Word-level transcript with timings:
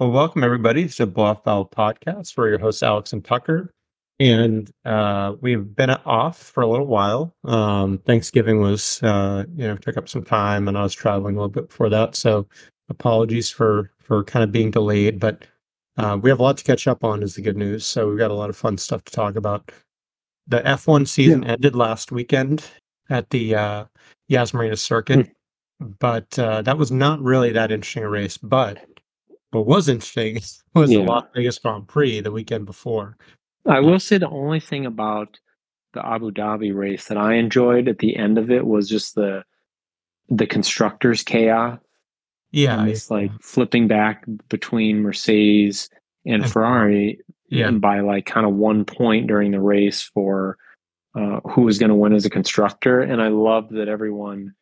Well, 0.00 0.12
welcome 0.12 0.42
everybody 0.42 0.88
to 0.88 0.96
the 0.96 1.06
Bluff 1.06 1.44
Bell 1.44 1.66
podcast. 1.66 2.34
We're 2.34 2.48
your 2.48 2.58
hosts, 2.58 2.82
Alex 2.82 3.12
and 3.12 3.22
Tucker. 3.22 3.70
And 4.18 4.70
uh, 4.86 5.34
we've 5.42 5.76
been 5.76 5.90
off 5.90 6.38
for 6.38 6.62
a 6.62 6.66
little 6.66 6.86
while. 6.86 7.34
Um, 7.44 7.98
Thanksgiving 8.06 8.62
was, 8.62 9.02
uh, 9.02 9.44
you 9.54 9.66
know, 9.66 9.76
took 9.76 9.98
up 9.98 10.08
some 10.08 10.24
time 10.24 10.68
and 10.68 10.78
I 10.78 10.84
was 10.84 10.94
traveling 10.94 11.34
a 11.34 11.38
little 11.40 11.50
bit 11.50 11.68
before 11.68 11.90
that. 11.90 12.16
So 12.16 12.48
apologies 12.88 13.50
for, 13.50 13.92
for 13.98 14.24
kind 14.24 14.42
of 14.42 14.50
being 14.50 14.70
delayed, 14.70 15.20
but 15.20 15.44
uh, 15.98 16.18
we 16.18 16.30
have 16.30 16.40
a 16.40 16.44
lot 16.44 16.56
to 16.56 16.64
catch 16.64 16.88
up 16.88 17.04
on 17.04 17.22
is 17.22 17.34
the 17.34 17.42
good 17.42 17.58
news. 17.58 17.84
So 17.84 18.08
we've 18.08 18.16
got 18.16 18.30
a 18.30 18.34
lot 18.34 18.48
of 18.48 18.56
fun 18.56 18.78
stuff 18.78 19.04
to 19.04 19.12
talk 19.12 19.36
about. 19.36 19.70
The 20.46 20.62
F1 20.62 21.08
season 21.08 21.42
yeah. 21.42 21.50
ended 21.50 21.76
last 21.76 22.10
weekend 22.10 22.64
at 23.10 23.28
the 23.28 23.54
uh, 23.54 23.84
Yas 24.28 24.54
Marina 24.54 24.78
circuit, 24.78 25.30
mm. 25.82 25.94
but 25.98 26.38
uh, 26.38 26.62
that 26.62 26.78
was 26.78 26.90
not 26.90 27.20
really 27.20 27.52
that 27.52 27.70
interesting 27.70 28.04
a 28.04 28.08
race. 28.08 28.38
But 28.38 28.78
what 29.50 29.66
was 29.66 29.88
interesting 29.88 30.40
was 30.74 30.90
yeah. 30.90 30.98
the 30.98 31.04
Las 31.04 31.24
Vegas 31.34 31.58
Grand 31.58 31.88
Prix 31.88 32.20
the 32.20 32.32
weekend 32.32 32.66
before. 32.66 33.16
I 33.66 33.80
will 33.80 34.00
say 34.00 34.18
the 34.18 34.28
only 34.28 34.60
thing 34.60 34.86
about 34.86 35.38
the 35.92 36.06
Abu 36.06 36.30
Dhabi 36.30 36.74
race 36.74 37.08
that 37.08 37.18
I 37.18 37.34
enjoyed 37.34 37.88
at 37.88 37.98
the 37.98 38.16
end 38.16 38.38
of 38.38 38.50
it 38.50 38.66
was 38.66 38.88
just 38.88 39.14
the 39.14 39.44
the 40.28 40.46
constructors 40.46 41.22
chaos. 41.22 41.78
Yeah, 42.52 42.84
it's 42.86 43.10
like 43.10 43.30
flipping 43.40 43.86
back 43.86 44.24
between 44.48 45.02
Mercedes 45.02 45.88
and, 46.24 46.42
and 46.42 46.52
Ferrari, 46.52 47.20
yeah. 47.48 47.68
and 47.68 47.80
by 47.80 48.00
like 48.00 48.26
kind 48.26 48.46
of 48.46 48.54
one 48.54 48.84
point 48.84 49.26
during 49.26 49.50
the 49.52 49.60
race 49.60 50.02
for 50.02 50.56
uh, 51.14 51.40
who 51.48 51.62
was 51.62 51.78
going 51.78 51.90
to 51.90 51.94
win 51.94 52.12
as 52.12 52.24
a 52.24 52.30
constructor. 52.30 53.00
And 53.00 53.20
I 53.20 53.28
love 53.28 53.68
that 53.70 53.88
everyone 53.88 54.54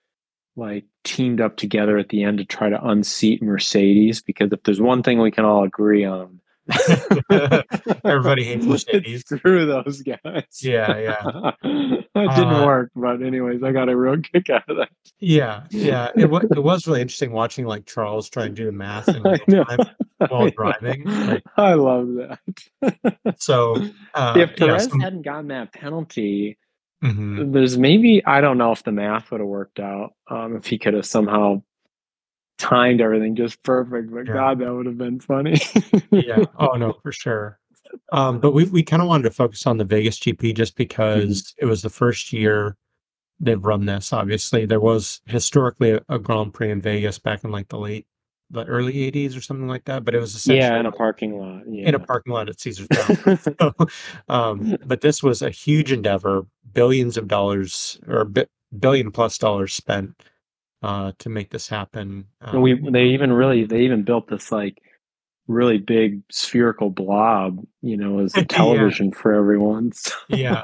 like 0.58 0.84
teamed 1.04 1.40
up 1.40 1.56
together 1.56 1.96
at 1.96 2.08
the 2.08 2.24
end 2.24 2.38
to 2.38 2.44
try 2.44 2.68
to 2.68 2.84
unseat 2.84 3.42
Mercedes 3.42 4.20
because 4.20 4.52
if 4.52 4.62
there's 4.64 4.80
one 4.80 5.02
thing 5.02 5.20
we 5.20 5.30
can 5.30 5.44
all 5.44 5.64
agree 5.64 6.04
on, 6.04 6.40
everybody 8.04 8.44
hates 8.44 8.66
Mercedes. 8.66 9.24
Screw 9.26 9.64
those 9.66 10.02
guys. 10.02 10.44
Yeah, 10.60 10.98
yeah. 10.98 11.22
that 11.62 12.34
didn't 12.36 12.54
uh, 12.54 12.66
work, 12.66 12.90
but 12.94 13.22
anyways, 13.22 13.62
I 13.62 13.72
got 13.72 13.88
a 13.88 13.96
real 13.96 14.20
kick 14.20 14.50
out 14.50 14.68
of 14.68 14.76
that. 14.76 14.90
Yeah, 15.18 15.64
yeah. 15.70 16.10
It 16.14 16.28
was 16.28 16.44
it 16.44 16.62
was 16.62 16.86
really 16.86 17.00
interesting 17.00 17.32
watching 17.32 17.64
like 17.64 17.86
Charles 17.86 18.28
try 18.28 18.44
and 18.44 18.54
do 18.54 18.66
the 18.66 18.72
math 18.72 19.08
in 19.08 19.22
real 19.22 19.64
time 19.64 19.78
while 20.28 20.50
driving. 20.50 21.04
Like, 21.04 21.44
I 21.56 21.74
love 21.74 22.08
that. 22.16 23.34
so 23.38 23.76
uh, 24.14 24.34
if 24.36 24.56
Perez 24.56 24.84
yeah, 24.84 24.90
some... 24.90 25.00
hadn't 25.00 25.22
gotten 25.22 25.48
that 25.48 25.72
penalty, 25.72 26.58
Mm-hmm. 27.02 27.52
There's 27.52 27.78
maybe 27.78 28.24
I 28.24 28.40
don't 28.40 28.58
know 28.58 28.72
if 28.72 28.82
the 28.82 28.92
math 28.92 29.30
would 29.30 29.40
have 29.40 29.48
worked 29.48 29.78
out 29.78 30.14
um, 30.28 30.56
if 30.56 30.66
he 30.66 30.78
could 30.78 30.94
have 30.94 31.06
somehow 31.06 31.62
timed 32.58 33.00
everything 33.00 33.36
just 33.36 33.62
perfect. 33.62 34.10
But 34.12 34.26
yeah. 34.26 34.32
God, 34.32 34.58
that 34.58 34.72
would 34.72 34.86
have 34.86 34.98
been 34.98 35.20
funny. 35.20 35.60
yeah. 36.10 36.44
Oh 36.58 36.74
no, 36.76 36.94
for 37.02 37.12
sure. 37.12 37.58
Um, 38.12 38.40
but 38.40 38.52
we 38.52 38.64
we 38.64 38.82
kind 38.82 39.00
of 39.00 39.08
wanted 39.08 39.24
to 39.24 39.30
focus 39.30 39.66
on 39.66 39.78
the 39.78 39.84
Vegas 39.84 40.18
GP 40.18 40.56
just 40.56 40.76
because 40.76 41.42
mm-hmm. 41.42 41.66
it 41.66 41.68
was 41.68 41.82
the 41.82 41.90
first 41.90 42.32
year 42.32 42.76
they've 43.40 43.64
run 43.64 43.86
this. 43.86 44.12
Obviously, 44.12 44.66
there 44.66 44.80
was 44.80 45.20
historically 45.26 45.92
a, 45.92 46.00
a 46.08 46.18
Grand 46.18 46.52
Prix 46.52 46.70
in 46.70 46.80
Vegas 46.80 47.18
back 47.18 47.44
in 47.44 47.50
like 47.50 47.68
the 47.68 47.78
late 47.78 48.06
the 48.50 48.64
early 48.64 48.94
80s 49.10 49.36
or 49.36 49.40
something 49.40 49.68
like 49.68 49.84
that 49.84 50.04
but 50.04 50.14
it 50.14 50.20
was 50.20 50.34
essentially 50.34 50.58
yeah 50.58 50.78
in 50.78 50.86
a 50.86 50.92
parking 50.92 51.38
lot 51.38 51.62
yeah. 51.68 51.88
in 51.88 51.94
a 51.94 51.98
parking 51.98 52.32
lot 52.32 52.48
at 52.48 52.60
caesar's 52.60 52.88
palace 52.92 53.42
so, 53.42 53.74
um, 54.28 54.76
but 54.86 55.00
this 55.00 55.22
was 55.22 55.42
a 55.42 55.50
huge 55.50 55.92
endeavor 55.92 56.46
billions 56.72 57.16
of 57.16 57.28
dollars 57.28 58.00
or 58.08 58.24
bi- 58.24 58.46
billion 58.78 59.10
plus 59.10 59.38
dollars 59.38 59.74
spent 59.74 60.22
uh, 60.82 61.12
to 61.18 61.28
make 61.28 61.50
this 61.50 61.68
happen 61.68 62.26
um, 62.40 62.62
we 62.62 62.80
they 62.90 63.04
even 63.04 63.32
really 63.32 63.64
they 63.64 63.80
even 63.80 64.02
built 64.02 64.28
this 64.28 64.52
like 64.52 64.78
really 65.48 65.78
big 65.78 66.22
spherical 66.30 66.90
blob 66.90 67.58
you 67.82 67.96
know 67.96 68.20
as 68.20 68.36
a 68.36 68.44
television 68.46 69.06
yeah. 69.06 69.18
for 69.18 69.32
everyone 69.32 69.90
so. 69.92 70.14
yeah 70.28 70.62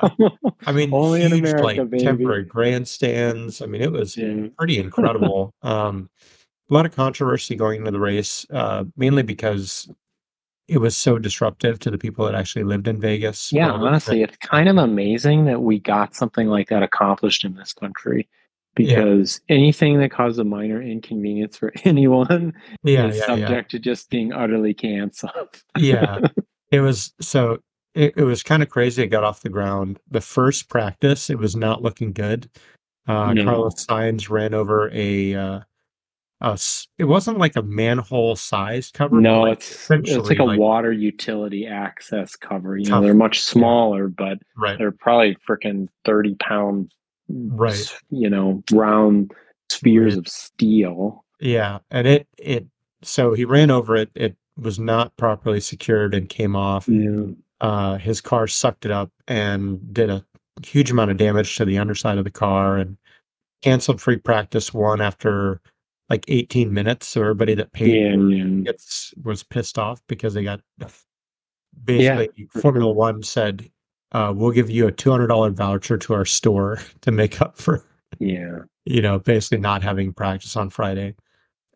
i 0.66 0.72
mean 0.72 0.93
only 0.93 1.21
huge, 1.21 1.33
in 1.33 1.39
america 1.39 1.62
like 1.62 1.91
baby. 1.91 2.05
temporary 2.05 2.45
grandstands 2.45 3.61
i 3.61 3.66
mean 3.66 3.83
it 3.83 3.91
was 3.91 4.16
yeah. 4.16 4.47
pretty 4.56 4.78
incredible 4.78 5.53
um 5.62 6.09
a 6.71 6.75
lot 6.75 6.87
of 6.87 6.95
controversy 6.95 7.57
going 7.57 7.81
into 7.81 7.91
the 7.91 8.01
race, 8.01 8.47
uh, 8.51 8.85
mainly 8.97 9.23
because 9.23 9.89
it 10.67 10.79
was 10.79 10.97
so 10.97 11.19
disruptive 11.19 11.79
to 11.81 11.91
the 11.91 11.99
people 11.99 12.25
that 12.25 12.35
actually 12.35 12.65
lived 12.65 12.89
in 12.89 13.01
Vegas. 13.01 13.53
Yeah, 13.53 13.71
honestly, 13.71 14.23
it's 14.23 14.37
kind 14.39 14.69
of 14.69 14.79
amazing 14.79 15.45
that 15.45 15.63
we 15.63 15.79
got 15.79 16.15
something 16.15 16.49
like 16.49 16.69
that 16.69 16.83
accomplished 16.83 17.45
in 17.45 17.55
this 17.55 17.73
country 17.73 18.29
because 18.75 19.41
yeah. 19.49 19.57
anything 19.57 20.01
that 20.01 20.11
causes 20.11 20.39
a 20.39 20.45
minor 20.45 20.81
inconvenience 20.83 21.57
for 21.57 21.73
anyone 21.85 22.55
yeah, 22.83 23.07
is 23.07 23.19
yeah, 23.19 23.27
subject 23.27 23.71
to 23.73 23.79
just 23.79 24.11
being 24.11 24.33
utterly 24.33 24.75
canceled. 24.75 25.63
yeah. 25.77 26.21
It 26.71 26.81
was 26.81 27.13
so 27.21 27.59
it, 27.95 28.15
it 28.17 28.25
was 28.25 28.43
kind 28.43 28.61
of 28.61 28.69
crazy. 28.69 29.03
It 29.03 29.09
got 29.09 29.23
off 29.23 29.43
the 29.43 29.49
ground. 29.49 30.01
The 30.11 30.21
first 30.21 30.69
practice, 30.69 31.31
it 31.31 31.39
was 31.39 31.55
not 31.55 31.83
looking 31.83 32.13
good. 32.13 32.51
Uh, 33.07 33.33
no. 33.33 33.45
Carlos 33.45 33.87
Sainz 33.87 34.29
ran 34.29 34.55
over 34.55 34.91
a 34.93 35.35
uh, 35.35 35.61
uh, 36.44 36.56
it 36.99 37.05
wasn't 37.05 37.38
like 37.38 37.56
a 37.56 37.62
manhole 37.62 38.37
size 38.37 38.91
cover. 38.93 39.19
No, 39.19 39.43
like 39.43 39.59
it's 39.59 39.91
it's 39.91 40.28
like 40.28 40.38
a 40.38 40.44
like, 40.44 40.59
water 40.59 40.93
utility 40.93 41.66
access 41.66 42.37
cover. 42.37 42.77
You 42.77 42.91
know, 42.91 43.00
they're 43.00 43.15
much 43.15 43.41
smaller, 43.41 44.09
but 44.09 44.38
right. 44.54 44.77
they're 44.77 44.93
probably 44.93 45.38
freaking 45.49 45.88
thirty 46.04 46.34
pound, 46.34 46.93
right? 47.28 47.97
You 48.10 48.28
know, 48.28 48.62
round 48.72 49.33
spheres 49.71 50.12
right. 50.12 50.19
of 50.19 50.28
steel. 50.28 51.25
Yeah, 51.41 51.78
and 51.91 52.06
it 52.06 52.28
it 52.37 52.66
so 53.00 53.33
he 53.33 53.47
ran 53.47 53.71
over 53.71 53.97
it. 53.97 54.10
It 54.15 54.37
was 54.59 54.78
not 54.78 55.16
properly 55.16 55.60
secured 55.60 56.15
and 56.15 56.28
came 56.28 56.54
off. 56.54 56.87
Yeah. 56.87 57.25
Uh, 57.62 57.97
his 57.97 58.21
car 58.21 58.47
sucked 58.47 58.84
it 58.84 58.91
up 58.91 59.10
and 59.27 59.94
did 59.94 60.10
a 60.10 60.22
huge 60.62 60.91
amount 60.91 61.10
of 61.10 61.16
damage 61.16 61.56
to 61.56 61.65
the 61.65 61.78
underside 61.78 62.19
of 62.19 62.25
the 62.25 62.31
car 62.31 62.77
and 62.77 62.99
canceled 63.62 63.99
free 63.99 64.19
practice 64.19 64.75
one 64.75 65.00
after 65.00 65.62
like 66.10 66.25
18 66.28 66.72
minutes. 66.72 67.09
So 67.09 67.22
everybody 67.22 67.54
that 67.54 67.72
paid 67.72 67.94
yeah, 67.94 68.62
gets 68.62 69.15
was 69.22 69.42
pissed 69.42 69.78
off 69.78 70.03
because 70.06 70.34
they 70.34 70.44
got 70.44 70.60
basically 71.82 72.31
yeah. 72.37 72.60
Formula 72.60 72.92
One 72.92 73.22
said, 73.22 73.70
uh, 74.12 74.32
"We'll 74.34 74.53
give 74.53 74.70
you 74.70 74.87
a 74.87 74.92
two 74.92 75.10
hundred 75.10 75.28
dollar 75.28 75.50
voucher 75.50 75.98
to 75.98 76.15
our 76.15 76.25
store 76.25 76.78
to 77.03 77.10
make 77.10 77.41
up 77.41 77.59
for 77.59 77.84
yeah, 78.19 78.60
you 78.84 79.03
know, 79.03 79.19
basically 79.19 79.59
not 79.59 79.82
having 79.82 80.12
practice 80.12 80.56
on 80.56 80.70
Friday." 80.70 81.15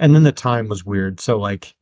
And 0.01 0.15
then 0.15 0.23
the 0.23 0.33
time 0.33 0.69
was 0.69 0.85
weird. 0.85 1.19
So 1.21 1.39
like 1.39 1.75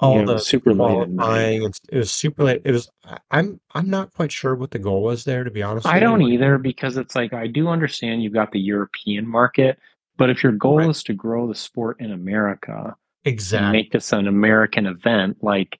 all 0.00 0.18
yeah, 0.18 0.24
the 0.24 0.38
super 0.38 0.74
qualifying, 0.74 1.62
late 1.62 1.80
it 1.88 1.98
was 1.98 2.10
super 2.10 2.44
late. 2.44 2.62
It 2.64 2.72
was. 2.72 2.90
I'm 3.30 3.60
I'm 3.74 3.88
not 3.88 4.12
quite 4.12 4.32
sure 4.32 4.54
what 4.54 4.72
the 4.72 4.78
goal 4.78 5.02
was 5.02 5.24
there. 5.24 5.44
To 5.44 5.50
be 5.50 5.62
honest, 5.62 5.86
I 5.86 6.00
don't 6.00 6.22
either 6.22 6.58
because 6.58 6.96
it's 6.96 7.14
like 7.14 7.32
I 7.32 7.46
do 7.46 7.68
understand 7.68 8.22
you've 8.22 8.34
got 8.34 8.52
the 8.52 8.60
European 8.60 9.26
market 9.26 9.78
but 10.16 10.30
if 10.30 10.42
your 10.42 10.52
goal 10.52 10.78
right. 10.78 10.90
is 10.90 11.02
to 11.04 11.14
grow 11.14 11.46
the 11.46 11.54
sport 11.54 12.00
in 12.00 12.12
America, 12.12 12.96
exactly, 13.24 13.72
make 13.72 13.92
this 13.92 14.12
an 14.12 14.26
American 14.26 14.86
event, 14.86 15.38
like 15.42 15.78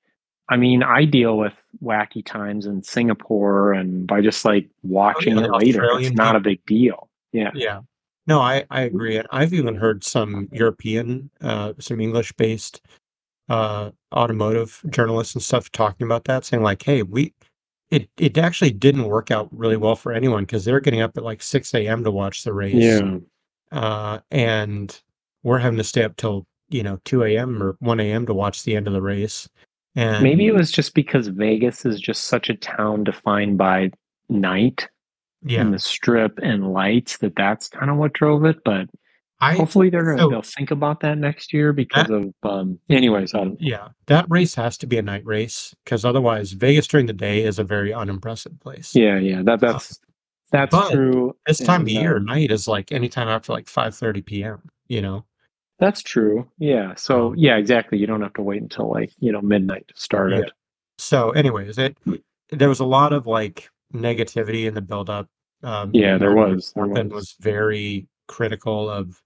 I 0.49 0.57
mean, 0.57 0.83
I 0.83 1.05
deal 1.05 1.39
with 1.39 1.55
wacky 1.83 2.25
times 2.25 2.67
in 2.67 2.83
Singapore, 2.83 3.73
and 3.73 4.07
by 4.07 4.21
just 4.21 4.45
like 4.45 4.69
watching 4.83 5.39
oh, 5.39 5.41
yeah, 5.41 5.47
it 5.47 5.53
later, 5.53 5.85
Australian 5.85 6.13
it's 6.13 6.17
not 6.17 6.37
a 6.37 6.41
big 6.41 6.65
deal. 6.67 7.09
Yeah, 7.33 7.51
yeah. 7.55 7.81
No, 8.27 8.41
I 8.41 8.65
I 8.71 8.83
agree, 8.83 9.21
I've 9.31 9.55
even 9.55 9.77
heard 9.77 10.05
some 10.05 10.49
European, 10.53 11.31
uh, 11.41 11.75
some 11.79 12.01
English 12.01 12.33
based 12.33 12.81
uh, 13.49 13.91
automotive 14.15 14.83
journalists 14.91 15.35
and 15.35 15.43
stuff 15.43 15.71
talking 15.71 16.07
about 16.07 16.25
that, 16.25 16.45
saying 16.45 16.63
like, 16.63 16.83
"Hey, 16.83 17.03
we." 17.03 17.35
It, 17.91 18.09
it 18.17 18.37
actually 18.39 18.73
didn't 18.73 19.05
work 19.05 19.31
out 19.31 19.49
really 19.57 19.77
well 19.77 19.95
for 19.95 20.11
anyone 20.11 20.45
because 20.45 20.65
they're 20.65 20.81
getting 20.81 21.03
up 21.03 21.17
at 21.17 21.23
like 21.23 21.41
6 21.41 21.73
a.m. 21.75 22.03
to 22.03 22.11
watch 22.11 22.43
the 22.43 22.53
race. 22.53 22.75
Yeah 22.75 23.19
uh, 23.75 24.21
and 24.31 25.03
we're 25.43 25.59
having 25.59 25.77
to 25.77 25.85
stay 25.85 26.05
up 26.05 26.17
till 26.17 26.47
you 26.71 26.83
know 26.83 26.99
2 27.05 27.25
a.m. 27.25 27.63
or 27.63 27.77
1 27.81 28.01
a.m. 28.01 28.25
to 28.27 28.33
watch 28.33 28.63
the 28.63 28.75
end 28.77 28.87
of 28.87 28.95
the 28.95 29.03
race. 29.03 29.49
And 29.97 30.23
maybe 30.23 30.47
it 30.47 30.55
was 30.55 30.73
just 30.73 30.95
because 30.95 31.29
Vegas 31.29 31.85
is 31.85 32.01
just 32.01 32.25
such 32.25 32.49
a 32.49 32.55
town 32.55 33.05
defined 33.05 33.59
by 33.59 33.91
night 34.29 34.89
yeah. 35.45 35.61
and 35.61 35.73
the 35.73 35.79
strip 35.79 36.39
and 36.43 36.73
lights 36.73 37.19
that 37.19 37.37
that's 37.37 37.69
kind 37.69 37.91
of 37.91 37.97
what 37.97 38.13
drove 38.13 38.45
it. 38.45 38.57
But 38.65 38.89
I, 39.41 39.55
hopefully 39.55 39.91
they're 39.91 40.05
gonna 40.05 40.19
so 40.19 40.31
they'll 40.31 40.43
think 40.43 40.71
about 40.71 41.01
that 41.01 41.19
next 41.19 41.53
year 41.53 41.73
because 41.73 42.07
that, 42.07 42.15
of 42.15 42.33
um. 42.43 42.79
Anyways, 42.89 43.35
I 43.35 43.51
yeah, 43.59 43.89
that 44.07 44.27
race 44.29 44.55
has 44.55 44.79
to 44.79 44.87
be 44.87 44.99
a 44.99 45.03
night 45.03 45.25
race 45.27 45.75
because 45.85 46.05
otherwise 46.05 46.53
Vegas 46.53 46.87
during 46.87 47.07
the 47.07 47.13
day 47.13 47.45
is 47.45 47.59
a 47.59 47.65
very 47.65 47.93
unimpressive 47.93 48.59
place. 48.61 48.95
Yeah, 48.95 49.19
yeah, 49.19 49.43
that 49.43 49.61
that's 49.61 50.01
that's 50.55 50.71
but 50.71 50.93
true. 50.93 51.37
This 51.49 51.59
time 51.59 51.81
and, 51.81 51.89
of 51.89 51.93
year, 51.93 52.17
uh, 52.17 52.21
night 52.21 52.53
is 52.53 52.69
like 52.69 52.93
anytime 52.93 53.27
after 53.27 53.53
like 53.53 53.69
five 53.69 53.93
thirty 53.95 54.23
p.m. 54.23 54.63
You 54.87 55.03
know. 55.03 55.25
That's 55.81 56.01
true. 56.01 56.49
Yeah. 56.59 56.95
So 56.95 57.29
um, 57.29 57.35
yeah, 57.37 57.57
exactly. 57.57 57.99
You 57.99 58.07
don't 58.07 58.23
have 58.23 58.35
to 58.35 58.43
wait 58.43 58.63
until 58.63 58.89
like 58.89 59.11
you 59.19 59.33
know 59.33 59.43
midnight 59.43 59.89
to 59.89 60.01
start 60.01 60.31
yeah. 60.31 60.39
it. 60.39 60.53
So, 60.99 61.31
anyways, 61.31 61.77
it 61.79 61.99
there 62.51 62.69
was 62.69 62.79
a 62.79 62.85
lot 62.85 63.13
of 63.13 63.27
like 63.27 63.69
negativity 63.93 64.67
in 64.67 64.75
the 64.75 64.81
build 64.81 65.11
up. 65.11 65.29
Um, 65.65 65.91
yeah, 65.93 66.19
there 66.19 66.37
was. 66.37 66.73
There 66.77 66.87
was. 66.87 67.11
was 67.11 67.37
very 67.41 68.07
critical 68.29 68.89
of 68.89 69.21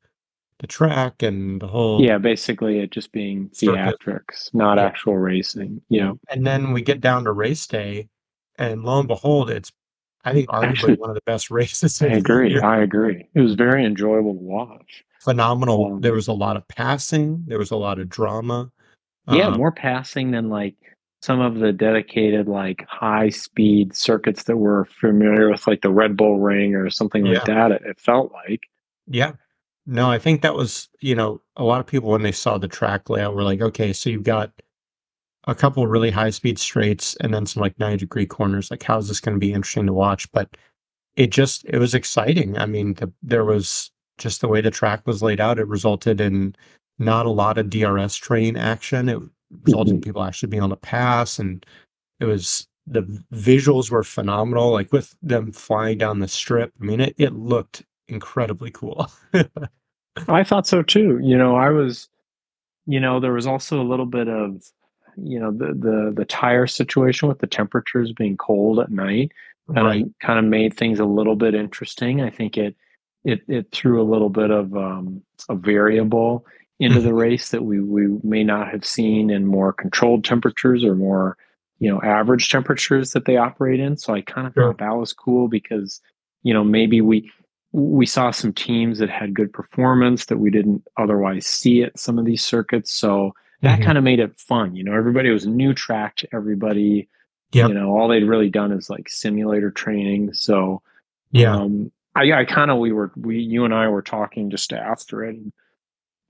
the 0.60 0.66
track 0.66 1.22
and 1.22 1.62
the 1.62 1.68
whole 1.68 2.02
yeah 2.02 2.18
basically 2.18 2.80
it 2.80 2.90
just 2.90 3.12
being 3.12 3.48
theatrics 3.50 4.52
not 4.52 4.76
yeah. 4.76 4.84
actual 4.84 5.16
racing 5.16 5.80
you 5.88 6.00
know 6.00 6.18
and 6.28 6.44
then 6.44 6.72
we 6.72 6.82
get 6.82 7.00
down 7.00 7.22
to 7.22 7.30
race 7.30 7.64
day 7.68 8.08
and 8.56 8.82
lo 8.82 8.98
and 8.98 9.06
behold 9.06 9.50
it's 9.50 9.70
i 10.24 10.32
think 10.32 10.48
arguably 10.48 10.68
Actually, 10.68 10.94
one 10.94 11.10
of 11.10 11.14
the 11.14 11.22
best 11.26 11.50
races 11.50 12.00
i 12.02 12.06
agree. 12.06 12.60
i 12.60 12.80
agree. 12.82 13.28
It 13.34 13.40
was 13.40 13.54
very 13.54 13.84
enjoyable 13.84 14.34
to 14.34 14.40
watch. 14.40 15.04
Phenomenal. 15.20 15.94
Um, 15.94 16.00
there 16.00 16.12
was 16.12 16.28
a 16.28 16.32
lot 16.32 16.56
of 16.56 16.66
passing. 16.68 17.44
There 17.46 17.58
was 17.58 17.70
a 17.70 17.76
lot 17.76 17.98
of 17.98 18.08
drama. 18.08 18.70
Yeah 19.30 19.48
um, 19.48 19.58
more 19.58 19.72
passing 19.72 20.30
than 20.30 20.48
like 20.48 20.76
some 21.20 21.40
of 21.40 21.56
the 21.56 21.72
dedicated 21.72 22.46
like 22.48 22.86
high 22.88 23.28
speed 23.28 23.94
circuits 23.94 24.44
that 24.44 24.56
we're 24.56 24.84
familiar 24.84 25.50
with 25.50 25.66
like 25.66 25.82
the 25.82 25.90
red 25.90 26.16
bull 26.16 26.38
ring 26.38 26.74
or 26.74 26.88
something 26.90 27.26
yeah. 27.26 27.34
like 27.34 27.44
that 27.46 27.72
it, 27.72 27.82
it 27.84 28.00
felt 28.00 28.32
like. 28.32 28.62
Yeah. 29.06 29.32
No, 29.86 30.10
I 30.10 30.18
think 30.18 30.42
that 30.42 30.54
was, 30.54 30.88
you 31.00 31.14
know, 31.14 31.40
a 31.56 31.64
lot 31.64 31.80
of 31.80 31.86
people 31.86 32.10
when 32.10 32.22
they 32.22 32.32
saw 32.32 32.58
the 32.58 32.68
track 32.68 33.08
layout 33.08 33.34
were 33.34 33.42
like, 33.42 33.60
okay, 33.60 33.92
so 33.92 34.10
you've 34.10 34.22
got 34.22 34.52
a 35.48 35.54
couple 35.54 35.86
really 35.86 36.10
high 36.10 36.28
speed 36.28 36.58
straights 36.58 37.16
and 37.16 37.32
then 37.32 37.46
some 37.46 37.62
like 37.62 37.78
90 37.78 37.96
degree 37.96 38.26
corners. 38.26 38.70
Like, 38.70 38.82
how's 38.82 39.08
this 39.08 39.18
going 39.18 39.34
to 39.34 39.40
be 39.40 39.52
interesting 39.52 39.86
to 39.86 39.94
watch? 39.94 40.30
But 40.30 40.56
it 41.16 41.30
just, 41.30 41.64
it 41.64 41.78
was 41.78 41.94
exciting. 41.94 42.58
I 42.58 42.66
mean, 42.66 42.94
the, 42.94 43.10
there 43.22 43.46
was 43.46 43.90
just 44.18 44.42
the 44.42 44.48
way 44.48 44.60
the 44.60 44.70
track 44.70 45.06
was 45.06 45.22
laid 45.22 45.40
out, 45.40 45.58
it 45.58 45.66
resulted 45.66 46.20
in 46.20 46.54
not 46.98 47.24
a 47.24 47.30
lot 47.30 47.56
of 47.56 47.70
DRS 47.70 48.14
train 48.16 48.56
action. 48.56 49.08
It 49.08 49.18
resulted 49.64 49.94
in 49.94 50.00
mm-hmm. 50.00 50.08
people 50.08 50.22
actually 50.22 50.50
being 50.50 50.62
on 50.62 50.70
the 50.70 50.76
pass. 50.76 51.38
And 51.38 51.64
it 52.20 52.26
was, 52.26 52.68
the 52.86 53.02
visuals 53.32 53.90
were 53.90 54.02
phenomenal, 54.02 54.70
like 54.70 54.92
with 54.92 55.16
them 55.22 55.52
flying 55.52 55.96
down 55.96 56.18
the 56.18 56.28
strip. 56.28 56.74
I 56.78 56.84
mean, 56.84 57.00
it, 57.00 57.14
it 57.16 57.32
looked 57.32 57.84
incredibly 58.06 58.70
cool. 58.70 59.10
I 60.28 60.44
thought 60.44 60.66
so 60.66 60.82
too. 60.82 61.20
You 61.22 61.38
know, 61.38 61.56
I 61.56 61.70
was, 61.70 62.10
you 62.84 63.00
know, 63.00 63.18
there 63.18 63.32
was 63.32 63.46
also 63.46 63.80
a 63.80 63.88
little 63.88 64.06
bit 64.06 64.28
of, 64.28 64.62
you 65.22 65.38
know, 65.38 65.50
the 65.50 65.74
the 65.74 66.12
the 66.14 66.24
tire 66.24 66.66
situation 66.66 67.28
with 67.28 67.38
the 67.38 67.46
temperatures 67.46 68.12
being 68.12 68.36
cold 68.36 68.80
at 68.80 68.90
night, 68.90 69.32
and 69.68 69.76
right. 69.76 70.06
kind 70.20 70.38
of 70.38 70.44
made 70.44 70.74
things 70.74 70.98
a 70.98 71.04
little 71.04 71.36
bit 71.36 71.54
interesting. 71.54 72.20
I 72.20 72.30
think 72.30 72.56
it 72.56 72.76
it 73.24 73.40
it 73.48 73.70
threw 73.72 74.00
a 74.00 74.10
little 74.10 74.30
bit 74.30 74.50
of 74.50 74.76
um, 74.76 75.22
a 75.48 75.54
variable 75.54 76.46
into 76.80 77.00
the 77.00 77.08
mm-hmm. 77.08 77.18
race 77.18 77.50
that 77.50 77.64
we 77.64 77.80
we 77.80 78.18
may 78.22 78.44
not 78.44 78.68
have 78.68 78.84
seen 78.84 79.30
in 79.30 79.46
more 79.46 79.72
controlled 79.72 80.24
temperatures 80.24 80.84
or 80.84 80.94
more 80.94 81.36
you 81.78 81.90
know 81.90 82.00
average 82.02 82.48
temperatures 82.50 83.12
that 83.12 83.24
they 83.24 83.36
operate 83.36 83.80
in. 83.80 83.96
So 83.96 84.14
I 84.14 84.22
kind 84.22 84.46
of 84.46 84.54
sure. 84.54 84.68
thought 84.68 84.78
that 84.78 84.96
was 84.96 85.12
cool 85.12 85.48
because 85.48 86.00
you 86.42 86.54
know 86.54 86.64
maybe 86.64 87.00
we 87.00 87.30
we 87.72 88.06
saw 88.06 88.30
some 88.30 88.52
teams 88.52 88.98
that 88.98 89.10
had 89.10 89.34
good 89.34 89.52
performance 89.52 90.26
that 90.26 90.38
we 90.38 90.50
didn't 90.50 90.82
otherwise 90.96 91.46
see 91.46 91.82
at 91.82 91.98
some 91.98 92.18
of 92.18 92.24
these 92.24 92.42
circuits. 92.42 92.92
So 92.92 93.34
that 93.62 93.76
mm-hmm. 93.76 93.84
kind 93.84 93.98
of 93.98 94.04
made 94.04 94.20
it 94.20 94.38
fun. 94.38 94.76
You 94.76 94.84
know, 94.84 94.94
everybody 94.94 95.30
was 95.30 95.46
new 95.46 95.74
track 95.74 96.16
to 96.16 96.28
everybody. 96.32 97.08
Yep. 97.52 97.68
You 97.68 97.74
know, 97.74 97.96
all 97.96 98.08
they'd 98.08 98.24
really 98.24 98.50
done 98.50 98.72
is 98.72 98.90
like 98.90 99.08
simulator 99.08 99.70
training. 99.70 100.34
So 100.34 100.82
yeah, 101.30 101.56
um, 101.56 101.90
I, 102.14 102.32
I 102.32 102.44
kind 102.44 102.70
of 102.70 102.78
we 102.78 102.92
were 102.92 103.10
we 103.16 103.38
you 103.38 103.64
and 103.64 103.74
I 103.74 103.88
were 103.88 104.02
talking 104.02 104.50
just 104.50 104.72
after 104.72 105.24
it. 105.24 105.36
And, 105.36 105.52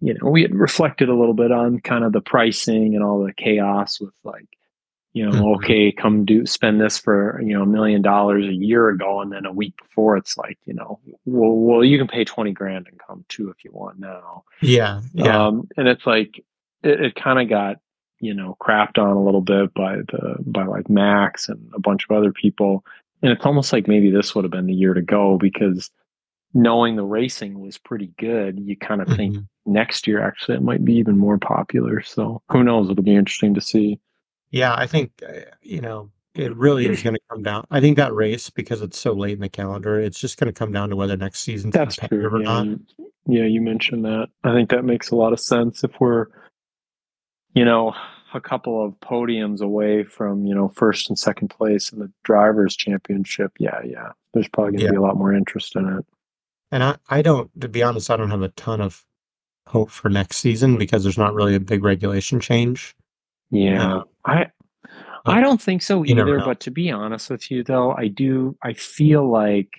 you 0.01 0.15
know, 0.15 0.31
we 0.31 0.43
had 0.43 0.55
reflected 0.55 1.09
a 1.09 1.15
little 1.15 1.35
bit 1.35 1.51
on 1.51 1.81
kind 1.81 2.05
of 2.05 2.13
the 2.13 2.21
pricing 2.21 2.95
and 2.95 3.03
all 3.05 3.25
the 3.25 3.33
chaos 3.33 4.01
with 4.01 4.15
like 4.23 4.47
you 5.15 5.25
know, 5.25 5.33
mm-hmm. 5.33 5.65
okay, 5.65 5.91
come 5.91 6.25
do 6.25 6.47
spend 6.47 6.81
this 6.81 6.99
for 6.99 7.41
you 7.43 7.55
know 7.55 7.63
a 7.63 7.67
million 7.67 8.03
dollars 8.03 8.45
a 8.45 8.53
year 8.55 8.89
ago, 8.89 9.21
and 9.21 9.33
then 9.33 9.47
a 9.47 9.53
week 9.53 9.75
before 9.77 10.17
it's 10.17 10.37
like, 10.37 10.59
you 10.65 10.75
know, 10.75 11.01
well, 11.25 11.51
well, 11.53 11.85
you 11.85 11.99
can 11.99 12.07
pay 12.07 12.25
twenty 12.25 12.53
grand 12.53 12.87
and 12.89 13.01
come 13.05 13.25
too 13.29 13.51
if 13.51 13.65
you 13.65 13.73
want 13.73 13.99
now. 13.99 14.45
Yeah, 14.61 15.01
yeah. 15.15 15.47
Um, 15.47 15.69
and 15.77 15.89
it's 15.89 16.07
like 16.07 16.45
it, 16.83 17.01
it 17.01 17.15
kind 17.15 17.41
of 17.41 17.49
got 17.49 17.77
you 18.21 18.35
know 18.35 18.57
crapped 18.61 18.99
on 18.99 19.17
a 19.17 19.23
little 19.23 19.41
bit 19.41 19.73
by 19.75 19.97
the 19.97 20.37
by 20.41 20.65
like 20.65 20.89
Max 20.89 21.49
and 21.49 21.71
a 21.75 21.81
bunch 21.81 22.05
of 22.09 22.17
other 22.17 22.33
people, 22.33 22.85
and 23.23 23.33
it's 23.33 23.47
almost 23.47 23.73
like 23.73 23.89
maybe 23.89 24.11
this 24.11 24.35
would 24.35 24.45
have 24.45 24.51
been 24.51 24.67
the 24.67 24.75
year 24.75 24.95
to 24.95 25.03
go 25.03 25.39
because 25.39 25.91
knowing 26.55 26.97
the 26.97 27.05
racing 27.05 27.61
was 27.61 27.79
pretty 27.79 28.13
good, 28.19 28.59
you 28.59 28.77
kind 28.77 29.01
of 29.01 29.09
mm-hmm. 29.09 29.17
think 29.17 29.37
next 29.67 30.07
year 30.07 30.27
actually 30.27 30.57
it 30.57 30.63
might 30.63 30.85
be 30.85 30.95
even 30.95 31.19
more 31.19 31.39
popular. 31.39 32.03
So 32.03 32.43
who 32.51 32.65
knows? 32.65 32.91
It'll 32.91 33.03
be 33.03 33.15
interesting 33.15 33.55
to 33.55 33.61
see. 33.61 34.01
Yeah, 34.51 34.75
I 34.75 34.87
think 34.87 35.13
uh, 35.27 35.41
you 35.63 35.81
know 35.81 36.11
it 36.39 36.57
really 36.57 36.87
is 36.87 37.03
going 37.03 37.15
to 37.15 37.21
come 37.29 37.43
down. 37.43 37.67
I 37.71 37.81
think 37.81 37.97
that 37.97 38.15
race 38.15 38.49
because 38.49 38.81
it's 38.81 38.99
so 38.99 39.13
late 39.13 39.33
in 39.33 39.41
the 39.41 39.49
calendar, 39.49 40.01
it's 40.01 40.21
just 40.21 40.39
going 40.39 40.47
to 40.47 40.57
come 40.57 40.73
down 40.73 40.89
to 40.91 40.97
whether 40.97 41.17
next 41.17 41.41
season's 41.41 41.75
That's 41.75 41.97
true. 41.97 42.29
or 42.29 42.39
yeah. 42.41 42.45
not. 42.45 42.79
Yeah, 43.27 43.45
you 43.45 43.61
mentioned 43.61 44.05
that. 44.05 44.29
I 44.45 44.55
think 44.55 44.71
that 44.71 44.85
makes 44.85 45.11
a 45.11 45.17
lot 45.17 45.33
of 45.33 45.41
sense. 45.41 45.83
If 45.85 45.91
we're, 46.01 46.29
you 47.59 47.65
know, 47.65 47.93
a 48.35 48.41
couple 48.41 48.85
of 48.85 48.93
podiums 49.01 49.61
away 49.61 50.05
from 50.05 50.47
you 50.47 50.55
know 50.55 50.69
first 50.69 51.09
and 51.09 51.19
second 51.19 51.49
place 51.49 51.91
in 51.93 51.99
the 51.99 52.11
drivers' 52.23 52.77
championship, 52.77 53.53
yeah, 53.59 53.81
yeah, 53.85 54.13
there's 54.33 54.47
probably 54.47 54.73
going 54.73 54.79
to 54.79 54.85
yeah. 54.85 54.91
be 54.93 54.97
a 54.97 55.01
lot 55.01 55.17
more 55.17 55.35
interest 55.35 55.75
in 55.75 55.89
it. 55.89 56.07
And 56.71 56.85
I, 56.85 56.97
I 57.09 57.21
don't, 57.21 57.51
to 57.61 57.69
be 57.69 57.83
honest, 57.83 58.11
I 58.11 58.17
don't 58.17 58.31
have 58.31 58.43
a 58.43 58.51
ton 58.51 58.81
of 58.81 59.05
hope 59.67 59.91
for 59.91 60.09
next 60.09 60.37
season 60.37 60.77
because 60.79 61.03
there's 61.03 61.19
not 61.19 61.35
really 61.35 61.57
a 61.57 61.61
big 61.61 61.83
regulation 61.83 62.39
change. 62.39 62.95
Yeah, 63.51 63.97
uh, 63.97 64.03
I 64.25 64.47
I 65.27 65.41
don't 65.41 65.61
think 65.61 65.83
so 65.83 66.05
either. 66.07 66.39
But 66.39 66.61
to 66.61 66.71
be 66.71 66.93
honest 66.93 67.31
with 67.31 67.51
you, 67.51 67.65
though, 67.65 67.91
I 67.93 68.07
do. 68.07 68.57
I 68.63 68.75
feel 68.75 69.29
like, 69.29 69.71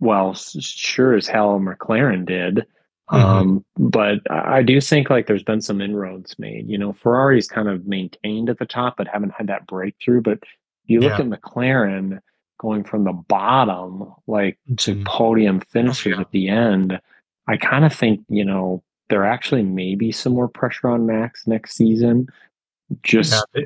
well, 0.00 0.34
sure 0.34 1.14
as 1.14 1.26
hell, 1.26 1.58
McLaren 1.58 2.26
did. 2.26 2.66
Mm-hmm. 3.12 3.24
Um, 3.24 3.64
but 3.76 4.20
I 4.30 4.62
do 4.62 4.80
think 4.80 5.10
like 5.10 5.26
there's 5.26 5.42
been 5.42 5.60
some 5.60 5.80
inroads 5.80 6.38
made. 6.38 6.68
You 6.68 6.78
know, 6.78 6.92
Ferrari's 6.92 7.48
kind 7.48 7.68
of 7.68 7.86
maintained 7.86 8.48
at 8.48 8.58
the 8.58 8.66
top, 8.66 8.96
but 8.96 9.08
haven't 9.08 9.34
had 9.36 9.48
that 9.48 9.66
breakthrough. 9.66 10.22
But 10.22 10.40
you 10.86 11.00
look 11.00 11.18
yeah. 11.18 11.24
at 11.24 11.30
McLaren 11.30 12.20
going 12.58 12.84
from 12.84 13.04
the 13.04 13.12
bottom, 13.12 14.12
like 14.26 14.58
to 14.78 14.94
mm-hmm. 14.94 15.04
podium 15.04 15.60
finishes 15.60 16.14
oh, 16.14 16.16
yeah. 16.16 16.20
at 16.20 16.30
the 16.30 16.48
end. 16.48 17.00
I 17.48 17.56
kind 17.56 17.84
of 17.84 17.92
think 17.92 18.24
you 18.28 18.44
know 18.44 18.82
there 19.08 19.24
actually 19.24 19.62
may 19.62 19.94
be 19.94 20.10
some 20.10 20.32
more 20.32 20.48
pressure 20.48 20.88
on 20.88 21.06
Max 21.06 21.46
next 21.46 21.76
season 21.76 22.28
just 23.02 23.44
yeah. 23.54 23.64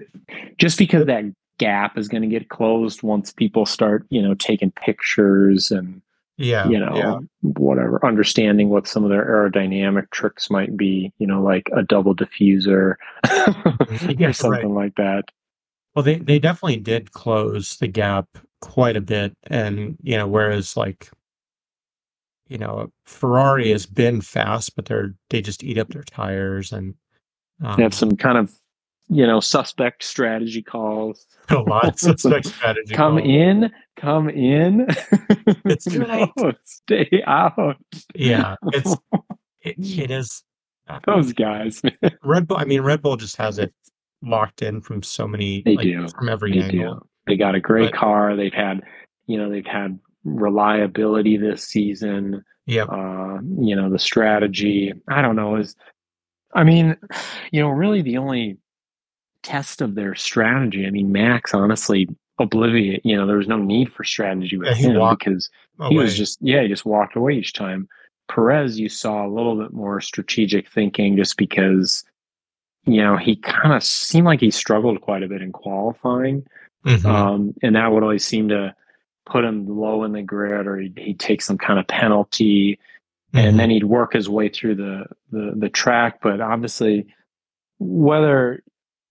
just 0.58 0.78
because 0.78 1.06
that 1.06 1.24
gap 1.58 1.96
is 1.96 2.08
going 2.08 2.22
to 2.22 2.28
get 2.28 2.48
closed 2.48 3.02
once 3.02 3.32
people 3.32 3.66
start 3.66 4.06
you 4.10 4.22
know 4.22 4.34
taking 4.34 4.70
pictures 4.72 5.70
and 5.70 6.00
yeah 6.38 6.68
you 6.68 6.78
know 6.78 6.94
yeah. 6.94 7.18
whatever 7.40 8.04
understanding 8.04 8.68
what 8.68 8.86
some 8.86 9.04
of 9.04 9.10
their 9.10 9.24
aerodynamic 9.24 10.10
tricks 10.10 10.50
might 10.50 10.76
be 10.76 11.12
you 11.18 11.26
know 11.26 11.42
like 11.42 11.68
a 11.74 11.82
double 11.82 12.14
diffuser 12.14 12.96
or 14.20 14.32
something 14.32 14.74
right. 14.74 14.84
like 14.84 14.94
that 14.96 15.24
well 15.94 16.02
they 16.02 16.16
they 16.16 16.38
definitely 16.38 16.76
did 16.76 17.12
close 17.12 17.76
the 17.76 17.86
gap 17.86 18.26
quite 18.60 18.96
a 18.96 19.00
bit 19.00 19.34
and 19.44 19.96
you 20.02 20.16
know 20.16 20.26
whereas 20.26 20.76
like 20.76 21.10
you 22.48 22.58
know 22.58 22.90
ferrari 23.04 23.70
has 23.70 23.86
been 23.86 24.20
fast 24.20 24.76
but 24.76 24.84
they're 24.86 25.14
they 25.30 25.40
just 25.40 25.64
eat 25.64 25.78
up 25.78 25.88
their 25.88 26.04
tires 26.04 26.72
and 26.72 26.94
um, 27.64 27.76
they 27.76 27.82
have 27.82 27.94
some 27.94 28.16
kind 28.16 28.36
of 28.36 28.52
you 29.08 29.26
know, 29.26 29.40
suspect 29.40 30.02
strategy 30.04 30.62
calls. 30.62 31.26
A 31.50 31.56
lot 31.56 31.88
of 31.88 31.98
suspect 31.98 32.46
strategy. 32.46 32.94
come 32.94 33.18
calls. 33.18 33.28
in, 33.28 33.72
come 33.96 34.28
in. 34.28 34.86
It's 35.64 35.86
no, 35.86 36.32
stay 36.64 37.22
out. 37.26 37.76
Yeah, 38.14 38.56
it's 38.72 38.96
it, 39.62 39.76
it 39.78 40.10
is. 40.10 40.42
Uh, 40.88 41.00
Those 41.06 41.32
guys. 41.32 41.82
Red 42.22 42.46
Bull. 42.46 42.58
I 42.58 42.64
mean, 42.64 42.82
Red 42.82 43.02
Bull 43.02 43.16
just 43.16 43.36
has 43.36 43.58
it 43.58 43.72
locked 44.22 44.62
in 44.62 44.80
from 44.80 45.02
so 45.02 45.26
many. 45.26 45.62
They 45.62 45.76
like, 45.76 45.84
do 45.84 46.08
from 46.08 46.28
every 46.28 46.52
they 46.52 46.64
angle. 46.64 46.94
Do. 46.94 47.06
They 47.26 47.36
got 47.36 47.54
a 47.54 47.60
great 47.60 47.90
but, 47.90 47.98
car. 47.98 48.36
They've 48.36 48.52
had, 48.52 48.82
you 49.26 49.36
know, 49.36 49.50
they've 49.50 49.66
had 49.66 49.98
reliability 50.24 51.36
this 51.36 51.64
season. 51.64 52.44
Yeah. 52.66 52.84
Uh, 52.84 53.38
you 53.58 53.74
know, 53.74 53.90
the 53.90 53.98
strategy. 53.98 54.92
I 55.08 55.22
don't 55.22 55.36
know. 55.36 55.56
Is 55.56 55.76
I 56.54 56.64
mean, 56.64 56.96
you 57.52 57.60
know, 57.60 57.68
really 57.68 58.02
the 58.02 58.18
only 58.18 58.58
test 59.46 59.80
of 59.80 59.94
their 59.94 60.14
strategy. 60.16 60.86
I 60.86 60.90
mean, 60.90 61.12
Max 61.12 61.54
honestly 61.54 62.08
obliviate, 62.40 63.00
you 63.04 63.16
know, 63.16 63.26
there 63.26 63.36
was 63.36 63.46
no 63.46 63.58
need 63.58 63.92
for 63.92 64.02
strategy 64.02 64.58
with 64.58 64.68
yeah, 64.68 64.74
him 64.74 65.16
because 65.16 65.48
away. 65.78 65.88
he 65.90 65.98
was 65.98 66.16
just, 66.16 66.38
yeah, 66.40 66.62
he 66.62 66.68
just 66.68 66.84
walked 66.84 67.14
away 67.14 67.34
each 67.34 67.52
time. 67.52 67.88
Perez, 68.28 68.78
you 68.78 68.88
saw 68.88 69.24
a 69.24 69.30
little 69.30 69.56
bit 69.56 69.72
more 69.72 70.00
strategic 70.00 70.68
thinking 70.68 71.16
just 71.16 71.36
because, 71.36 72.02
you 72.86 73.00
know, 73.00 73.16
he 73.16 73.36
kind 73.36 73.72
of 73.72 73.84
seemed 73.84 74.26
like 74.26 74.40
he 74.40 74.50
struggled 74.50 75.00
quite 75.00 75.22
a 75.22 75.28
bit 75.28 75.42
in 75.42 75.52
qualifying. 75.52 76.44
Mm-hmm. 76.84 77.06
Um, 77.06 77.54
and 77.62 77.76
that 77.76 77.92
would 77.92 78.02
always 78.02 78.26
seem 78.26 78.48
to 78.48 78.74
put 79.26 79.44
him 79.44 79.68
low 79.68 80.02
in 80.02 80.10
the 80.10 80.22
grid 80.22 80.66
or 80.66 80.76
he'd, 80.76 80.98
he'd 80.98 81.20
take 81.20 81.40
some 81.40 81.56
kind 81.56 81.78
of 81.78 81.86
penalty 81.86 82.80
mm-hmm. 83.32 83.46
and 83.46 83.60
then 83.60 83.70
he'd 83.70 83.84
work 83.84 84.12
his 84.12 84.28
way 84.28 84.48
through 84.48 84.74
the, 84.74 85.04
the, 85.30 85.52
the 85.56 85.68
track. 85.68 86.20
But 86.20 86.40
obviously, 86.40 87.06
whether 87.78 88.62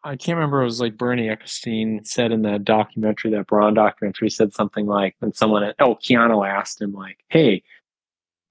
I 0.05 0.15
can't 0.15 0.37
remember. 0.37 0.61
It 0.61 0.65
was 0.65 0.79
like 0.79 0.97
Bernie 0.97 1.27
Ecclestone 1.27 2.05
said 2.05 2.31
in 2.31 2.43
that 2.43 2.63
documentary, 2.63 3.31
that 3.31 3.47
Brawn 3.47 3.73
documentary, 3.73 4.29
said 4.29 4.53
something 4.53 4.85
like, 4.85 5.15
when 5.19 5.33
someone, 5.33 5.73
oh, 5.79 5.95
Keanu 5.95 6.47
asked 6.47 6.79
him, 6.79 6.93
like, 6.93 7.17
hey, 7.29 7.63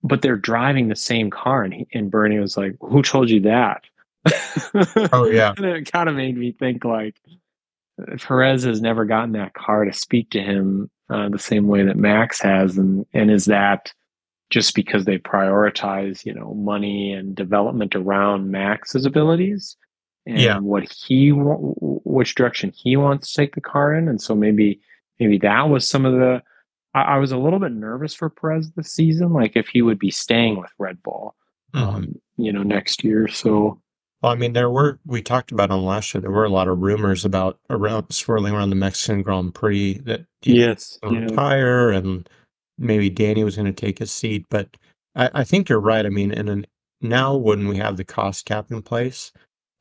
but 0.03 0.21
they're 0.21 0.37
driving 0.37 0.89
the 0.89 0.97
same 0.97 1.31
car. 1.31 1.63
And, 1.63 1.73
he, 1.73 1.87
and 1.95 2.11
Bernie 2.11 2.41
was 2.41 2.57
like, 2.57 2.77
Who 2.81 3.03
told 3.03 3.31
you 3.31 3.41
that? 3.43 3.85
oh, 5.13 5.31
yeah. 5.31 5.55
and 5.57 5.65
it 5.65 5.91
kind 5.91 6.09
of 6.09 6.17
made 6.17 6.37
me 6.37 6.51
think 6.53 6.85
like, 6.85 7.15
Perez 8.19 8.65
has 8.65 8.81
never 8.81 9.05
gotten 9.05 9.33
that 9.33 9.55
car 9.55 9.85
to 9.85 9.93
speak 9.93 10.31
to 10.31 10.43
him 10.43 10.91
uh, 11.09 11.29
the 11.29 11.39
same 11.39 11.69
way 11.69 11.85
that 11.85 11.97
Max 11.97 12.41
has, 12.41 12.77
and 12.77 13.07
and 13.13 13.31
is 13.31 13.45
that 13.45 13.93
just 14.51 14.75
because 14.75 15.05
they 15.05 15.19
prioritize 15.19 16.25
you 16.27 16.35
know 16.35 16.55
money 16.55 17.13
and 17.13 17.37
development 17.37 17.95
around 17.95 18.51
Max's 18.51 19.07
abilities 19.07 19.77
and 20.27 20.41
yeah. 20.41 20.59
what 20.59 20.91
he 20.91 21.31
which 21.31 22.35
direction 22.35 22.73
he 22.75 22.97
wants 22.97 23.33
to 23.33 23.43
take 23.43 23.55
the 23.55 23.61
car 23.61 23.95
in, 23.95 24.09
and 24.09 24.21
so 24.21 24.35
maybe 24.35 24.81
maybe 25.21 25.39
that 25.39 25.69
was 25.69 25.89
some 25.89 26.05
of 26.05 26.13
the. 26.13 26.43
I, 26.95 27.03
I 27.03 27.19
was 27.19 27.33
a 27.33 27.39
little 27.39 27.59
bit 27.59 27.73
nervous 27.73 28.15
for 28.15 28.31
Perez 28.31 28.71
this 28.73 28.93
season, 28.93 29.33
like 29.33 29.53
if 29.57 29.69
he 29.69 29.83
would 29.83 29.99
be 29.99 30.11
staying 30.11 30.59
with 30.61 30.71
Red 30.79 31.03
Bull, 31.03 31.35
mm-hmm. 31.75 31.89
um, 31.89 32.15
you 32.37 32.53
know, 32.53 32.63
next 32.63 33.05
year. 33.05 33.29
So 33.29 33.81
well, 34.25 34.33
I 34.33 34.37
mean, 34.37 34.55
there 34.55 34.71
were 34.71 34.99
we 35.05 35.21
talked 35.21 35.53
about 35.53 35.71
on 35.71 35.85
last 35.85 36.15
year. 36.15 36.23
There 36.23 36.31
were 36.31 36.47
a 36.47 36.49
lot 36.49 36.69
of 36.69 36.79
rumors 36.79 37.27
about 37.27 37.59
around 37.69 38.11
swirling 38.11 38.55
around 38.55 38.71
the 38.71 38.77
Mexican 38.77 39.21
Grand 39.21 39.55
Prix 39.55 39.99
that 40.05 40.25
yes, 40.43 40.99
yeah. 41.03 41.19
retire 41.19 41.91
and 41.91 42.27
maybe 42.79 43.11
Danny 43.11 43.45
was 43.45 43.57
going 43.57 43.67
to 43.67 43.73
take 43.73 43.99
his 43.99 44.11
seat. 44.11 44.47
But 44.49 44.79
I, 45.15 45.31
I 45.35 45.45
think 45.45 45.69
you're 45.69 45.79
right. 45.79 46.07
I 46.07 46.09
mean, 46.09 46.33
and 46.33 46.67
now 47.03 47.37
when 47.37 47.69
we 47.69 47.77
have 47.77 47.99
the 47.99 48.05
cost 48.05 48.47
cap 48.47 48.71
in 48.71 48.81
place, 48.81 49.31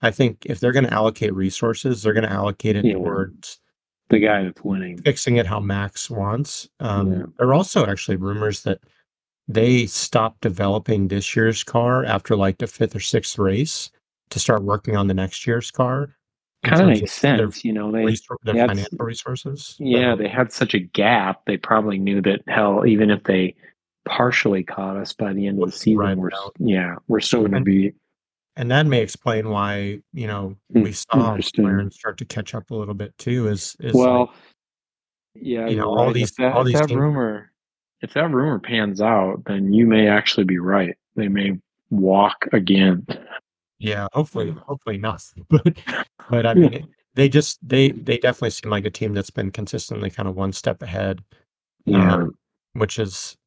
I 0.03 0.11
think 0.11 0.45
if 0.45 0.59
they're 0.59 0.71
going 0.71 0.85
to 0.85 0.93
allocate 0.93 1.33
resources, 1.33 2.03
they're 2.03 2.13
going 2.13 2.27
to 2.27 2.31
allocate 2.31 2.75
it 2.75 2.85
yeah. 2.85 2.93
towards 2.93 3.59
the 4.09 4.19
guy 4.19 4.43
that's 4.43 4.63
winning, 4.63 4.97
fixing 4.99 5.37
it 5.37 5.47
how 5.47 5.59
Max 5.59 6.09
wants. 6.09 6.69
Um, 6.79 7.11
yeah. 7.11 7.23
There 7.37 7.47
are 7.47 7.53
also 7.53 7.87
actually 7.87 8.17
rumors 8.17 8.63
that 8.63 8.79
they 9.47 9.85
stopped 9.87 10.41
developing 10.41 11.07
this 11.07 11.35
year's 11.35 11.63
car 11.63 12.05
after 12.05 12.35
like 12.35 12.59
the 12.59 12.67
fifth 12.67 12.95
or 12.95 12.99
sixth 12.99 13.39
race 13.39 13.89
to 14.29 14.39
start 14.39 14.63
working 14.63 14.95
on 14.95 15.07
the 15.07 15.13
next 15.13 15.47
year's 15.47 15.71
car? 15.71 16.09
Kind 16.63 16.81
of 16.81 16.87
makes 16.87 17.11
sense, 17.11 17.65
you 17.65 17.73
know. 17.73 17.91
They, 17.91 18.03
resor- 18.03 18.37
their 18.43 18.53
they 18.53 18.67
financial 18.67 18.97
resources. 18.99 19.75
Yeah, 19.79 20.15
they 20.15 20.29
had 20.29 20.53
such 20.53 20.73
a 20.73 20.79
gap. 20.79 21.41
They 21.45 21.57
probably 21.57 21.97
knew 21.97 22.21
that 22.21 22.41
hell, 22.47 22.85
even 22.85 23.09
if 23.09 23.23
they 23.23 23.55
partially 24.05 24.63
caught 24.63 24.95
us 24.95 25.11
by 25.11 25.33
the 25.33 25.47
end 25.47 25.61
of 25.61 25.71
the 25.71 25.77
season, 25.77 25.97
right 25.97 26.17
we're 26.17 26.29
yeah, 26.59 26.95
we're 27.07 27.19
still 27.19 27.41
going 27.41 27.51
to 27.53 27.61
be. 27.61 27.93
And 28.55 28.69
that 28.69 28.85
may 28.85 29.01
explain 29.01 29.49
why 29.49 29.99
you 30.13 30.27
know 30.27 30.55
hmm, 30.71 30.81
we 30.83 30.91
saw 30.91 31.37
McLaren 31.37 31.91
start 31.91 32.17
to 32.19 32.25
catch 32.25 32.53
up 32.53 32.69
a 32.69 32.75
little 32.75 32.93
bit 32.93 33.17
too. 33.17 33.47
Is 33.47 33.75
is 33.79 33.93
well, 33.93 34.19
like, 34.19 34.29
yeah, 35.35 35.67
you 35.67 35.77
know 35.77 35.89
all 35.89 36.05
right. 36.05 36.13
these 36.13 36.31
if 36.31 36.37
that, 36.37 36.53
all 36.53 36.63
these 36.63 36.79
that 36.79 36.91
rumor. 36.91 37.51
If 38.01 38.13
that 38.13 38.29
rumor 38.29 38.59
pans 38.59 39.01
out, 39.01 39.45
then 39.45 39.71
you 39.73 39.87
may 39.87 40.07
actually 40.07 40.43
be 40.43 40.59
right. 40.59 40.95
They 41.15 41.29
may 41.29 41.57
walk 41.89 42.47
again. 42.51 43.05
Yeah, 43.79 44.07
hopefully, 44.13 44.51
hopefully 44.51 44.97
not. 44.97 45.23
But 45.49 45.77
but 46.29 46.45
I 46.45 46.53
mean, 46.53 46.87
they 47.15 47.29
just 47.29 47.59
they 47.67 47.91
they 47.91 48.17
definitely 48.17 48.51
seem 48.51 48.71
like 48.71 48.85
a 48.85 48.91
team 48.91 49.13
that's 49.13 49.29
been 49.29 49.51
consistently 49.51 50.09
kind 50.09 50.27
of 50.29 50.35
one 50.35 50.53
step 50.53 50.81
ahead. 50.81 51.23
Yeah, 51.85 52.13
um, 52.13 52.37
which 52.73 52.99
is, 52.99 53.37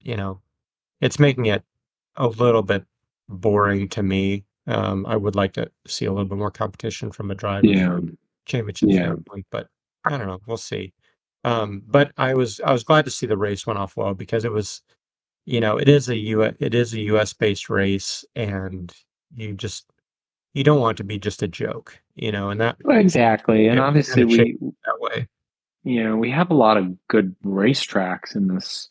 you 0.00 0.16
know, 0.16 0.40
it's 1.00 1.18
making 1.18 1.46
it 1.46 1.62
a 2.16 2.26
little 2.26 2.62
bit 2.62 2.84
boring 3.28 3.88
to 3.90 4.02
me. 4.02 4.44
Um, 4.66 5.06
I 5.06 5.16
would 5.16 5.34
like 5.34 5.54
to 5.54 5.70
see 5.86 6.04
a 6.04 6.12
little 6.12 6.28
bit 6.28 6.38
more 6.38 6.50
competition 6.50 7.10
from 7.10 7.30
a 7.30 7.34
drive 7.34 7.64
yeah. 7.64 7.98
championship 8.46 8.90
yeah. 8.90 9.04
standpoint, 9.06 9.46
but 9.50 9.68
I 10.04 10.16
don't 10.16 10.26
know. 10.26 10.40
We'll 10.46 10.56
see. 10.56 10.92
Um, 11.44 11.82
but 11.86 12.12
I 12.16 12.34
was 12.34 12.60
I 12.60 12.72
was 12.72 12.84
glad 12.84 13.04
to 13.06 13.10
see 13.10 13.26
the 13.26 13.36
race 13.36 13.66
went 13.66 13.78
off 13.78 13.96
well 13.96 14.14
because 14.14 14.44
it 14.44 14.52
was, 14.52 14.82
you 15.44 15.60
know, 15.60 15.76
it 15.76 15.88
is 15.88 16.08
a 16.08 16.16
U 16.16 16.42
it 16.42 16.74
is 16.74 16.94
a 16.94 17.00
U.S. 17.00 17.32
based 17.32 17.68
race, 17.68 18.24
and 18.36 18.92
you 19.34 19.54
just 19.54 19.86
you 20.54 20.62
don't 20.62 20.80
want 20.80 20.98
to 20.98 21.04
be 21.04 21.18
just 21.18 21.42
a 21.42 21.48
joke, 21.48 21.98
you 22.14 22.30
know, 22.30 22.50
and 22.50 22.60
that 22.60 22.76
exactly. 22.88 23.66
And 23.66 23.80
obviously 23.80 24.24
we 24.24 24.56
that 24.60 25.00
way. 25.00 25.26
You 25.84 26.04
know, 26.04 26.16
we 26.16 26.30
have 26.30 26.50
a 26.50 26.54
lot 26.54 26.76
of 26.76 26.94
good 27.08 27.34
racetracks 27.44 28.36
in 28.36 28.46
this, 28.46 28.88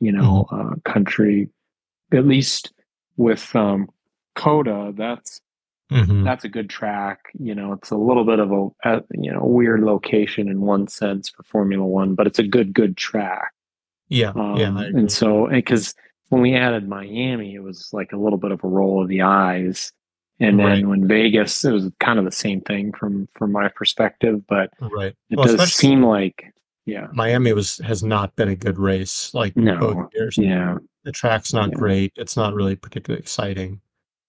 you 0.00 0.10
know, 0.10 0.46
mm-hmm. 0.50 0.72
uh, 0.72 0.74
country. 0.90 1.50
At 2.12 2.26
least 2.26 2.72
with 3.20 3.54
um, 3.54 3.88
COTA, 4.34 4.94
that's 4.96 5.40
mm-hmm. 5.92 6.24
that's 6.24 6.44
a 6.44 6.48
good 6.48 6.70
track. 6.70 7.20
You 7.38 7.54
know, 7.54 7.74
it's 7.74 7.90
a 7.90 7.96
little 7.96 8.24
bit 8.24 8.38
of 8.38 8.50
a, 8.50 8.68
a 8.84 9.02
you 9.12 9.30
know 9.30 9.44
weird 9.44 9.82
location 9.82 10.48
in 10.48 10.62
one 10.62 10.88
sense 10.88 11.28
for 11.28 11.42
Formula 11.42 11.84
One, 11.84 12.14
but 12.14 12.26
it's 12.26 12.38
a 12.38 12.46
good 12.46 12.72
good 12.72 12.96
track. 12.96 13.52
Yeah, 14.08 14.30
um, 14.30 14.56
yeah. 14.56 14.76
And 14.78 15.12
so 15.12 15.48
because 15.48 15.94
when 16.30 16.40
we 16.40 16.54
added 16.54 16.88
Miami, 16.88 17.54
it 17.54 17.62
was 17.62 17.90
like 17.92 18.12
a 18.12 18.16
little 18.16 18.38
bit 18.38 18.52
of 18.52 18.64
a 18.64 18.68
roll 18.68 19.02
of 19.02 19.08
the 19.08 19.22
eyes. 19.22 19.92
And 20.42 20.58
then 20.58 20.66
right. 20.66 20.86
when 20.86 21.06
Vegas, 21.06 21.62
it 21.66 21.70
was 21.70 21.90
kind 22.00 22.18
of 22.18 22.24
the 22.24 22.32
same 22.32 22.62
thing 22.62 22.94
from 22.94 23.28
from 23.34 23.52
my 23.52 23.68
perspective. 23.68 24.46
But 24.48 24.70
right, 24.80 25.14
it 25.28 25.36
well, 25.36 25.54
does 25.54 25.74
seem 25.74 26.02
like 26.02 26.54
yeah, 26.86 27.08
Miami 27.12 27.52
was 27.52 27.76
has 27.84 28.02
not 28.02 28.34
been 28.36 28.48
a 28.48 28.56
good 28.56 28.78
race 28.78 29.34
like 29.34 29.54
no, 29.54 29.78
both 29.78 30.14
years. 30.14 30.38
Yeah, 30.38 30.78
the 31.04 31.12
track's 31.12 31.52
not 31.52 31.70
yeah. 31.70 31.76
great. 31.76 32.12
It's 32.16 32.36
not 32.36 32.54
really 32.54 32.76
particularly 32.76 33.20
exciting. 33.20 33.80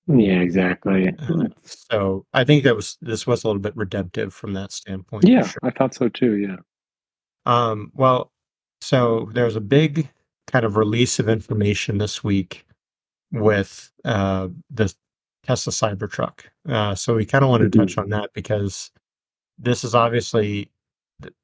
Yeah, 0.07 0.39
exactly. 0.39 1.13
Uh, 1.19 1.45
so 1.63 2.25
I 2.33 2.43
think 2.43 2.63
that 2.63 2.75
was 2.75 2.97
this 3.01 3.27
was 3.27 3.43
a 3.43 3.47
little 3.47 3.61
bit 3.61 3.75
redemptive 3.75 4.33
from 4.33 4.53
that 4.53 4.71
standpoint. 4.71 5.27
Yeah, 5.27 5.45
sure. 5.45 5.59
I 5.63 5.71
thought 5.71 5.93
so 5.93 6.09
too. 6.09 6.37
Yeah. 6.37 6.57
Um. 7.45 7.91
Well, 7.93 8.31
so 8.81 9.29
there 9.33 9.45
was 9.45 9.55
a 9.55 9.61
big 9.61 10.09
kind 10.47 10.65
of 10.65 10.75
release 10.75 11.19
of 11.19 11.29
information 11.29 11.97
this 11.97 12.23
week 12.23 12.65
with 13.31 13.91
uh, 14.03 14.49
the 14.69 14.93
Tesla 15.43 15.71
Cybertruck. 15.71 16.41
Uh, 16.67 16.95
so 16.95 17.15
we 17.15 17.25
kind 17.25 17.43
of 17.43 17.49
want 17.49 17.63
to 17.63 17.77
touch 17.77 17.97
on 17.97 18.09
that 18.09 18.31
because 18.33 18.91
this 19.57 19.83
is 19.83 19.95
obviously, 19.95 20.69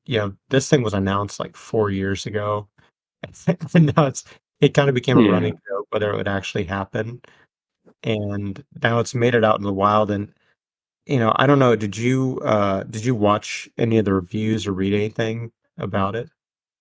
you 0.06 0.18
know, 0.18 0.34
this 0.50 0.70
thing 0.70 0.82
was 0.82 0.94
announced 0.94 1.40
like 1.40 1.56
four 1.56 1.90
years 1.90 2.26
ago, 2.26 2.68
and 3.74 3.96
now 3.96 4.06
it's 4.06 4.24
it 4.62 4.74
kind 4.74 4.90
of 4.90 4.96
became 4.96 5.18
a 5.18 5.30
running 5.30 5.60
joke 5.68 5.88
whether 5.90 6.12
it 6.12 6.18
would 6.18 6.28
actually 6.28 6.64
happen, 6.64 7.22
and 8.04 8.64
now 8.82 9.00
it's 9.00 9.16
made 9.16 9.36
it 9.36 9.44
out 9.44 9.58
in 9.58 9.64
the 9.64 9.74
wild. 9.74 10.12
And 10.12 10.32
you 11.06 11.20
know, 11.20 11.34
I 11.38 11.48
don't 11.48 11.60
know. 11.60 11.76
Did 11.76 11.98
you 11.98 12.40
uh, 12.44 12.84
did 12.84 13.06
you 13.06 13.16
watch 13.16 13.70
any 13.78 13.98
of 13.98 14.06
the 14.06 14.14
reviews 14.14 14.68
or 14.68 14.74
read 14.74 14.94
anything 14.94 15.52
about 15.78 16.16
it? 16.16 16.30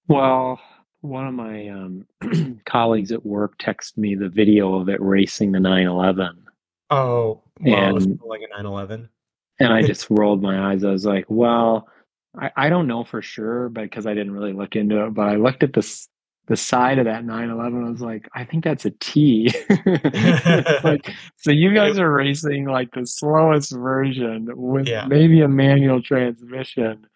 Well, 0.09 0.61
one 1.01 1.27
of 1.27 1.35
my 1.35 1.69
um, 1.69 2.07
colleagues 2.65 3.13
at 3.13 3.25
work 3.25 3.59
texted 3.59 3.97
me 3.99 4.15
the 4.15 4.29
video 4.29 4.75
of 4.75 4.89
it 4.89 5.01
racing 5.01 5.53
the 5.53 5.61
911. 5.61 6.37
Oh, 6.91 7.43
well, 7.61 7.97
and 7.97 8.21
like 8.25 8.41
a 8.41 8.49
911. 8.49 9.09
And 9.59 9.73
I 9.73 9.83
just 9.87 10.07
rolled 10.11 10.43
my 10.43 10.73
eyes. 10.73 10.85
I 10.85 10.91
was 10.91 11.05
like, 11.05 11.25
well, 11.29 11.89
I, 12.39 12.51
I 12.57 12.69
don't 12.69 12.87
know 12.87 13.05
for 13.05 13.23
sure, 13.23 13.69
but 13.69 13.83
because 13.83 14.07
I 14.07 14.15
didn't 14.15 14.33
really 14.33 14.53
look 14.53 14.77
into 14.77 15.05
it, 15.05 15.15
but 15.15 15.29
I 15.29 15.37
looked 15.37 15.63
at 15.63 15.73
this 15.73 16.09
the 16.47 16.57
side 16.57 16.99
of 16.99 17.07
that 17.07 17.25
911 17.25 17.85
I 17.85 17.91
was 17.91 18.01
like, 18.01 18.29
I 18.35 18.45
think 18.45 18.65
that's 18.65 18.85
a 18.85 18.91
T. 18.91 19.53
like, 20.85 21.13
so 21.37 21.51
you 21.51 21.75
guys 21.75 21.99
are 21.99 22.13
racing 22.13 22.67
like 22.67 22.93
the 22.93 23.07
slowest 23.07 23.73
version 23.73 24.49
with 24.55 24.87
yeah. 24.87 25.07
maybe 25.07 25.41
a 25.41 25.49
manual 25.49 26.03
transmission. 26.03 27.07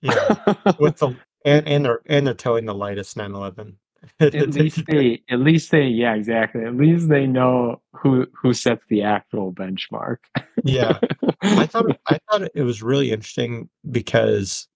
Yeah. 0.00 0.36
with 0.80 0.98
the 0.98 1.16
and 1.44 1.66
and 1.68 1.84
they're 1.84 2.00
and 2.06 2.26
they're 2.26 2.34
towing 2.34 2.66
the 2.66 2.74
lightest 2.74 3.16
911. 3.16 3.76
at 4.18 4.34
least 4.34 4.82
they, 4.86 5.22
at 5.30 5.38
least 5.38 5.70
they, 5.70 5.84
yeah, 5.84 6.14
exactly. 6.14 6.64
At 6.64 6.74
least 6.74 7.08
they 7.08 7.26
know 7.26 7.80
who 7.94 8.26
who 8.34 8.52
sets 8.52 8.82
the 8.88 9.02
actual 9.02 9.52
benchmark. 9.52 10.18
yeah, 10.64 10.98
I 11.42 11.66
thought 11.66 11.86
I 12.08 12.18
thought 12.28 12.48
it 12.54 12.62
was 12.62 12.82
really 12.82 13.12
interesting 13.12 13.68
because 13.88 14.66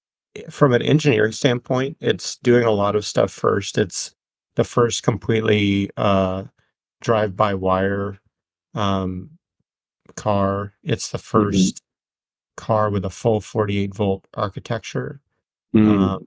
from 0.50 0.73
an 0.73 0.83
engineering 0.83 1.33
standpoint, 1.33 1.97
it's 2.00 2.37
doing 2.38 2.64
a 2.64 2.71
lot 2.71 2.97
of 2.97 3.07
stuff 3.07 3.31
first. 3.31 3.78
It's 3.78 4.14
the 4.55 4.64
first 4.64 5.02
completely 5.02 5.90
uh, 5.97 6.45
drive-by-wire 7.00 8.19
um, 8.75 9.31
car. 10.16 10.73
It's 10.83 11.11
the 11.11 11.19
1st 11.19 11.52
mm-hmm. 11.52 12.64
car 12.64 12.90
with 12.90 13.05
a 13.05 13.11
full 13.11 13.40
48 13.40 13.95
volt 13.95 14.26
architecture. 14.35 15.21
Mm-hmm. 15.75 16.02
Um, 16.02 16.26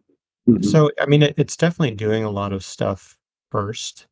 Mm-hmm. 0.49 0.63
So, 0.63 0.91
I 0.99 1.05
mean, 1.05 1.23
it, 1.23 1.35
it's 1.37 1.57
definitely 1.57 1.95
doing 1.95 2.23
a 2.23 2.31
lot 2.31 2.53
of 2.53 2.63
stuff 2.63 3.17
first. 3.51 4.07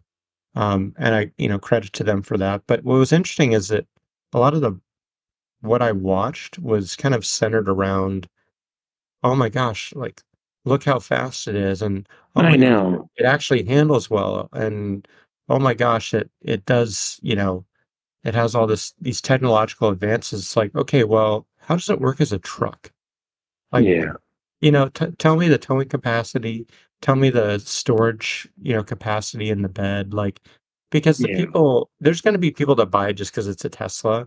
Um, 0.55 0.93
and 0.97 1.15
I, 1.15 1.31
you 1.37 1.47
know, 1.47 1.59
credit 1.59 1.93
to 1.93 2.03
them 2.03 2.21
for 2.21 2.37
that. 2.37 2.63
But 2.67 2.83
what 2.83 2.95
was 2.95 3.13
interesting 3.13 3.53
is 3.53 3.69
that 3.69 3.85
a 4.33 4.39
lot 4.39 4.53
of 4.53 4.61
the 4.61 4.79
what 5.61 5.81
I 5.81 5.91
watched 5.91 6.59
was 6.59 6.95
kind 6.95 7.15
of 7.15 7.25
centered 7.25 7.67
around, 7.67 8.27
oh 9.31 9.35
my 9.35 9.49
gosh, 9.49 9.93
like 9.95 10.21
look 10.65 10.83
how 10.83 10.99
fast 10.99 11.47
it 11.47 11.55
is, 11.55 11.81
and 11.81 12.07
oh 12.35 12.41
I 12.41 12.55
know 12.55 13.09
it 13.17 13.25
actually 13.25 13.63
handles 13.65 14.09
well, 14.09 14.49
and 14.53 15.07
oh 15.49 15.59
my 15.59 15.73
gosh, 15.73 16.13
it 16.13 16.29
it 16.41 16.65
does, 16.65 17.19
you 17.21 17.35
know, 17.35 17.65
it 18.23 18.35
has 18.35 18.55
all 18.55 18.67
this 18.67 18.93
these 19.01 19.21
technological 19.21 19.89
advances. 19.89 20.41
It's 20.41 20.57
like, 20.57 20.75
okay, 20.75 21.03
well, 21.03 21.47
how 21.59 21.75
does 21.75 21.89
it 21.89 22.01
work 22.01 22.21
as 22.21 22.33
a 22.33 22.39
truck? 22.39 22.91
Like, 23.71 23.85
yeah 23.85 24.13
you 24.61 24.71
know, 24.71 24.89
t- 24.89 25.11
tell 25.17 25.35
me 25.35 25.47
the 25.47 25.57
towing 25.57 25.87
capacity, 25.87 26.65
tell 27.01 27.15
me 27.15 27.29
the 27.29 27.59
storage, 27.59 28.47
you 28.61 28.73
know, 28.73 28.83
capacity 28.83 29.49
in 29.49 29.61
the 29.61 29.69
bed. 29.69 30.13
Like, 30.13 30.41
because 30.89 31.17
the 31.17 31.29
yeah. 31.29 31.37
people 31.37 31.89
there's 31.99 32.21
going 32.21 32.33
to 32.33 32.39
be 32.39 32.51
people 32.51 32.75
that 32.75 32.87
buy 32.87 33.09
it 33.09 33.13
just 33.13 33.31
because 33.31 33.47
it's 33.47 33.65
a 33.65 33.69
Tesla 33.69 34.25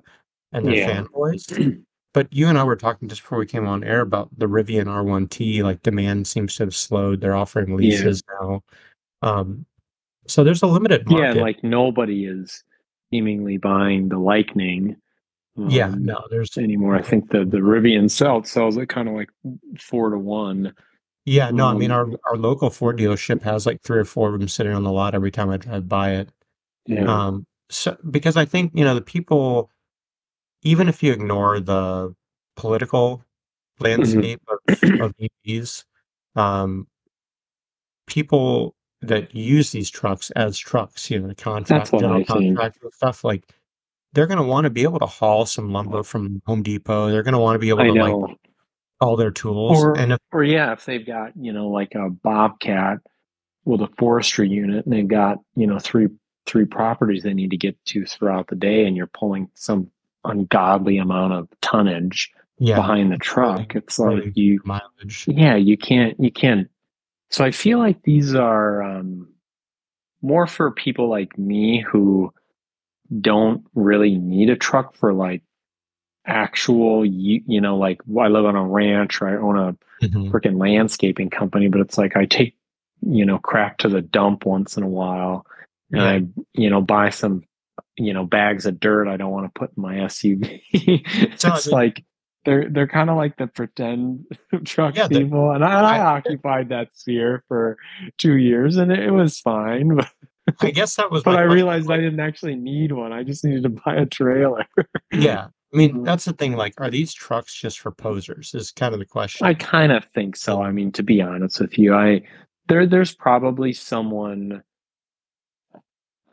and 0.52 0.66
they're 0.66 0.74
yeah. 0.74 1.02
fanboys. 1.02 1.82
But 2.12 2.32
you 2.32 2.48
and 2.48 2.58
I 2.58 2.64
were 2.64 2.76
talking 2.76 3.08
just 3.08 3.22
before 3.22 3.38
we 3.38 3.46
came 3.46 3.66
on 3.66 3.84
air 3.84 4.00
about 4.00 4.30
the 4.36 4.46
Rivian 4.46 4.86
R1T. 4.86 5.62
Like 5.62 5.82
demand 5.82 6.26
seems 6.26 6.56
to 6.56 6.64
have 6.64 6.74
slowed. 6.74 7.20
They're 7.20 7.36
offering 7.36 7.76
leases 7.76 8.22
yeah. 8.28 8.48
now. 8.48 8.62
Um, 9.22 9.66
so 10.26 10.44
there's 10.44 10.62
a 10.62 10.66
limited 10.66 11.08
market. 11.08 11.36
Yeah, 11.36 11.42
like 11.42 11.62
nobody 11.62 12.24
is 12.24 12.64
seemingly 13.12 13.58
buying 13.58 14.08
the 14.08 14.18
Lightning. 14.18 14.96
Um, 15.56 15.70
yeah, 15.70 15.94
no, 15.98 16.20
there's 16.30 16.56
anymore. 16.56 16.96
I 16.96 17.02
think 17.02 17.30
the 17.30 17.44
the 17.44 17.58
Rivian 17.58 18.10
Celt 18.10 18.46
sells 18.46 18.76
it 18.76 18.88
kind 18.88 19.08
of 19.08 19.14
like 19.14 19.30
four 19.78 20.10
to 20.10 20.18
one. 20.18 20.72
Yeah, 21.26 21.50
no, 21.50 21.66
um, 21.66 21.76
I 21.76 21.78
mean 21.78 21.90
um, 21.90 22.16
our 22.24 22.32
our 22.32 22.36
local 22.36 22.70
Ford 22.70 22.98
dealership 22.98 23.42
has 23.42 23.66
like 23.66 23.82
three 23.82 23.98
or 23.98 24.04
four 24.04 24.32
of 24.32 24.38
them 24.38 24.48
sitting 24.48 24.72
on 24.72 24.84
the 24.84 24.92
lot 24.92 25.14
every 25.14 25.30
time 25.30 25.50
I 25.50 25.56
drive 25.56 25.88
by 25.88 26.12
it. 26.14 26.30
Yeah. 26.86 27.04
Um, 27.04 27.46
so 27.68 27.96
because 28.10 28.36
I 28.36 28.44
think 28.44 28.72
you 28.74 28.84
know 28.84 28.94
the 28.94 29.00
people, 29.00 29.70
even 30.62 30.88
if 30.88 31.02
you 31.02 31.12
ignore 31.12 31.60
the 31.60 32.14
political 32.56 33.18
mm-hmm. 33.18 33.84
landscape 33.84 34.40
mm-hmm. 34.68 35.00
of, 35.00 35.00
of 35.06 35.14
EVs, 35.46 35.84
um, 36.36 36.86
people 38.06 38.74
that 39.02 39.34
use 39.34 39.72
these 39.72 39.90
trucks 39.90 40.30
as 40.32 40.58
trucks, 40.58 41.10
you 41.10 41.18
know, 41.18 41.28
the 41.28 41.34
contract, 41.34 41.90
general 41.90 42.24
contract 42.24 42.78
stuff 42.92 43.24
like 43.24 43.44
they're 44.12 44.26
going 44.26 44.38
to 44.38 44.44
want 44.44 44.64
to 44.64 44.70
be 44.70 44.82
able 44.82 44.98
to 44.98 45.06
haul 45.06 45.46
some 45.46 45.72
lumber 45.72 46.02
from 46.02 46.42
Home 46.46 46.62
Depot. 46.62 47.10
They're 47.10 47.22
going 47.22 47.32
to 47.32 47.38
want 47.38 47.54
to 47.54 47.58
be 47.58 47.68
able 47.68 47.84
to 47.84 47.92
like 47.92 48.36
all 49.00 49.16
their 49.16 49.30
tools. 49.30 49.82
Or, 49.82 49.96
and 49.96 50.12
if, 50.12 50.18
or 50.32 50.44
yeah, 50.44 50.72
if 50.72 50.84
they've 50.84 51.06
got 51.06 51.32
you 51.36 51.52
know 51.52 51.68
like 51.68 51.94
a 51.94 52.10
bobcat 52.10 52.98
with 53.64 53.80
a 53.80 53.88
forestry 53.98 54.48
unit, 54.48 54.84
and 54.84 54.92
they've 54.92 55.08
got 55.08 55.38
you 55.54 55.66
know 55.66 55.78
three 55.78 56.08
three 56.46 56.64
properties 56.64 57.22
they 57.22 57.34
need 57.34 57.50
to 57.50 57.56
get 57.56 57.76
to 57.86 58.04
throughout 58.04 58.48
the 58.48 58.56
day, 58.56 58.84
and 58.84 58.96
you're 58.96 59.06
pulling 59.06 59.48
some 59.54 59.90
ungodly 60.24 60.98
amount 60.98 61.32
of 61.32 61.48
tonnage 61.60 62.30
yeah. 62.58 62.76
behind 62.76 63.12
the 63.12 63.18
truck. 63.18 63.74
It's 63.74 63.98
like 63.98 64.36
you 64.36 64.60
mileage. 64.64 65.26
Yeah, 65.28 65.56
you 65.56 65.76
can't 65.76 66.18
you 66.20 66.30
can't 66.30 66.68
so 67.30 67.44
I 67.44 67.52
feel 67.52 67.78
like 67.78 68.02
these 68.02 68.34
are 68.34 68.82
um, 68.82 69.28
more 70.20 70.46
for 70.46 70.70
people 70.72 71.08
like 71.08 71.38
me 71.38 71.80
who 71.80 72.34
don't 73.20 73.64
really 73.74 74.16
need 74.16 74.50
a 74.50 74.56
truck 74.56 74.94
for 74.96 75.12
like 75.12 75.42
actual, 76.26 77.04
you, 77.04 77.40
you 77.46 77.60
know, 77.60 77.76
like 77.76 78.00
I 78.20 78.28
live 78.28 78.44
on 78.44 78.56
a 78.56 78.66
ranch 78.66 79.22
or 79.22 79.28
I 79.28 79.36
own 79.36 79.56
a 79.56 80.04
mm-hmm. 80.04 80.30
freaking 80.30 80.58
landscaping 80.60 81.30
company, 81.30 81.68
but 81.68 81.80
it's 81.80 81.96
like 81.96 82.16
I 82.16 82.26
take, 82.26 82.56
you 83.00 83.24
know, 83.24 83.38
crap 83.38 83.78
to 83.78 83.88
the 83.88 84.02
dump 84.02 84.44
once 84.44 84.76
in 84.76 84.82
a 84.82 84.88
while 84.88 85.46
and 85.92 86.00
yeah. 86.00 86.08
I, 86.08 86.22
you 86.52 86.68
know, 86.68 86.80
buy 86.80 87.10
some, 87.10 87.44
you 87.96 88.12
know, 88.12 88.24
bags 88.24 88.66
of 88.66 88.80
dirt 88.80 89.08
I 89.08 89.16
don't 89.16 89.30
want 89.30 89.52
to 89.52 89.58
put 89.58 89.70
in 89.76 89.82
my 89.82 89.94
SUV. 89.96 90.60
it's 90.72 91.66
like, 91.66 92.04
they're 92.44 92.68
they're 92.70 92.88
kind 92.88 93.10
of 93.10 93.16
like 93.16 93.36
the 93.36 93.46
pretend 93.46 94.26
truck 94.64 94.96
yeah, 94.96 95.08
people, 95.08 95.50
and 95.50 95.64
I, 95.64 95.80
I, 95.80 95.96
I, 95.96 96.16
occupied 96.16 96.70
that 96.70 96.88
sphere 96.94 97.44
for 97.48 97.76
two 98.18 98.36
years, 98.36 98.76
and 98.76 98.90
it, 98.90 99.00
it 99.00 99.10
was 99.10 99.38
fine. 99.38 100.00
But 100.46 100.68
I 100.68 100.70
guess 100.70 100.96
that 100.96 101.12
was. 101.12 101.22
but 101.22 101.36
I 101.36 101.42
realized 101.42 101.86
like, 101.86 101.98
I 101.98 102.02
didn't 102.02 102.18
actually 102.18 102.56
need 102.56 102.90
one. 102.90 103.12
I 103.12 103.22
just 103.22 103.44
needed 103.44 103.62
to 103.64 103.68
buy 103.68 103.94
a 103.94 104.06
trailer. 104.06 104.66
yeah, 105.12 105.48
I 105.72 105.76
mean 105.76 105.90
mm-hmm. 105.90 106.04
that's 106.04 106.24
the 106.24 106.32
thing. 106.32 106.56
Like, 106.56 106.74
are 106.78 106.90
these 106.90 107.12
trucks 107.12 107.54
just 107.54 107.78
for 107.78 107.92
posers? 107.92 108.52
Is 108.54 108.72
kind 108.72 108.92
of 108.92 108.98
the 108.98 109.06
question. 109.06 109.46
I 109.46 109.54
kind 109.54 109.92
of 109.92 110.06
think 110.06 110.34
so. 110.34 110.60
I 110.60 110.72
mean, 110.72 110.90
to 110.92 111.04
be 111.04 111.22
honest 111.22 111.60
with 111.60 111.78
you, 111.78 111.94
I 111.94 112.22
there 112.66 112.86
there's 112.86 113.14
probably 113.14 113.72
someone. 113.72 114.62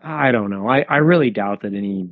I 0.03 0.31
don't 0.31 0.49
know. 0.49 0.69
I, 0.69 0.85
I 0.89 0.97
really 0.97 1.29
doubt 1.29 1.61
that 1.61 1.73
any 1.73 2.09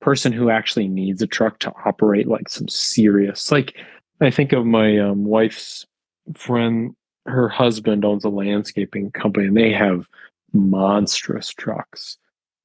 person 0.00 0.32
who 0.32 0.50
actually 0.50 0.88
needs 0.88 1.22
a 1.22 1.26
truck 1.26 1.58
to 1.60 1.72
operate 1.84 2.28
like 2.28 2.48
some 2.48 2.68
serious 2.68 3.50
like 3.50 3.74
i 4.20 4.30
think 4.30 4.52
of 4.52 4.66
my 4.66 4.98
um, 4.98 5.24
wife's 5.24 5.86
friend 6.34 6.94
her 7.24 7.48
husband 7.48 8.04
owns 8.04 8.24
a 8.24 8.28
landscaping 8.28 9.10
company 9.10 9.46
and 9.48 9.56
they 9.56 9.72
have 9.72 10.06
monstrous 10.52 11.48
trucks 11.48 12.18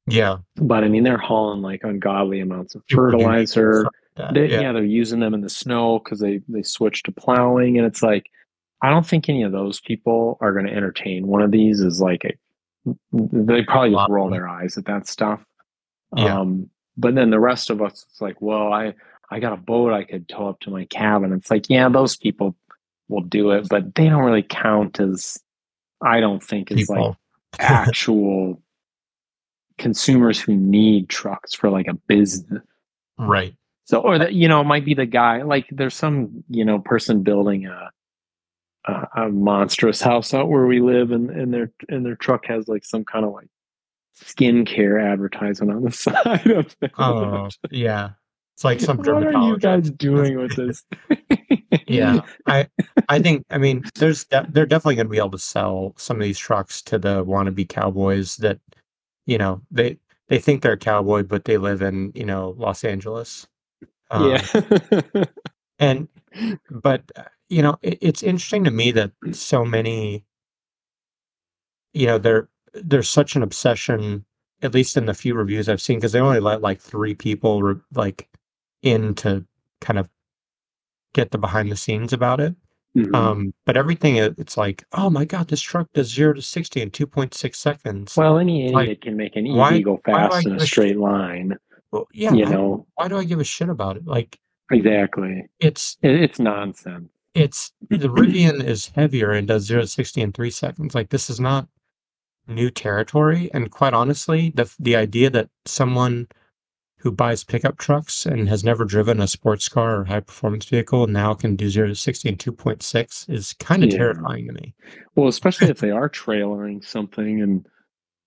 yeah 0.08 0.38
but 0.58 0.84
i 0.84 0.88
mean 0.88 1.04
they're 1.04 1.18
hauling 1.18 1.62
like 1.62 1.82
ungodly 1.84 2.40
amounts 2.40 2.76
of 2.76 2.84
fertilizer 2.90 3.88
they, 4.34 4.48
yeah. 4.48 4.62
yeah. 4.62 4.72
they're 4.72 4.84
using 4.84 5.20
them 5.20 5.34
in 5.34 5.42
the 5.42 5.50
snow 5.50 6.00
because 6.00 6.20
they 6.20 6.42
they 6.48 6.62
switch 6.62 7.02
to 7.04 7.12
plowing 7.12 7.78
and 7.78 7.88
it's 7.88 8.04
like 8.04 8.28
i 8.82 8.90
don't 8.90 9.08
think 9.08 9.30
any 9.30 9.42
of 9.42 9.52
those 9.52 9.80
people 9.80 10.38
are 10.42 10.54
going 10.54 10.66
to 10.66 10.74
entertain 10.74 11.28
one 11.28 11.42
of 11.42 11.52
these 11.52 11.80
is 11.80 12.02
like 12.02 12.24
a 12.26 12.34
they 13.12 13.64
probably 13.64 13.92
just 13.92 14.10
roll 14.10 14.30
their 14.30 14.48
eyes 14.48 14.78
at 14.78 14.86
that 14.86 15.08
stuff 15.08 15.44
yeah. 16.16 16.40
um 16.40 16.70
but 16.98 17.16
then 17.16 17.30
the 17.30 17.40
rest 17.40 17.70
of 17.70 17.82
us, 17.82 18.06
it's 18.10 18.22
like, 18.22 18.42
well, 18.42 18.72
I 18.72 18.94
I 19.30 19.40
got 19.40 19.54
a 19.54 19.58
boat 19.58 19.94
I 19.94 20.04
could 20.04 20.28
tow 20.28 20.50
up 20.50 20.60
to 20.62 20.70
my 20.70 20.86
cabin. 20.86 21.32
It's 21.34 21.50
like, 21.50 21.70
yeah, 21.70 21.88
those 21.90 22.18
people 22.18 22.56
will 23.08 23.22
do 23.22 23.52
it, 23.52 23.68
but 23.70 23.96
they 23.96 24.10
don't 24.10 24.24
really 24.24 24.44
count 24.44 25.00
as 25.00 25.38
I 26.02 26.20
don't 26.20 26.44
think 26.44 26.72
as 26.72 26.78
people. 26.78 26.96
like 26.96 27.16
actual 27.60 28.62
consumers 29.78 30.40
who 30.40 30.56
need 30.56 31.10
trucks 31.10 31.54
for 31.54 31.70
like 31.70 31.88
a 31.88 31.94
business. 31.94 32.62
Right. 33.18 33.56
So, 33.86 34.00
or 34.00 34.20
that, 34.20 34.34
you 34.34 34.48
know, 34.48 34.62
it 34.62 34.66
might 34.66 34.86
be 34.86 34.94
the 34.94 35.06
guy, 35.06 35.42
like 35.42 35.68
there's 35.72 35.96
some, 35.96 36.44
you 36.50 36.64
know, 36.64 36.80
person 36.80 37.24
building 37.24 37.66
a, 37.66 37.92
a, 38.86 39.08
a 39.16 39.30
monstrous 39.30 40.02
house 40.02 40.34
out 40.34 40.50
where 40.50 40.66
we 40.66 40.80
live 40.80 41.12
and, 41.12 41.30
and 41.30 41.54
their, 41.54 41.72
and 41.90 42.06
their 42.06 42.16
truck 42.16 42.46
has 42.46 42.68
like 42.68 42.86
some 42.86 43.06
kind 43.06 43.26
of 43.26 43.34
like 43.34 43.48
skincare 44.20 45.04
advertisement 45.04 45.72
on 45.72 45.84
the 45.84 45.92
side 45.92 46.48
of 46.52 46.76
it. 46.82 46.92
Oh, 46.98 47.50
yeah. 47.70 48.12
It's 48.62 48.64
like 48.64 48.80
some 48.80 49.02
dermatologist. 49.02 49.34
What 49.34 49.44
are 49.44 49.50
you 49.50 49.58
guys 49.58 49.90
doing 49.92 50.38
with 50.38 50.56
this? 50.56 50.84
yeah, 51.88 52.22
I, 52.48 52.68
I 53.10 53.20
think. 53.20 53.44
I 53.50 53.58
mean, 53.58 53.84
there's 53.96 54.26
de- 54.26 54.46
they're 54.50 54.68
definitely 54.68 54.96
going 54.96 55.08
to 55.08 55.12
be 55.12 55.18
able 55.18 55.32
to 55.32 55.40
sell 55.40 55.94
some 55.98 56.18
of 56.18 56.24
these 56.24 56.38
trucks 56.38 56.82
to 56.84 57.00
the 57.00 57.26
wannabe 57.26 57.68
cowboys 57.68 58.36
that, 58.38 58.60
you 59.26 59.40
know, 59.40 59.62
they 59.72 59.98
they 60.28 60.38
think 60.38 60.62
they're 60.62 60.74
a 60.74 60.78
cowboy, 60.78 61.24
but 61.24 61.46
they 61.46 61.58
live 61.58 61.82
in 61.82 62.12
you 62.14 62.26
know 62.26 62.54
Los 62.58 62.84
Angeles. 62.84 63.48
Um, 64.12 64.32
yeah. 64.32 65.24
and, 65.80 66.08
but 66.70 67.10
you 67.52 67.62
know, 67.62 67.78
it, 67.82 67.98
it's 68.02 68.24
interesting 68.24 68.64
to 68.64 68.72
me 68.72 68.92
that 68.92 69.12
so 69.34 69.66
many, 69.66 70.24
you 71.94 72.08
know, 72.08 72.18
they're 72.18 72.48
there's 72.74 73.10
such 73.10 73.36
an 73.36 73.44
obsession, 73.44 74.24
at 74.62 74.74
least 74.74 74.96
in 74.96 75.06
the 75.06 75.14
few 75.14 75.36
reviews 75.36 75.68
I've 75.68 75.82
seen, 75.82 75.98
because 75.98 76.14
they 76.14 76.22
only 76.22 76.40
let 76.40 76.62
like 76.62 76.80
three 76.80 77.14
people 77.14 77.62
re- 77.62 77.82
like 77.94 78.30
in 78.82 79.14
to 79.16 79.46
kind 79.82 80.00
of 80.00 80.10
get 81.14 81.32
the 81.32 81.38
behind 81.38 81.70
the 81.70 81.76
scenes 81.76 82.14
about 82.14 82.40
it. 82.40 82.56
Mm-hmm. 82.96 83.14
Um, 83.14 83.54
but 83.66 83.76
everything 83.76 84.16
it's 84.16 84.56
like, 84.56 84.86
oh 84.94 85.10
my 85.10 85.26
god, 85.26 85.50
this 85.50 85.62
truck 85.62 85.92
does 85.94 86.14
zero 86.14 86.34
to 86.34 86.42
sixty 86.42 86.82
in 86.82 86.90
two 86.90 87.06
point 87.06 87.34
six 87.34 87.60
seconds. 87.60 88.16
Well, 88.16 88.40
any 88.40 88.68
idiot 88.68 88.74
like, 88.74 89.02
can 89.02 89.18
make 89.18 89.36
an 89.36 89.46
EV 89.46 89.84
go 89.84 90.00
fast 90.06 90.46
in 90.46 90.56
a 90.56 90.60
straight 90.62 90.98
line. 90.98 91.58
Well, 91.92 92.08
yeah, 92.14 92.32
you 92.32 92.46
know, 92.46 92.88
why 92.96 93.10
do 93.10 93.18
I 93.18 93.26
give 93.26 93.42
a 93.42 93.44
shit 93.44 93.68
about 93.68 93.98
it? 93.98 94.08
Like, 94.08 94.40
exactly, 94.72 95.50
it's 95.60 95.98
it's 96.02 96.40
nonsense. 96.40 97.10
It's 97.34 97.72
the 97.90 98.10
Rivian 98.10 98.64
is 98.64 98.92
heavier 98.96 99.32
and 99.32 99.48
does 99.48 99.64
zero 99.64 99.82
to 99.82 99.88
sixty 99.88 100.22
in 100.22 100.32
three 100.32 100.52
seconds. 100.52 100.94
Like, 100.94 101.10
this 101.10 101.30
is 101.30 101.40
not 101.40 101.68
new 102.48 102.70
territory. 102.70 103.50
And 103.54 103.72
quite 103.72 103.94
honestly, 103.94 104.52
the 104.56 104.74
the 104.80 104.96
idea 104.96 105.30
that 105.30 105.50
someone 105.66 106.28
who 106.98 107.12
buys 107.12 107.44
pickup 107.44 107.78
trucks 107.78 108.26
and 108.28 108.48
has 108.48 108.64
never 108.64 108.86
driven 108.86 109.22
a 109.22 109.28
sports 109.28 109.68
car 109.68 110.02
or 110.02 110.06
high 110.06 110.20
performance 110.20 110.66
vehicle 110.66 111.08
now 111.08 111.34
can 111.34 111.56
do 111.56 111.70
zero 111.70 111.88
to 111.88 111.96
sixty 111.96 112.30
in 112.30 112.38
two 112.38 112.52
point 112.52 112.84
six 112.84 113.26
is 113.30 113.54
kind 113.54 113.84
of 113.84 113.92
yeah. 113.92 113.98
terrifying 113.98 114.48
to 114.48 114.54
me. 114.54 114.76
Well, 115.16 115.28
especially 115.28 115.70
if 115.70 115.80
they 115.80 115.92
are 115.92 116.10
trailering 116.10 116.84
something 116.84 117.42
and 117.42 117.66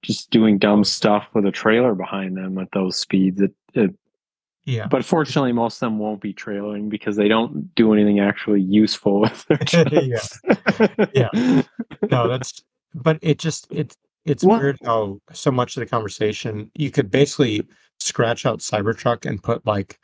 just 0.03 0.31
doing 0.31 0.59
dumb 0.59 0.85
stuff 0.85 1.29
with 1.35 1.47
a 1.47 1.53
trailer 1.53 1.95
behind 1.95 2.37
them 2.37 2.59
at 2.59 2.69
those 2.73 2.97
speeds. 2.99 3.41
It, 3.41 3.55
it 3.75 3.95
yeah. 4.67 4.87
But 4.87 5.05
fortunately, 5.05 5.53
most 5.53 5.77
of 5.77 5.81
them 5.81 5.99
won't 5.99 6.21
be 6.21 6.33
trailering 6.33 6.89
because 6.89 7.17
they 7.17 7.29
don't 7.29 7.75
do 7.75 7.93
anything 7.93 8.21
actually 8.21 8.63
useful 8.63 9.21
with 9.21 9.45
their 9.47 9.59
trucks. 9.59 10.41
yeah. 11.13 11.29
yeah. 11.35 11.63
No, 12.11 12.29
that's 12.29 12.63
but 12.95 13.19
it 13.21 13.39
just 13.39 13.71
it 13.71 13.97
it's 14.25 14.43
what? 14.43 14.63
weird 14.63 14.79
how 14.85 15.21
so 15.33 15.51
much 15.51 15.77
of 15.77 15.81
the 15.81 15.87
conversation 15.87 16.71
you 16.75 16.91
could 16.91 17.11
basically 17.11 17.67
scratch 18.01 18.47
out 18.47 18.61
Cybertruck 18.61 19.27
and 19.27 19.43
put 19.43 19.67
like 19.67 19.99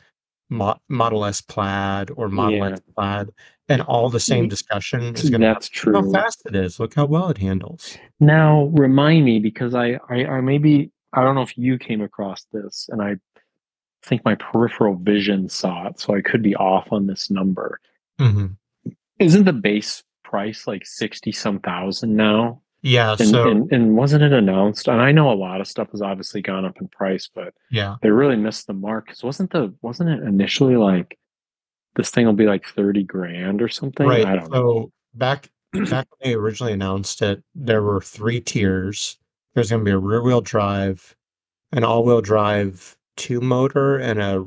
Mo- 0.50 0.78
Model 0.88 1.24
S 1.24 1.40
Plaid 1.40 2.10
or 2.16 2.28
Model 2.28 2.58
yeah. 2.58 2.72
X 2.72 2.80
Plaid, 2.94 3.30
and 3.68 3.82
all 3.82 4.10
the 4.10 4.20
same 4.20 4.44
mm-hmm. 4.44 4.50
discussion 4.50 5.00
is 5.14 5.30
going 5.30 5.40
to. 5.40 5.46
That's 5.46 5.68
true. 5.68 5.94
How 5.94 6.10
fast 6.10 6.42
it 6.44 6.54
is! 6.54 6.78
Look 6.78 6.94
how 6.94 7.06
well 7.06 7.28
it 7.28 7.38
handles. 7.38 7.96
Now 8.18 8.64
remind 8.74 9.24
me 9.24 9.38
because 9.38 9.74
I, 9.74 9.98
I, 10.10 10.26
I 10.26 10.40
maybe 10.40 10.90
I 11.14 11.22
don't 11.22 11.34
know 11.34 11.42
if 11.42 11.56
you 11.56 11.78
came 11.78 12.02
across 12.02 12.44
this, 12.52 12.88
and 12.90 13.00
I 13.00 13.16
think 14.02 14.24
my 14.24 14.34
peripheral 14.34 14.96
vision 14.96 15.48
saw 15.48 15.88
it, 15.88 16.00
so 16.00 16.14
I 16.14 16.20
could 16.22 16.42
be 16.42 16.56
off 16.56 16.92
on 16.92 17.06
this 17.06 17.30
number. 17.30 17.80
Mm-hmm. 18.20 18.46
Isn't 19.18 19.44
the 19.44 19.52
base 19.52 20.02
price 20.24 20.66
like 20.66 20.86
sixty 20.86 21.32
some 21.32 21.58
thousand 21.60 22.16
now? 22.16 22.62
Yeah. 22.82 23.16
And, 23.18 23.28
so 23.28 23.48
and, 23.50 23.70
and 23.72 23.96
wasn't 23.96 24.22
it 24.22 24.32
announced? 24.32 24.88
And 24.88 25.00
I 25.02 25.12
know 25.12 25.30
a 25.30 25.34
lot 25.34 25.60
of 25.60 25.66
stuff 25.68 25.90
has 25.90 26.00
obviously 26.00 26.40
gone 26.40 26.64
up 26.64 26.80
in 26.80 26.88
price, 26.88 27.28
but 27.34 27.52
yeah, 27.70 27.96
they 28.02 28.10
really 28.10 28.36
missed 28.36 28.66
the 28.66 28.72
mark. 28.72 29.08
Cause 29.08 29.22
wasn't 29.22 29.50
the 29.50 29.74
wasn't 29.82 30.10
it 30.10 30.22
initially 30.26 30.76
like 30.76 31.18
this 31.96 32.10
thing 32.10 32.24
will 32.24 32.32
be 32.32 32.46
like 32.46 32.64
thirty 32.64 33.02
grand 33.02 33.60
or 33.60 33.68
something? 33.68 34.06
right. 34.06 34.24
I 34.24 34.36
don't 34.36 34.46
So 34.46 34.52
know. 34.52 34.92
back 35.14 35.50
back 35.72 36.06
when 36.10 36.30
they 36.30 36.34
originally 36.34 36.72
announced 36.72 37.20
it, 37.20 37.42
there 37.54 37.82
were 37.82 38.00
three 38.00 38.40
tiers. 38.40 39.18
There's 39.54 39.70
going 39.70 39.80
to 39.80 39.84
be 39.84 39.90
a 39.90 39.98
rear 39.98 40.22
wheel 40.22 40.40
drive, 40.40 41.16
an 41.72 41.84
all 41.84 42.04
wheel 42.04 42.20
drive 42.22 42.96
two 43.20 43.40
motor, 43.40 43.98
and 43.98 44.20
a 44.20 44.44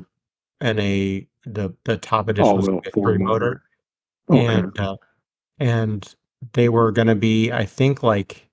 and 0.60 0.78
a 0.80 1.26
the 1.46 1.74
the 1.84 1.96
top 1.96 2.28
edition 2.28 2.56
was 2.56 2.68
a 2.68 2.90
three 2.90 3.18
motor. 3.18 3.62
Okay. 4.30 4.46
and 4.46 4.78
uh, 4.80 4.96
and 5.58 6.14
they 6.54 6.68
were 6.70 6.90
going 6.92 7.06
to 7.08 7.14
be 7.14 7.52
i 7.52 7.64
think 7.64 8.02
like 8.02 8.48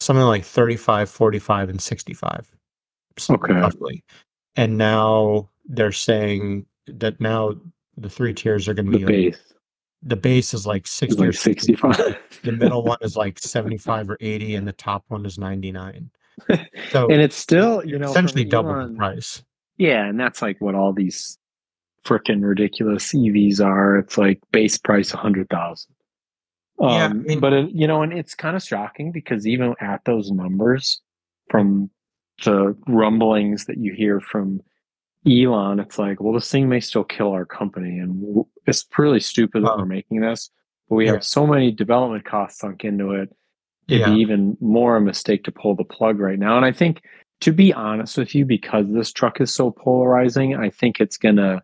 something 0.00 0.24
like 0.24 0.44
35 0.44 1.10
45 1.10 1.68
and 1.68 1.80
65 1.80 2.56
s- 3.16 3.30
Okay. 3.30 3.52
roughly 3.54 4.04
and 4.56 4.78
now 4.78 5.48
they're 5.66 5.90
saying 5.92 6.64
that 6.86 7.20
now 7.20 7.54
the 7.96 8.08
three 8.08 8.32
tiers 8.32 8.68
are 8.68 8.74
going 8.74 8.86
to 8.86 8.92
the 8.92 8.98
be 8.98 9.04
like, 9.04 9.14
base 9.34 9.52
the 10.02 10.16
base 10.16 10.54
is 10.54 10.64
like 10.66 10.84
is 10.86 10.92
60 10.92 11.22
or 11.22 11.26
like 11.26 11.34
sixty 11.34 11.74
65 11.74 11.96
five. 11.96 12.40
the 12.44 12.52
middle 12.52 12.82
one 12.92 12.98
is 13.02 13.16
like 13.16 13.38
75 13.40 14.10
or 14.10 14.16
80 14.20 14.54
and 14.54 14.66
the 14.68 14.72
top 14.72 15.04
one 15.08 15.26
is 15.26 15.38
99 15.38 16.08
so 16.90 17.08
and 17.10 17.20
it's 17.20 17.36
still, 17.36 17.84
you 17.84 17.98
know, 17.98 18.10
essentially 18.10 18.44
double 18.44 18.74
the 18.88 18.94
price 18.94 19.42
Yeah, 19.76 20.04
and 20.06 20.18
that's 20.18 20.42
like 20.42 20.60
what 20.60 20.74
all 20.74 20.92
these 20.92 21.38
freaking 22.04 22.42
ridiculous 22.42 23.12
EVs 23.12 23.60
are. 23.64 23.98
It's 23.98 24.16
like 24.16 24.40
base 24.52 24.78
price 24.78 25.12
a 25.12 25.16
hundred 25.18 25.48
thousand. 25.50 25.94
Um, 26.80 26.88
Yeah, 26.90 27.04
I 27.06 27.12
mean- 27.12 27.40
but 27.40 27.52
it, 27.52 27.70
you 27.70 27.86
know, 27.86 28.02
and 28.02 28.12
it's 28.12 28.34
kind 28.34 28.56
of 28.56 28.62
shocking 28.62 29.12
because 29.12 29.46
even 29.46 29.74
at 29.80 30.04
those 30.04 30.30
numbers, 30.30 31.00
from 31.50 31.90
the 32.44 32.76
rumblings 32.86 33.64
that 33.66 33.78
you 33.78 33.92
hear 33.94 34.20
from 34.20 34.60
Elon, 35.26 35.80
it's 35.80 35.98
like, 35.98 36.20
well, 36.20 36.32
this 36.34 36.50
thing 36.50 36.68
may 36.68 36.78
still 36.80 37.02
kill 37.04 37.32
our 37.32 37.44
company, 37.44 37.98
and 37.98 38.44
it's 38.66 38.86
really 38.96 39.18
stupid 39.20 39.64
that 39.64 39.72
Oh. 39.72 39.78
we're 39.78 39.86
making 39.86 40.20
this. 40.20 40.50
But 40.88 40.94
we 40.96 41.06
Yeah. 41.06 41.12
have 41.14 41.24
so 41.24 41.46
many 41.46 41.72
development 41.72 42.24
costs 42.24 42.60
sunk 42.60 42.84
into 42.84 43.10
it. 43.12 43.28
It'd 43.88 44.00
yeah 44.00 44.14
be 44.14 44.20
even 44.20 44.56
more 44.60 44.96
a 44.96 45.00
mistake 45.00 45.44
to 45.44 45.52
pull 45.52 45.74
the 45.74 45.84
plug 45.84 46.18
right 46.20 46.38
now. 46.38 46.56
And 46.56 46.64
I 46.64 46.72
think, 46.72 47.02
to 47.40 47.52
be 47.52 47.72
honest 47.72 48.16
with 48.18 48.34
you, 48.34 48.44
because 48.44 48.86
this 48.90 49.12
truck 49.12 49.40
is 49.40 49.52
so 49.54 49.70
polarizing, 49.70 50.54
I 50.56 50.70
think 50.70 51.00
it's 51.00 51.16
gonna 51.16 51.62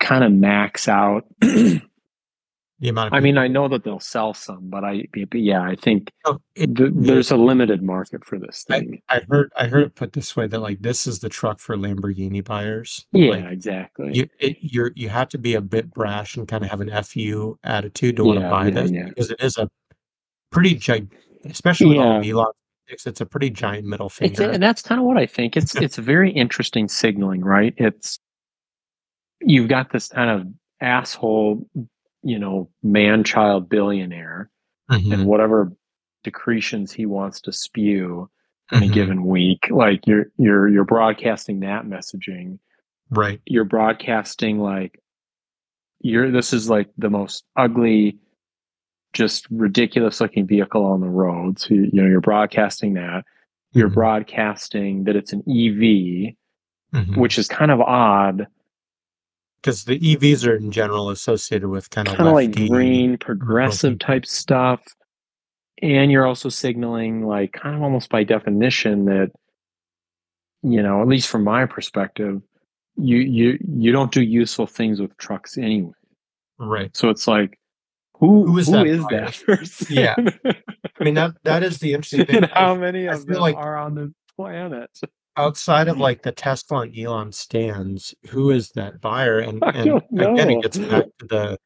kind 0.00 0.24
of 0.24 0.32
max 0.32 0.88
out. 0.88 1.24
the 1.40 2.88
amount 2.88 3.08
of 3.08 3.12
I 3.14 3.20
mean, 3.20 3.38
I 3.38 3.46
know 3.46 3.68
that 3.68 3.84
they'll 3.84 4.00
sell 4.00 4.34
some, 4.34 4.68
but 4.68 4.82
I, 4.82 5.04
but 5.30 5.38
yeah, 5.40 5.62
I 5.62 5.76
think 5.76 6.10
people- 6.26 6.42
it, 6.56 6.74
th- 6.76 6.90
there's 6.94 7.30
a 7.30 7.36
limited 7.36 7.80
market 7.82 8.24
for 8.24 8.38
this 8.40 8.64
thing. 8.64 9.00
I 9.08 9.20
heard 9.30 9.52
I 9.56 9.68
heard 9.68 9.84
it 9.84 9.94
put 9.94 10.12
this 10.14 10.34
way 10.36 10.48
that 10.48 10.58
like 10.58 10.82
this 10.82 11.06
is 11.06 11.20
the 11.20 11.28
truck 11.28 11.60
for 11.60 11.76
Lamborghini 11.76 12.44
buyers. 12.44 13.06
Yeah, 13.12 13.30
Like, 13.30 13.44
exactly. 13.52 14.10
you 14.14 14.28
it, 14.40 14.56
you're 14.60 14.90
you 14.96 15.08
have 15.10 15.28
to 15.30 15.38
be 15.38 15.54
a 15.54 15.60
bit 15.60 15.94
brash 15.94 16.36
and 16.36 16.48
kind 16.48 16.64
of 16.64 16.70
have 16.70 16.80
an 16.80 16.90
fu 17.04 17.56
attitude 17.62 18.16
to 18.16 18.24
want 18.24 18.40
to 18.40 18.44
Yeah, 18.44 18.50
buy 18.50 18.64
yeah, 18.66 18.70
this 18.72 18.90
because 18.90 19.30
it 19.30 19.40
is 19.40 19.56
a 19.58 19.70
pretty 20.52 20.74
gig, 20.74 21.10
especially 21.44 21.88
with 21.88 21.98
all 21.98 22.22
Yeah. 22.24 22.32
Elon. 22.34 22.52
It's, 22.88 23.20
a 23.22 23.26
pretty 23.26 23.48
giant 23.48 23.86
middle 23.86 24.10
finger. 24.10 24.50
and 24.50 24.62
that's 24.62 24.82
kind 24.82 25.00
of 25.00 25.06
what 25.06 25.16
I 25.16 25.24
think. 25.24 25.56
It's 25.56 25.74
it's 25.76 25.96
very 25.96 26.30
interesting 26.30 26.88
signaling, 26.88 27.40
right? 27.42 27.72
It's 27.78 28.18
you've 29.40 29.68
got 29.68 29.90
this 29.92 30.08
kind 30.08 30.28
of 30.30 30.46
asshole, 30.80 31.66
you 32.22 32.38
know, 32.38 32.68
man 32.82 33.24
child 33.24 33.68
billionaire 33.70 34.50
Mhm, 34.90 35.12
and 35.14 35.26
whatever 35.26 35.72
decretions 36.22 36.92
he 36.92 37.06
wants 37.06 37.40
to 37.42 37.52
spew 37.52 38.28
in 38.72 38.82
a 38.82 38.86
mhm, 38.86 38.92
given 38.92 39.24
week. 39.24 39.68
Like 39.70 40.06
you're 40.06 40.26
you're 40.36 40.68
you're 40.68 40.84
broadcasting 40.84 41.60
that 41.60 41.86
messaging. 41.86 42.58
right. 43.10 43.40
You're 43.46 43.64
broadcasting 43.64 44.58
like 44.58 45.00
you're 46.00 46.30
this 46.30 46.52
is 46.52 46.68
like 46.68 46.88
the 46.98 47.08
most 47.10 47.44
ugly, 47.56 48.18
just 49.12 49.46
ridiculous 49.50 50.20
looking 50.20 50.46
vehicle 50.46 50.84
on 50.84 51.00
the 51.00 51.08
road. 51.08 51.58
So 51.58 51.74
you, 51.74 51.90
you 51.92 52.02
know 52.02 52.08
you're 52.08 52.20
broadcasting 52.20 52.94
that. 52.94 53.24
You're 53.72 53.88
Mhm, 53.88 53.94
broadcasting 53.94 55.04
that 55.04 55.16
it's 55.16 55.32
an 55.32 55.40
EV, 55.48 56.34
mhm. 56.94 57.16
which 57.16 57.38
is 57.38 57.48
kind 57.48 57.70
of 57.70 57.80
odd, 57.80 58.46
because 59.62 59.84
the 59.84 59.98
EVs 59.98 60.46
are 60.46 60.56
in 60.56 60.70
general 60.70 61.08
associated 61.10 61.68
with 61.68 61.88
kind 61.90 62.08
of 62.08 62.16
kind 62.16 62.28
of 62.28 62.34
like 62.34 62.54
green, 62.68 63.16
progressive 63.16 63.98
type 63.98 64.26
stuff. 64.26 64.82
And 65.80 66.12
you're 66.12 66.26
also 66.26 66.48
signaling, 66.48 67.26
like, 67.26 67.52
kind 67.52 67.74
of 67.74 67.82
almost 67.82 68.08
by 68.08 68.22
definition, 68.24 69.06
that 69.06 69.32
you 70.62 70.80
know, 70.82 71.02
at 71.02 71.08
least 71.08 71.28
from 71.28 71.42
my 71.44 71.66
perspective, 71.66 72.40
you 72.96 73.16
you 73.18 73.58
you 73.66 73.90
don't 73.90 74.12
do 74.12 74.22
useful 74.22 74.66
things 74.66 75.00
with 75.00 75.16
trucks 75.16 75.58
anyway. 75.58 75.92
Right. 76.58 76.96
So 76.96 77.08
it's 77.08 77.26
like, 77.26 77.58
who 78.22 78.46
Who 78.46 78.58
is 78.58 78.68
who 78.68 78.72
that 78.72 78.86
is 78.86 79.04
that 79.08 79.42
person? 79.44 79.86
Yeah. 79.90 80.14
I 81.00 81.04
mean 81.04 81.14
that 81.14 81.34
that 81.42 81.62
is 81.62 81.78
the 81.78 81.92
interesting 81.92 82.24
thing. 82.26 82.42
how 82.54 82.74
many 82.76 83.08
I 83.08 83.14
of 83.14 83.26
them 83.26 83.40
like- 83.40 83.56
are 83.56 83.76
on 83.76 83.94
the 83.96 84.14
planet? 84.36 84.90
outside 85.36 85.88
of 85.88 85.98
like 85.98 86.22
the 86.22 86.30
Tesla 86.32 86.80
and 86.82 86.96
Elon 86.96 87.32
stands, 87.32 88.14
who 88.28 88.50
is 88.50 88.70
that 88.72 89.00
buyer? 89.00 89.38
And 89.38 89.62
and 89.64 90.02
again, 90.12 90.50
it 90.50 90.62
gets 90.62 90.78
back 90.78 91.04
to 91.18 91.26
the 91.26 91.58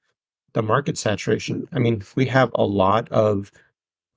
the 0.55 0.63
market 0.63 0.97
saturation. 0.97 1.69
I 1.73 1.79
mean, 1.79 2.03
we 2.15 2.27
have 2.27 2.51
a 2.55 2.65
lot 2.65 3.09
of 3.11 3.53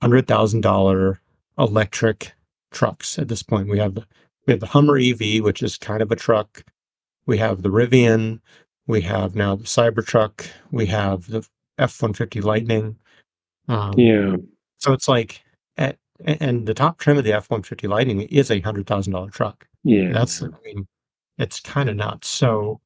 hundred 0.02 0.28
thousand 0.28 0.62
dollar 0.62 1.20
electric 1.58 2.32
trucks 2.72 3.20
at 3.20 3.28
this 3.28 3.44
point. 3.44 3.68
We 3.70 3.80
have 3.80 3.96
the 3.96 4.06
we 4.48 4.54
have 4.54 4.62
the 4.62 4.68
Hummer 4.68 4.98
EV, 4.98 5.44
which 5.44 5.62
is 5.62 5.78
kind 5.78 6.02
of 6.02 6.12
a 6.12 6.16
truck. 6.16 6.64
We 7.26 7.38
have 7.40 7.62
the 7.64 7.70
Rivian. 7.70 8.40
We 8.88 9.02
have 9.02 9.36
now 9.36 9.56
the 9.56 9.66
Cybertruck. 9.66 10.48
We 10.72 10.86
have 10.86 11.28
the 11.28 11.46
F 11.80 12.02
one 12.02 12.14
fifty 12.14 12.42
Lightning. 12.42 12.96
Um, 13.68 13.94
Yeah, 13.98 14.36
So 14.78 14.94
it's 14.94 15.08
like, 15.08 15.42
at, 15.78 15.98
and 16.26 16.66
the 16.68 16.74
top 16.74 16.98
trim 17.00 17.18
of 17.18 17.24
the 17.24 17.34
F 17.34 17.50
one 17.50 17.64
fifty 17.64 17.88
Lightning 17.88 18.22
is 18.22 18.52
a 18.52 18.60
hundred 18.60 18.88
thousand 18.88 19.14
dollar 19.14 19.30
truck. 19.30 19.68
yeah. 19.84 20.12
That's, 20.12 20.44
I 20.44 20.48
mean, 20.66 20.88
it's 21.38 21.60
kind 21.60 21.90
of 21.90 21.96
nuts. 21.96 22.28
So, 22.28 22.82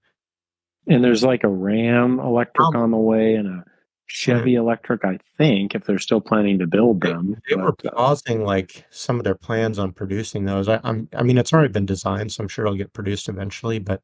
And 0.88 1.03
there's 1.03 1.23
like 1.23 1.43
a 1.43 1.49
Ram 1.49 2.19
electric 2.19 2.67
Um, 2.67 2.75
on 2.75 2.91
the 2.91 2.97
way 2.97 3.36
and 3.36 3.47
a 3.47 3.63
Chevy 4.06 4.56
electric, 4.56 5.03
I 5.06 5.17
think, 5.38 5.73
if 5.73 5.86
they're 5.86 5.97
still 5.97 6.21
planning 6.21 6.60
to 6.60 6.67
build 6.67 7.01
them. 7.01 7.36
they 7.49 7.56
were 7.56 7.71
But, 7.71 7.93
uh, 7.93 7.95
pausing 7.95 8.43
like 8.43 8.86
some 8.91 9.17
of 9.17 9.23
their 9.23 9.34
plans 9.34 9.79
on 9.79 9.91
producing 9.93 10.45
those. 10.45 10.67
I, 10.69 10.79
I'm, 10.84 11.08
I 11.15 11.23
mean, 11.23 11.38
it's 11.39 11.51
already 11.51 11.71
been 11.71 11.88
designed, 11.88 12.32
so 12.32 12.43
I'm 12.43 12.47
sure 12.49 12.65
it'll 12.65 12.77
get 12.77 12.93
produced 12.93 13.27
eventually. 13.29 13.79
But 13.79 14.01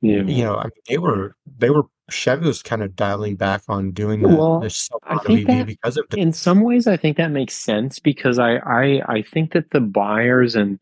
yeah. 0.00 0.22
you 0.22 0.44
know, 0.44 0.56
I 0.56 0.64
mean, 0.64 0.82
they 0.88 0.96
were, 0.98 1.34
they 1.58 1.68
were 1.68 1.82
Chevy 2.10 2.46
was 2.46 2.62
kind 2.62 2.82
of 2.82 2.96
dialing 2.96 3.36
back 3.36 3.62
on 3.68 3.90
doing 3.92 4.22
the, 4.22 4.28
Well, 4.28 4.60
this 4.60 4.88
I 5.04 5.18
think 5.18 5.46
that- 5.46 5.66
because 5.66 5.96
of 5.96 6.06
the, 6.10 6.18
In 6.18 6.32
some 6.32 6.62
ways, 6.62 6.86
I 6.86 6.96
think 6.96 7.16
that 7.18 7.30
makes 7.30 7.54
sense 7.54 7.98
because 7.98 8.38
I, 8.38 8.56
I, 8.56 9.02
I 9.06 9.22
think 9.22 9.52
that 9.52 9.70
the 9.70 9.80
buyers 9.80 10.56
and 10.56 10.78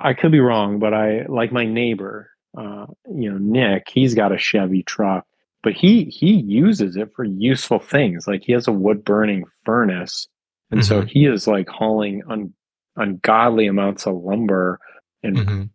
I 0.00 0.14
could 0.14 0.32
be 0.32 0.40
wrong, 0.40 0.78
but 0.78 0.94
I 0.94 1.26
like 1.28 1.52
my 1.52 1.64
neighbor, 1.64 2.30
uh, 2.58 2.86
you 3.14 3.30
know, 3.30 3.38
Nick. 3.38 3.88
He's 3.88 4.14
got 4.14 4.32
a 4.32 4.38
Chevy 4.38 4.82
truck, 4.82 5.24
but 5.62 5.74
he 5.74 6.04
he 6.06 6.32
uses 6.34 6.96
it 6.96 7.10
for 7.14 7.24
useful 7.24 7.78
things. 7.78 8.26
Like 8.26 8.42
he 8.44 8.52
has 8.52 8.66
a 8.66 8.72
wood 8.72 9.04
burning 9.04 9.44
furnace, 9.64 10.26
and 10.72 10.84
so 10.84 11.02
Mhm. 11.02 11.08
he 11.08 11.26
is 11.26 11.46
like 11.46 11.68
hauling 11.68 12.22
un, 12.28 12.52
ungodly 12.96 13.66
amounts 13.68 14.06
of 14.06 14.16
lumber 14.16 14.80
and 15.22 15.36
Mhm. 15.36 15.70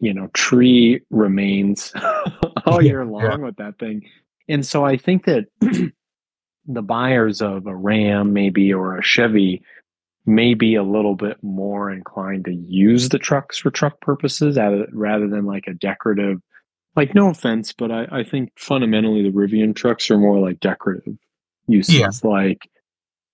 You 0.00 0.12
know 0.14 0.28
tree 0.34 1.00
remains 1.10 1.92
all 2.66 2.82
year 2.82 3.04
long 3.04 3.42
with 3.42 3.56
that 3.56 3.78
thing 3.78 4.02
and 4.48 4.66
so 4.66 4.84
i 4.84 4.96
think 4.96 5.24
that 5.24 5.46
the 6.66 6.82
buyers 6.82 7.40
of 7.40 7.66
a 7.66 7.74
ram 7.74 8.32
maybe 8.32 8.72
or 8.72 8.96
a 8.96 9.02
chevy 9.02 9.62
may 10.26 10.52
be 10.54 10.74
a 10.74 10.82
little 10.82 11.14
bit 11.14 11.42
more 11.42 11.90
inclined 11.90 12.44
to 12.44 12.52
use 12.54 13.08
the 13.08 13.18
trucks 13.18 13.56
for 13.58 13.70
truck 13.70 13.98
purposes 14.00 14.56
rather, 14.58 14.86
rather 14.92 15.26
than 15.26 15.46
like 15.46 15.66
a 15.66 15.74
decorative 15.74 16.40
like 16.96 17.14
no 17.14 17.30
offense 17.30 17.72
but 17.72 17.90
I, 17.90 18.06
I 18.10 18.24
think 18.24 18.52
fundamentally 18.56 19.22
the 19.22 19.30
rivian 19.36 19.74
trucks 19.74 20.10
are 20.10 20.18
more 20.18 20.38
like 20.38 20.60
decorative 20.60 21.16
uses 21.66 21.94
Yeah. 21.96 22.10
like 22.22 22.68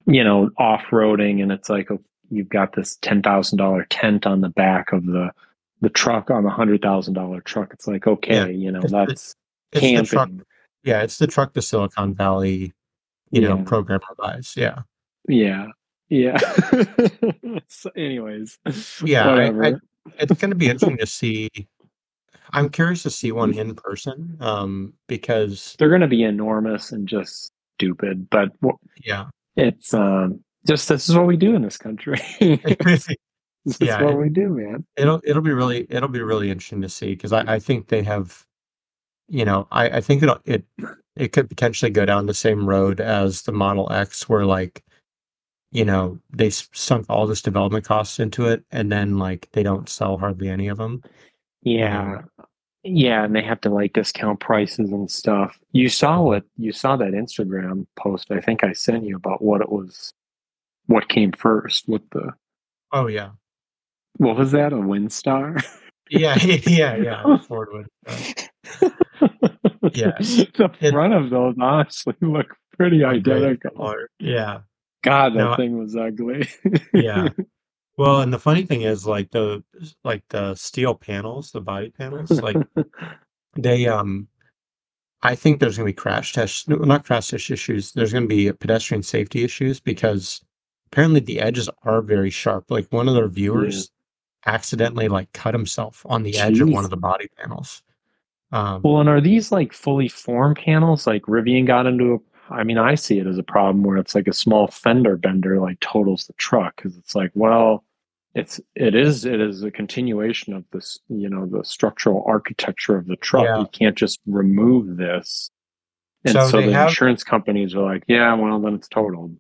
you 0.07 0.23
know 0.23 0.51
off-roading 0.59 1.43
and 1.43 1.51
it's 1.51 1.69
like 1.69 1.91
a, 1.91 1.99
you've 2.31 2.49
got 2.49 2.75
this 2.75 2.97
$10000 3.03 3.87
tent 3.91 4.27
on 4.27 4.41
the 4.41 4.49
back 4.49 4.93
of 4.93 5.07
the 5.07 5.31
the 5.85 5.91
truck 5.91 6.31
on 6.31 6.43
the 6.43 6.51
hundred 6.51 6.83
thousand 6.83 7.15
dollar 7.15 7.41
truck. 7.41 7.73
It's 7.73 7.87
like 7.87 8.07
okay, 8.07 8.35
Yeah. 8.35 8.47
you 8.47 8.73
know 8.73 8.81
that's 8.83 9.35
the 9.73 9.81
camping. 9.81 10.43
Yeah, 10.83 11.03
it's 11.03 11.19
the 11.19 11.27
truck 11.27 11.53
the 11.55 11.63
Silicon 11.63 12.15
Valley, 12.15 12.73
you 13.31 13.41
know, 13.41 13.57
Yeah. 13.59 13.65
programmer 13.65 14.05
buys. 14.19 14.55
Yeah. 14.57 14.83
Yeah, 15.29 15.69
yeah. 16.11 16.37
so 17.69 17.91
anyways, 17.97 18.59
Yeah, 19.03 19.29
I- 19.29 19.69
I- 19.69 19.75
it's 20.19 20.33
going 20.41 20.51
to 20.51 20.55
be 20.57 20.67
interesting 20.71 20.99
to 20.99 21.07
see. 21.07 21.49
I'm 22.53 22.69
curious 22.69 23.03
to 23.05 23.11
see 23.11 23.33
one 23.33 23.55
in 23.55 23.75
person, 23.75 24.37
um, 24.41 24.93
because 25.09 25.75
They're 25.79 25.89
going 25.89 26.03
to 26.03 26.07
be 26.07 26.23
enormous 26.23 26.93
and 26.93 27.09
just 27.09 27.51
stupid, 27.79 28.29
but 28.31 28.51
yeah, 29.03 29.27
it's 29.57 29.95
um 29.95 30.41
just 30.67 30.89
this 30.89 31.09
is 31.09 31.17
what 31.17 31.27
we 31.27 31.37
do 31.39 31.55
in 31.55 31.63
this 31.63 31.77
country. 31.79 32.21
this 33.65 33.81
yeah, 33.81 33.99
is 33.99 34.05
what 34.05 34.15
it, 34.15 34.19
we 34.19 34.29
do, 34.29 34.49
man. 34.51 34.85
It'll 34.97 35.21
it'll 35.25 35.43
be 35.43 35.53
really 35.53 35.87
it'll 35.89 36.09
be 36.09 36.23
really 36.23 36.51
interesting 36.51 36.83
to 36.83 36.89
see 36.89 37.11
because 37.15 37.33
I, 37.33 37.55
I 37.55 37.59
think 37.59 37.89
they 37.89 38.03
have, 38.03 38.45
you 39.29 39.45
know, 39.45 39.67
I 39.71 39.89
I 39.89 40.01
think 40.01 40.23
it 40.23 40.31
it 40.45 40.65
it 41.17 41.33
could 41.33 41.49
potentially 41.49 41.91
go 41.91 42.05
down 42.05 42.27
the 42.27 42.35
same 42.35 42.67
road 42.67 43.01
as 43.01 43.43
the 43.43 43.53
Model 43.53 43.91
X, 43.91 44.29
where 44.29 44.45
like, 44.45 44.85
you 45.73 45.85
know, 45.85 46.19
they 46.31 46.51
sunk 46.51 47.07
all 47.09 47.27
this 47.27 47.43
development 47.43 47.87
costs 47.87 48.21
into 48.21 48.47
it, 48.47 48.65
and 48.71 48.93
then 48.93 49.19
like 49.19 49.49
they 49.53 49.63
don't 49.63 49.89
sell 49.89 50.19
hardly 50.19 50.49
any 50.49 50.69
of 50.69 50.77
them. 50.77 51.03
Yeah, 51.63 52.21
yeah, 52.83 53.25
and 53.25 53.35
they 53.35 53.43
have 53.43 53.63
to 53.63 53.71
like 53.71 53.95
discount 53.95 54.41
prices 54.41 54.93
and 54.93 55.11
stuff. 55.11 55.59
You 55.73 55.89
saw 55.89 56.21
what 56.21 56.45
you 56.59 56.71
saw 56.71 56.97
that 56.97 57.13
Instagram 57.13 57.87
post 57.99 58.31
I 58.31 58.41
think 58.41 58.63
I 58.63 58.75
sent 58.75 59.05
you 59.05 59.17
about 59.17 59.41
what 59.41 59.63
it 59.63 59.71
was 59.71 60.13
what 60.87 61.09
came 61.09 61.33
first 61.33 61.89
with 61.89 62.03
the 62.11 62.35
Oh 62.93 63.07
yeah. 63.09 63.31
What 64.17 64.37
was 64.37 64.53
that? 64.53 64.73
A 64.73 64.77
Windstar? 64.77 65.63
yeah, 66.11 66.37
yeah, 66.67 66.97
yeah. 66.97 67.39
Ford 67.49 67.69
Windstar. 68.07 68.51
yeah. 69.95 70.13
The 70.57 70.91
front 70.91 71.15
of 71.15 71.31
those 71.31 71.55
honestly 71.61 72.15
look 72.21 72.55
pretty 72.77 73.05
identical. 73.05 73.95
Yeah. 74.19 74.61
God, 75.03 75.35
that 75.35 75.39
no, 75.39 75.57
thing 75.57 75.79
was 75.79 75.97
ugly. 75.97 76.49
yeah. 76.95 77.29
Well, 77.97 78.23
and 78.23 78.33
the 78.33 78.39
funny 78.39 78.65
thing 78.65 78.83
is, 78.83 79.07
like 79.07 79.31
the 79.31 79.63
like 80.03 80.25
the 80.31 80.55
steel 80.55 80.95
panels, 80.95 81.53
the 81.53 81.61
body 81.61 81.91
panels, 81.91 82.31
like 82.31 82.57
they 83.57 83.87
um, 83.87 84.27
I 85.25 85.35
think 85.35 85.59
there's 85.59 85.79
going 85.79 85.87
to 85.87 85.93
be 85.93 85.97
crash 85.97 86.35
test, 86.35 86.69
not 86.69 87.05
crash 87.05 87.29
test 87.29 87.51
issues. 87.51 87.93
There's 87.93 88.13
going 88.13 88.25
to 88.25 88.29
be 88.29 88.53
pedestrian 88.53 89.03
safety 89.03 89.43
issues 89.43 89.81
because 89.81 90.43
apparently 90.87 91.21
the 91.21 91.41
edges 91.41 91.71
are 91.83 92.03
very 92.03 92.29
sharp. 92.29 92.71
Like 92.71 92.93
one 92.93 93.09
of 93.09 93.15
their 93.15 93.29
viewers 93.29 93.77
yeah. 93.77 93.94
Accidentally 94.47 95.09
like 95.09 95.33
cut 95.33 95.55
himself 95.55 96.05
on 96.09 96.23
the 96.23 96.33
Jeez. 96.33 96.41
edge 96.41 96.61
of 96.61 96.69
one 96.69 96.85
of 96.85 96.91
the 96.91 96.97
body 96.97 97.29
panels. 97.37 97.83
Um, 98.53 98.83
well, 98.83 99.01
and 99.01 99.09
are 99.09 99.21
these 99.21 99.51
like 99.51 99.73
fully 99.73 100.09
formed 100.09 100.57
panels? 100.57 101.07
Like 101.07 101.23
Rivian 101.23 101.67
got 101.67 101.87
into 101.87 102.15
a 102.15 102.19
I 102.51 102.65
mean, 102.65 102.79
I 102.79 102.95
see 102.95 103.19
it 103.19 103.27
as 103.27 103.39
a 103.39 103.43
problem 103.43 103.83
where 103.85 103.97
it's 103.97 104.15
like 104.15 104.29
a 104.29 104.33
small 104.33 104.67
fender 104.69 105.17
bender 105.17 105.61
like 105.61 105.81
totals 105.81 106.27
the 106.27 106.35
truck 106.35 106.77
because 106.77 106.97
it's 106.97 107.15
like, 107.15 107.31
well, 107.35 107.85
it's 108.35 108.61
it 108.75 108.95
is 108.95 109.25
it 109.25 109.41
is 109.41 109.63
a 109.63 109.71
continuation 109.71 110.53
of 110.53 110.65
this, 110.73 110.99
you 111.09 111.29
know, 111.29 111.47
the 111.47 111.65
structural 111.65 112.25
architecture 112.27 112.97
of 112.97 113.07
the 113.07 113.17
truck. 113.17 113.45
Yeah. 113.45 113.61
You 113.61 113.67
can't 113.73 113.97
just 113.97 114.21
remove 114.27 114.97
this. 114.97 115.51
And 116.25 116.35
so, 116.35 116.49
so 116.49 116.63
the 116.63 116.73
have, 116.73 116.89
insurance 116.89 117.23
companies 117.23 117.75
are 117.75 117.83
like, 117.83 118.03
yeah, 118.09 118.33
well, 118.35 118.61
then 118.61 118.75
it's 118.75 118.89
totaled. 118.89 119.37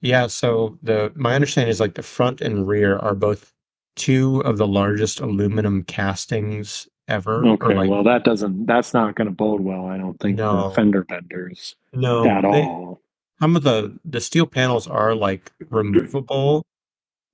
Yeah. 0.00 0.26
So 0.28 0.78
the 0.82 1.12
my 1.16 1.34
understanding 1.34 1.70
is 1.70 1.80
like 1.80 1.94
the 1.94 2.02
front 2.02 2.40
and 2.40 2.66
rear 2.66 2.96
are 2.98 3.14
both 3.14 3.52
two 3.96 4.40
of 4.40 4.58
the 4.58 4.66
largest 4.66 5.20
aluminum 5.20 5.82
castings 5.82 6.88
ever. 7.08 7.44
Okay, 7.46 7.74
like, 7.74 7.90
well 7.90 8.04
that 8.04 8.24
doesn't 8.24 8.66
that's 8.66 8.94
not 8.94 9.14
going 9.14 9.26
to 9.26 9.34
bode 9.34 9.60
well. 9.60 9.86
I 9.86 9.96
don't 9.96 10.18
think 10.20 10.36
no, 10.36 10.68
for 10.68 10.74
fender 10.76 11.04
benders. 11.04 11.74
No, 11.92 12.26
at 12.28 12.42
they, 12.42 12.62
all. 12.62 13.00
Some 13.40 13.56
of 13.56 13.62
the 13.62 13.98
the 14.04 14.20
steel 14.20 14.46
panels 14.46 14.86
are 14.86 15.14
like 15.14 15.52
removable, 15.70 16.64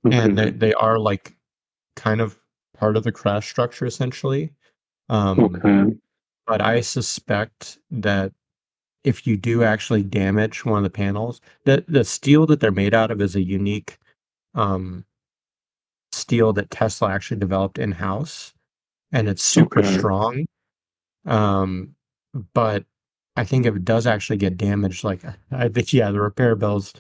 okay. 0.07 0.16
and 0.16 0.38
they, 0.38 0.51
they 0.51 0.75
are 0.75 0.98
like 0.98 1.37
kind 1.96 2.20
of 2.20 2.38
part 2.77 2.96
of 2.96 3.05
the 3.05 3.12
crash 3.12 3.48
structure 3.48 3.87
essentially. 3.87 4.53
Um, 5.09 5.40
okay. 5.40 5.96
But 6.46 6.61
I 6.61 6.81
suspect 6.81 7.79
that 7.90 8.33
if 9.05 9.27
you 9.27 9.37
do 9.37 9.62
actually 9.62 10.03
damage 10.03 10.64
one 10.64 10.79
of 10.79 10.85
the 10.85 10.90
panels, 10.90 11.40
the 11.64 11.85
the 11.88 12.05
steel 12.05 12.46
that 12.46 12.61
they're 12.61 12.70
made 12.70 12.94
out 12.94 13.11
of 13.11 13.20
is 13.20 13.37
a 13.37 13.42
unique 13.42 13.98
um, 14.55 15.05
steel 16.33 16.53
that 16.55 16.71
Tesla 16.71 17.11
actually 17.11 17.38
developed 17.38 17.79
in 17.79 17.92
house 17.92 18.55
and 19.12 19.29
it's 19.29 19.42
super 19.42 19.81
okay. 19.81 19.99
strong. 19.99 20.47
Um, 21.27 21.95
but 22.55 22.87
I 23.37 23.45
think 23.45 23.66
if 23.66 23.77
it 23.77 23.85
does 23.85 24.07
actually 24.07 24.38
get 24.38 24.57
damaged, 24.57 25.05
like 25.05 25.23
I 25.53 25.68
think, 25.68 25.92
yeah, 25.92 26.11
the 26.11 26.23
repair 26.23 26.57
bills. 26.57 26.95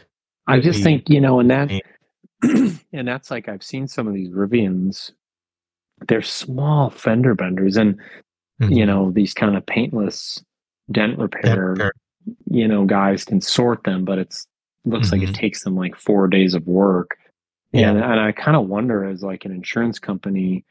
I 0.46 0.60
just 0.60 0.80
be, 0.80 0.84
think 0.84 1.08
you 1.08 1.20
know, 1.20 1.40
and 1.40 1.50
that, 1.50 1.70
and 2.42 3.08
that's 3.08 3.30
like 3.30 3.48
I've 3.48 3.62
seen 3.62 3.88
some 3.88 4.06
of 4.06 4.12
these 4.12 4.28
Rivians. 4.30 5.12
They're 6.08 6.20
small 6.20 6.90
fender 6.90 7.34
benders, 7.34 7.76
and 7.76 7.94
mm-hmm. 8.60 8.72
you 8.72 8.84
know 8.84 9.10
these 9.12 9.32
kind 9.32 9.56
of 9.56 9.64
paintless 9.64 10.42
dent 10.90 11.18
repair, 11.18 11.92
You 12.50 12.68
know, 12.68 12.84
guys 12.84 13.24
can 13.24 13.40
sort 13.40 13.84
them, 13.84 14.04
but 14.04 14.18
it's 14.18 14.46
looks 14.84 15.06
mm-hmm. 15.06 15.14
like 15.14 15.22
it 15.22 15.32
mm-hmm. 15.32 15.40
takes 15.40 15.62
them 15.62 15.76
like 15.76 15.96
four 15.96 16.28
days 16.28 16.54
of 16.54 16.66
work. 16.66 17.16
Yeah. 17.72 17.90
And, 17.90 17.98
and 17.98 18.20
I 18.20 18.32
kind 18.32 18.56
of 18.56 18.68
wonder 18.68 19.04
as 19.04 19.22
like 19.22 19.44
an 19.44 19.52
insurance 19.52 19.98
company, 19.98 20.64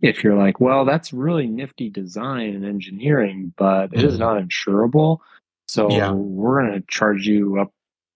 if 0.00 0.22
you're 0.22 0.36
like, 0.36 0.60
well, 0.60 0.84
that's 0.84 1.12
really 1.12 1.46
nifty 1.46 1.90
design 1.90 2.54
and 2.54 2.64
engineering, 2.64 3.52
but 3.56 3.92
it 3.92 3.98
mm-hmm. 3.98 4.08
is 4.08 4.18
not 4.18 4.42
insurable. 4.42 5.18
So 5.66 5.90
yeah. 5.90 6.12
we're 6.12 6.62
going 6.62 6.80
to 6.80 6.86
charge 6.88 7.26
you 7.26 7.58
up, 7.58 7.72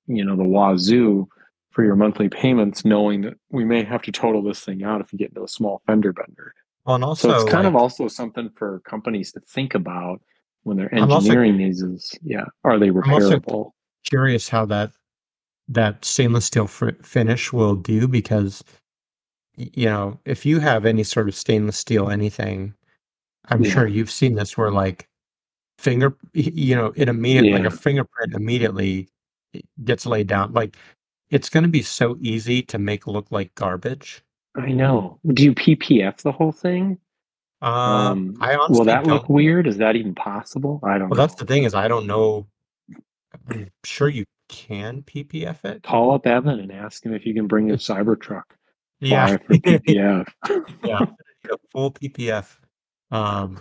you 0.07 0.25
know, 0.25 0.37
the 0.37 0.45
wazoo 0.45 1.29
for 1.71 1.85
your 1.85 1.97
monthly 1.97 2.29
payments, 2.29 2.85
knowing 2.85 3.23
that 3.23 3.35
we 3.51 3.65
may 3.65 3.83
have 3.85 4.03
to 4.03 4.13
total 4.13 4.43
this 4.43 4.61
thing 4.61 4.83
out 4.83 5.01
if 5.01 5.13
you 5.13 5.19
get 5.19 5.31
into 5.31 5.45
a 5.45 5.49
small 5.49 5.83
fender 5.87 6.13
bender. 6.13 6.55
Well, 6.85 6.97
and 6.97 7.05
also, 7.05 7.29
so 7.29 7.35
it's 7.35 7.51
kind 7.51 7.65
like, 7.65 7.75
of 7.75 7.77
also 7.77 8.09
something 8.09 8.51
for 8.51 8.81
companies 8.81 9.33
to 9.33 9.41
think 9.41 9.75
about 9.75 10.21
when 10.63 10.77
they're 10.77 10.95
engineering 10.95 11.59
these. 11.59 11.83
Is 11.83 12.19
yeah, 12.23 12.45
are 12.65 12.79
they 12.79 12.89
repairable? 12.89 13.73
curious 14.09 14.49
how 14.49 14.65
that 14.67 14.93
that 15.71 16.05
stainless 16.05 16.45
steel 16.47 16.65
f- 16.65 16.97
finish 17.03 17.53
will 17.53 17.77
do 17.77 18.07
because 18.07 18.63
you 19.57 19.87
know, 19.87 20.19
if 20.25 20.47
you 20.47 20.59
have 20.61 20.87
any 20.87 21.03
sort 21.03 21.29
of 21.29 21.35
stainless 21.35 21.77
steel 21.77 22.09
anything, 22.09 22.75
I'm 23.49 23.63
yeah. 23.63 23.71
sure 23.71 23.87
you've 23.87 24.11
seen 24.11 24.35
this 24.35 24.57
where 24.57 24.71
like 24.71 25.09
finger, 25.79 26.17
you 26.33 26.75
know, 26.75 26.93
it 26.97 27.09
immediately 27.09 27.51
yeah. 27.51 27.59
like 27.59 27.67
a 27.67 27.71
fingerprint 27.71 28.35
immediately 28.35 29.09
gets 29.85 30.07
laid 30.07 30.29
down. 30.29 30.53
Like 30.53 30.77
it's 31.31 31.49
going 31.49 31.65
to 31.65 31.69
be 31.69 31.83
so 31.83 32.17
easy 32.21 32.63
to 32.63 32.79
make 32.79 33.07
look 33.07 33.27
like 33.31 33.55
garbage. 33.55 34.23
I 34.57 34.73
know. 34.73 35.19
Do 35.27 35.45
you 35.45 35.55
PPF 35.55 36.23
the 36.23 36.33
whole 36.33 36.53
thing? 36.53 36.99
Um, 37.63 37.73
um 37.73 38.37
I 38.41 38.55
honestly 38.55 38.79
will 38.79 38.85
that 38.87 39.07
look 39.07 39.29
weird? 39.29 39.67
Is 39.67 39.77
that 39.77 39.95
even 39.95 40.15
possible? 40.15 40.81
I 40.83 40.99
don't. 40.99 41.11
Well, 41.11 41.19
know. 41.19 41.27
that's 41.27 41.35
the 41.35 41.45
thing 41.45 41.65
is 41.65 41.75
I 41.75 41.89
don't 41.89 42.07
know. 42.07 42.47
I'm 43.49 43.69
sure 43.85 44.09
you 44.09 44.25
can 44.51 45.03
PPF 45.03 45.65
it. 45.65 45.83
Call 45.83 46.13
up 46.13 46.27
Evan 46.27 46.59
and 46.59 46.73
ask 46.73 47.07
him 47.07 47.15
if 47.15 47.25
you 47.25 47.33
can 47.33 47.47
bring 47.47 47.71
a 47.71 47.75
Cybertruck. 47.75 48.43
Yeah. 48.99 49.37
PPF. 49.37 50.27
yeah. 50.85 51.07
Full 51.71 51.93
PPF. 51.93 52.57
Um, 53.13 53.61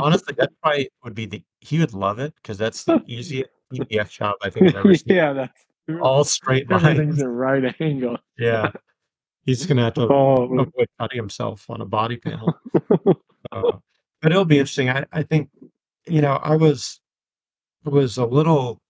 honestly, 0.00 0.34
that 0.38 0.50
probably 0.62 0.90
would 1.04 1.14
be 1.14 1.26
the, 1.26 1.42
he 1.60 1.78
would 1.78 1.92
love 1.92 2.20
it 2.20 2.34
because 2.36 2.56
that's 2.56 2.84
the 2.84 3.02
easiest 3.06 3.50
PPF 3.72 4.10
job 4.10 4.36
I 4.42 4.50
think 4.50 4.68
I've 4.68 4.76
ever 4.76 4.94
seen. 4.94 5.16
yeah. 5.16 5.32
That's 5.32 5.66
all 6.00 6.24
straight 6.24 6.70
lines. 6.70 6.84
Everything's 6.84 7.22
a 7.22 7.28
right 7.28 7.74
angle. 7.80 8.18
Yeah. 8.38 8.70
He's 9.44 9.66
going 9.66 9.78
to 9.78 9.84
have 9.84 9.94
to 9.94 10.02
oh, 10.10 10.44
avoid 10.44 10.88
cutting 11.00 11.18
himself 11.18 11.68
on 11.68 11.80
a 11.80 11.86
body 11.86 12.16
panel. 12.16 12.54
uh, 13.52 13.72
but 14.22 14.32
it'll 14.32 14.44
be 14.44 14.58
interesting. 14.58 14.88
I, 14.88 15.04
I 15.12 15.24
think, 15.24 15.50
you 16.06 16.20
know, 16.20 16.34
I 16.34 16.56
was, 16.56 17.00
was 17.84 18.18
a 18.18 18.26
little 18.26 18.80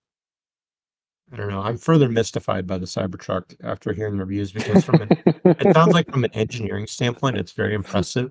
I 1.33 1.37
don't 1.37 1.49
know. 1.49 1.61
I'm 1.61 1.77
further 1.77 2.09
mystified 2.09 2.67
by 2.67 2.79
the 2.79 2.87
Cybertruck 2.87 3.55
after 3.62 3.93
hearing 3.93 4.14
the 4.14 4.25
reviews 4.25 4.51
because 4.51 4.85
from 4.85 5.03
an, 5.03 5.09
it 5.27 5.75
sounds 5.75 5.93
like 5.93 6.11
from 6.11 6.25
an 6.25 6.31
engineering 6.33 6.87
standpoint, 6.87 7.37
it's 7.37 7.53
very 7.53 7.75
impressive, 7.75 8.31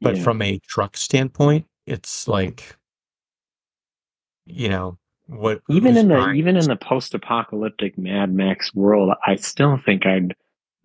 but 0.00 0.16
yeah. 0.16 0.22
from 0.22 0.40
a 0.40 0.58
truck 0.66 0.96
standpoint, 0.96 1.66
it's 1.86 2.26
like, 2.26 2.76
you 4.46 4.68
know, 4.68 4.96
what 5.26 5.60
even 5.68 5.96
in 5.96 6.08
the 6.08 6.30
even 6.30 6.56
in 6.56 6.66
the 6.66 6.76
post-apocalyptic 6.76 7.96
Mad 7.96 8.34
Max 8.34 8.74
world, 8.74 9.12
I 9.26 9.36
still 9.36 9.76
think 9.76 10.06
I'd 10.06 10.34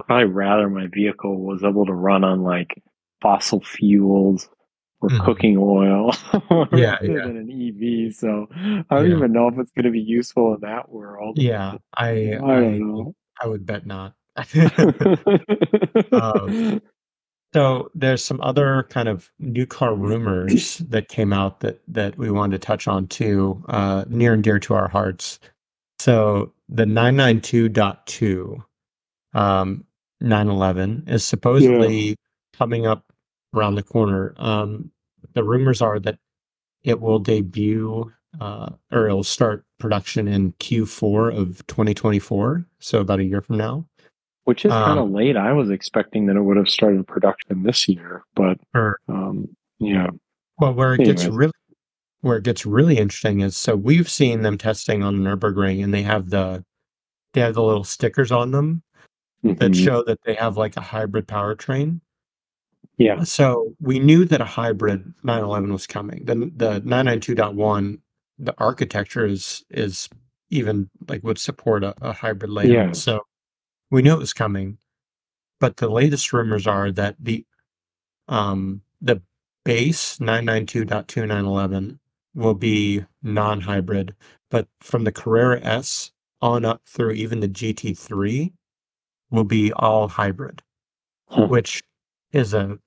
probably 0.05 0.25
rather 0.25 0.69
my 0.69 0.87
vehicle 0.87 1.39
was 1.41 1.63
able 1.63 1.85
to 1.85 1.93
run 1.93 2.23
on 2.23 2.43
like 2.43 2.81
fossil 3.21 3.61
fuels 3.61 4.49
or 5.01 5.09
mm-hmm. 5.09 5.25
cooking 5.25 5.57
oil 5.57 6.11
yeah, 6.73 6.97
yeah. 7.01 7.25
than 7.25 7.37
an 7.37 7.49
EV. 7.51 8.13
So 8.15 8.47
I 8.89 8.95
don't 8.95 9.09
yeah. 9.09 9.17
even 9.17 9.31
know 9.31 9.47
if 9.47 9.57
it's 9.59 9.71
going 9.71 9.85
to 9.85 9.91
be 9.91 10.01
useful 10.01 10.55
in 10.55 10.61
that 10.61 10.89
world. 10.89 11.37
Yeah, 11.37 11.77
I 11.95 12.33
I, 12.33 12.53
I, 12.53 12.79
I 13.41 13.47
would 13.47 13.65
bet 13.65 13.85
not. 13.85 14.13
um, 16.11 16.81
so 17.53 17.89
there's 17.95 18.23
some 18.23 18.41
other 18.41 18.85
kind 18.89 19.07
of 19.07 19.31
new 19.39 19.65
car 19.65 19.95
rumors 19.95 20.79
that 20.79 21.07
came 21.07 21.31
out 21.33 21.61
that 21.61 21.81
that 21.87 22.17
we 22.17 22.31
wanted 22.31 22.61
to 22.61 22.65
touch 22.65 22.87
on 22.87 23.07
too, 23.07 23.63
uh, 23.69 24.05
near 24.07 24.33
and 24.33 24.43
dear 24.43 24.59
to 24.59 24.73
our 24.73 24.87
hearts. 24.87 25.39
So 25.99 26.51
the 26.67 26.83
992.2 26.83 28.63
um, 29.33 29.85
911 30.21 31.05
is 31.07 31.23
supposedly 31.23 32.09
yeah. 32.09 32.15
coming 32.53 32.85
up 32.85 33.05
around 33.55 33.75
the 33.75 33.83
corner. 33.83 34.33
Um, 34.37 34.91
the 35.33 35.43
rumors 35.43 35.81
are 35.81 35.99
that 35.99 36.17
it 36.83 37.01
will 37.01 37.19
debut 37.19 38.11
uh, 38.39 38.69
or 38.91 39.07
it'll 39.07 39.23
start 39.23 39.65
production 39.79 40.27
in 40.27 40.53
Q4 40.53 41.35
of 41.37 41.65
2024, 41.67 42.65
so 42.79 42.99
about 42.99 43.19
a 43.19 43.23
year 43.23 43.41
from 43.41 43.57
now. 43.57 43.85
Which 44.43 44.65
is 44.65 44.71
um, 44.71 44.83
kind 44.83 44.99
of 44.99 45.09
late. 45.09 45.37
I 45.37 45.53
was 45.53 45.69
expecting 45.69 46.27
that 46.27 46.35
it 46.35 46.41
would 46.41 46.57
have 46.57 46.69
started 46.69 47.07
production 47.07 47.63
this 47.63 47.87
year, 47.87 48.23
but 48.35 48.59
or, 48.73 48.99
um, 49.07 49.47
yeah. 49.79 50.07
Well, 50.59 50.73
where 50.73 50.93
it 50.93 51.01
Anyways. 51.01 51.23
gets 51.23 51.33
really 51.33 51.51
where 52.21 52.37
it 52.37 52.43
gets 52.43 52.65
really 52.65 52.97
interesting 52.97 53.41
is 53.41 53.55
so 53.55 53.75
we've 53.75 54.09
seen 54.09 54.41
them 54.41 54.57
testing 54.57 55.03
on 55.03 55.23
the 55.23 55.29
Nurburgring, 55.29 55.83
and 55.83 55.93
they 55.93 56.03
have 56.03 56.29
the 56.29 56.63
they 57.33 57.41
have 57.41 57.55
the 57.55 57.63
little 57.63 57.83
stickers 57.83 58.31
on 58.31 58.51
them 58.51 58.83
mm-hmm. 59.43 59.57
that 59.57 59.75
show 59.75 60.03
that 60.03 60.19
they 60.25 60.35
have 60.35 60.57
like 60.57 60.77
a 60.77 60.81
hybrid 60.81 61.27
powertrain. 61.27 62.01
Yeah. 62.97 63.23
So 63.23 63.73
we 63.79 63.99
knew 63.99 64.25
that 64.25 64.41
a 64.41 64.45
hybrid 64.45 65.13
911 65.23 65.73
was 65.73 65.87
coming. 65.87 66.25
The 66.25 66.35
the 66.55 66.81
992.1, 66.81 67.99
the 68.39 68.55
architecture 68.57 69.25
is 69.25 69.63
is 69.69 70.09
even 70.49 70.89
like 71.07 71.23
would 71.23 71.37
support 71.37 71.83
a, 71.83 71.95
a 72.01 72.13
hybrid 72.13 72.51
layout. 72.51 72.69
Yeah. 72.69 72.91
So 72.93 73.21
we 73.91 74.01
knew 74.01 74.13
it 74.13 74.19
was 74.19 74.33
coming. 74.33 74.77
But 75.59 75.77
the 75.77 75.89
latest 75.89 76.33
rumors 76.33 76.67
are 76.67 76.91
that 76.91 77.15
the 77.19 77.45
um 78.27 78.81
the 79.01 79.21
base 79.63 80.17
992.2911 80.19 81.99
will 82.35 82.53
be 82.53 83.03
non-hybrid, 83.23 84.13
but 84.51 84.67
from 84.79 85.05
the 85.05 85.11
Carrera 85.11 85.59
S 85.63 86.11
on 86.41 86.65
up 86.65 86.81
through 86.85 87.11
even 87.11 87.39
the 87.39 87.47
GT3 87.47 88.51
will 89.31 89.43
be 89.43 89.73
all 89.73 90.07
hybrid, 90.07 90.61
huh. 91.29 91.47
which 91.47 91.81
is 92.35 92.53
a 92.53 92.77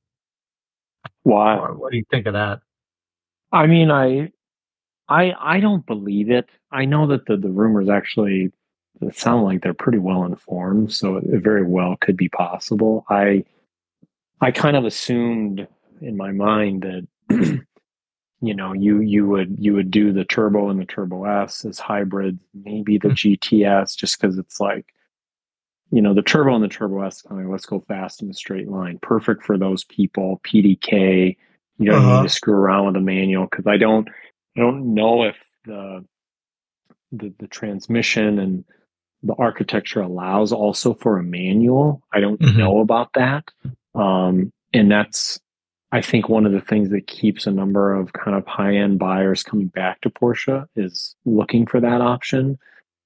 why? 1.23 1.57
What 1.57 1.91
do 1.91 1.99
you 1.99 2.05
think 2.11 2.27
of 2.27 2.35
that? 2.35 2.61
I 3.51 3.67
mean, 3.67 3.91
I, 3.91 4.31
I, 5.09 5.35
I 5.39 5.61
don't 5.61 5.87
believe 5.87 6.31
it. 6.31 6.49
I 6.71 6.85
know 6.85 7.07
that 7.07 7.27
the 7.27 7.37
the 7.37 7.49
rumors 7.49 7.89
actually 7.89 8.53
sound 9.13 9.45
like 9.45 9.63
they're 9.63 9.75
pretty 9.75 9.99
well 9.99 10.25
informed, 10.25 10.93
so 10.93 11.17
it 11.17 11.25
very 11.43 11.65
well 11.65 11.97
could 12.01 12.17
be 12.17 12.29
possible. 12.29 13.05
I, 13.09 13.45
I 14.41 14.51
kind 14.51 14.77
of 14.77 14.85
assumed 14.85 15.67
in 16.01 16.17
my 16.17 16.33
mind 16.33 16.83
that. 16.83 17.07
you 18.41 18.55
know, 18.55 18.73
you 18.73 19.01
you 19.01 19.27
would 19.27 19.57
you 19.59 19.75
would 19.75 19.91
do 19.91 20.13
the 20.13 20.25
turbo 20.25 20.69
and 20.69 20.79
the 20.79 20.85
turbo 20.85 21.25
S 21.25 21.65
as 21.65 21.79
hybrids, 21.79 22.39
maybe 22.55 22.97
the 22.97 23.09
mm-hmm. 23.09 23.35
GTS, 23.35 23.97
just 23.97 24.21
because 24.21 24.39
it's 24.39 24.61
like 24.61 24.95
you 25.91 26.03
know, 26.03 26.15
the 26.15 26.23
turbo 26.23 26.55
and 26.55 26.63
the 26.63 26.69
turbo 26.69 27.03
S, 27.03 27.25
I 27.31 27.35
mean, 27.35 27.51
let's 27.51 27.67
go 27.67 27.81
fast 27.89 28.23
in 28.23 28.31
a 28.31 28.35
straight 28.35 28.69
line. 28.69 28.99
Perfect 29.01 29.43
for 29.45 29.57
those 29.57 29.85
people. 29.85 30.41
PDK. 30.47 31.37
You 31.79 31.91
don't 31.91 32.03
uh-huh. 32.03 32.23
need 32.23 32.29
to 32.29 32.35
screw 32.35 32.55
around 32.55 32.87
with 32.87 32.97
a 32.97 33.01
manual 33.01 33.47
because 33.51 33.67
I 33.67 33.77
don't, 33.77 34.09
I 34.57 34.61
don't 34.61 34.95
know 34.95 35.23
if 35.23 35.37
the, 35.65 36.05
the 37.13 37.33
the 37.39 37.47
transmission 37.47 38.39
and 38.39 38.65
the 39.23 39.35
architecture 39.35 40.01
allows 40.01 40.53
also 40.53 40.95
for 40.95 41.19
a 41.19 41.23
manual. 41.23 42.03
I 42.13 42.21
don't 42.21 42.41
mm-hmm. 42.41 42.59
know 42.59 42.81
about 42.81 43.13
that, 43.15 43.45
um, 43.95 44.53
and 44.75 44.91
that's 44.91 45.41
I 45.91 46.03
think 46.03 46.29
one 46.29 46.45
of 46.45 46.53
the 46.53 46.61
things 46.61 46.91
that 46.91 47.07
keeps 47.07 47.47
a 47.47 47.51
number 47.51 47.95
of 47.95 48.13
kind 48.13 48.37
of 48.37 48.47
high 48.47 48.75
end 48.75 48.99
buyers 48.99 49.43
coming 49.43 49.69
back 49.69 50.01
to 50.03 50.11
Porsche 50.11 50.67
is 50.77 51.15
looking 51.25 51.67
for 51.67 51.81
that 51.81 52.01
option. 52.01 52.59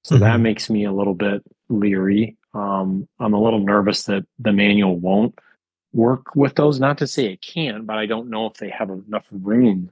So 0.02 0.16
mm-hmm. 0.16 0.24
that 0.24 0.40
makes 0.40 0.68
me 0.68 0.84
a 0.84 0.92
little 0.92 1.14
bit 1.14 1.42
leery 1.68 2.36
um, 2.54 3.08
I'm 3.18 3.34
a 3.34 3.42
little 3.42 3.60
nervous 3.60 4.04
that 4.04 4.24
the 4.38 4.52
manual 4.52 4.98
won't 4.98 5.38
work 5.92 6.34
with 6.34 6.54
those. 6.54 6.80
Not 6.80 6.98
to 6.98 7.06
say 7.06 7.26
it 7.26 7.42
can, 7.42 7.84
but 7.84 7.98
I 7.98 8.06
don't 8.06 8.30
know 8.30 8.46
if 8.46 8.54
they 8.54 8.70
have 8.70 8.90
enough 8.90 9.26
room 9.30 9.90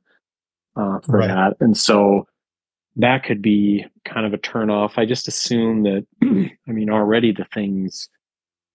uh, 0.76 1.00
for 1.00 1.18
right. 1.18 1.28
that. 1.28 1.56
And 1.60 1.76
so 1.76 2.26
that 2.96 3.24
could 3.24 3.42
be 3.42 3.86
kind 4.04 4.26
of 4.26 4.34
a 4.34 4.38
turnoff. 4.38 4.98
I 4.98 5.06
just 5.06 5.28
assume 5.28 5.84
that, 5.84 6.06
I 6.22 6.72
mean, 6.72 6.90
already 6.90 7.32
the 7.32 7.44
things 7.44 8.08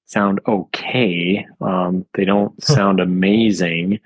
sound 0.05 0.39
okay. 0.47 1.45
Um, 1.61 2.05
they 2.13 2.25
don't 2.25 2.61
sound 2.63 2.99
amazing. 2.99 3.99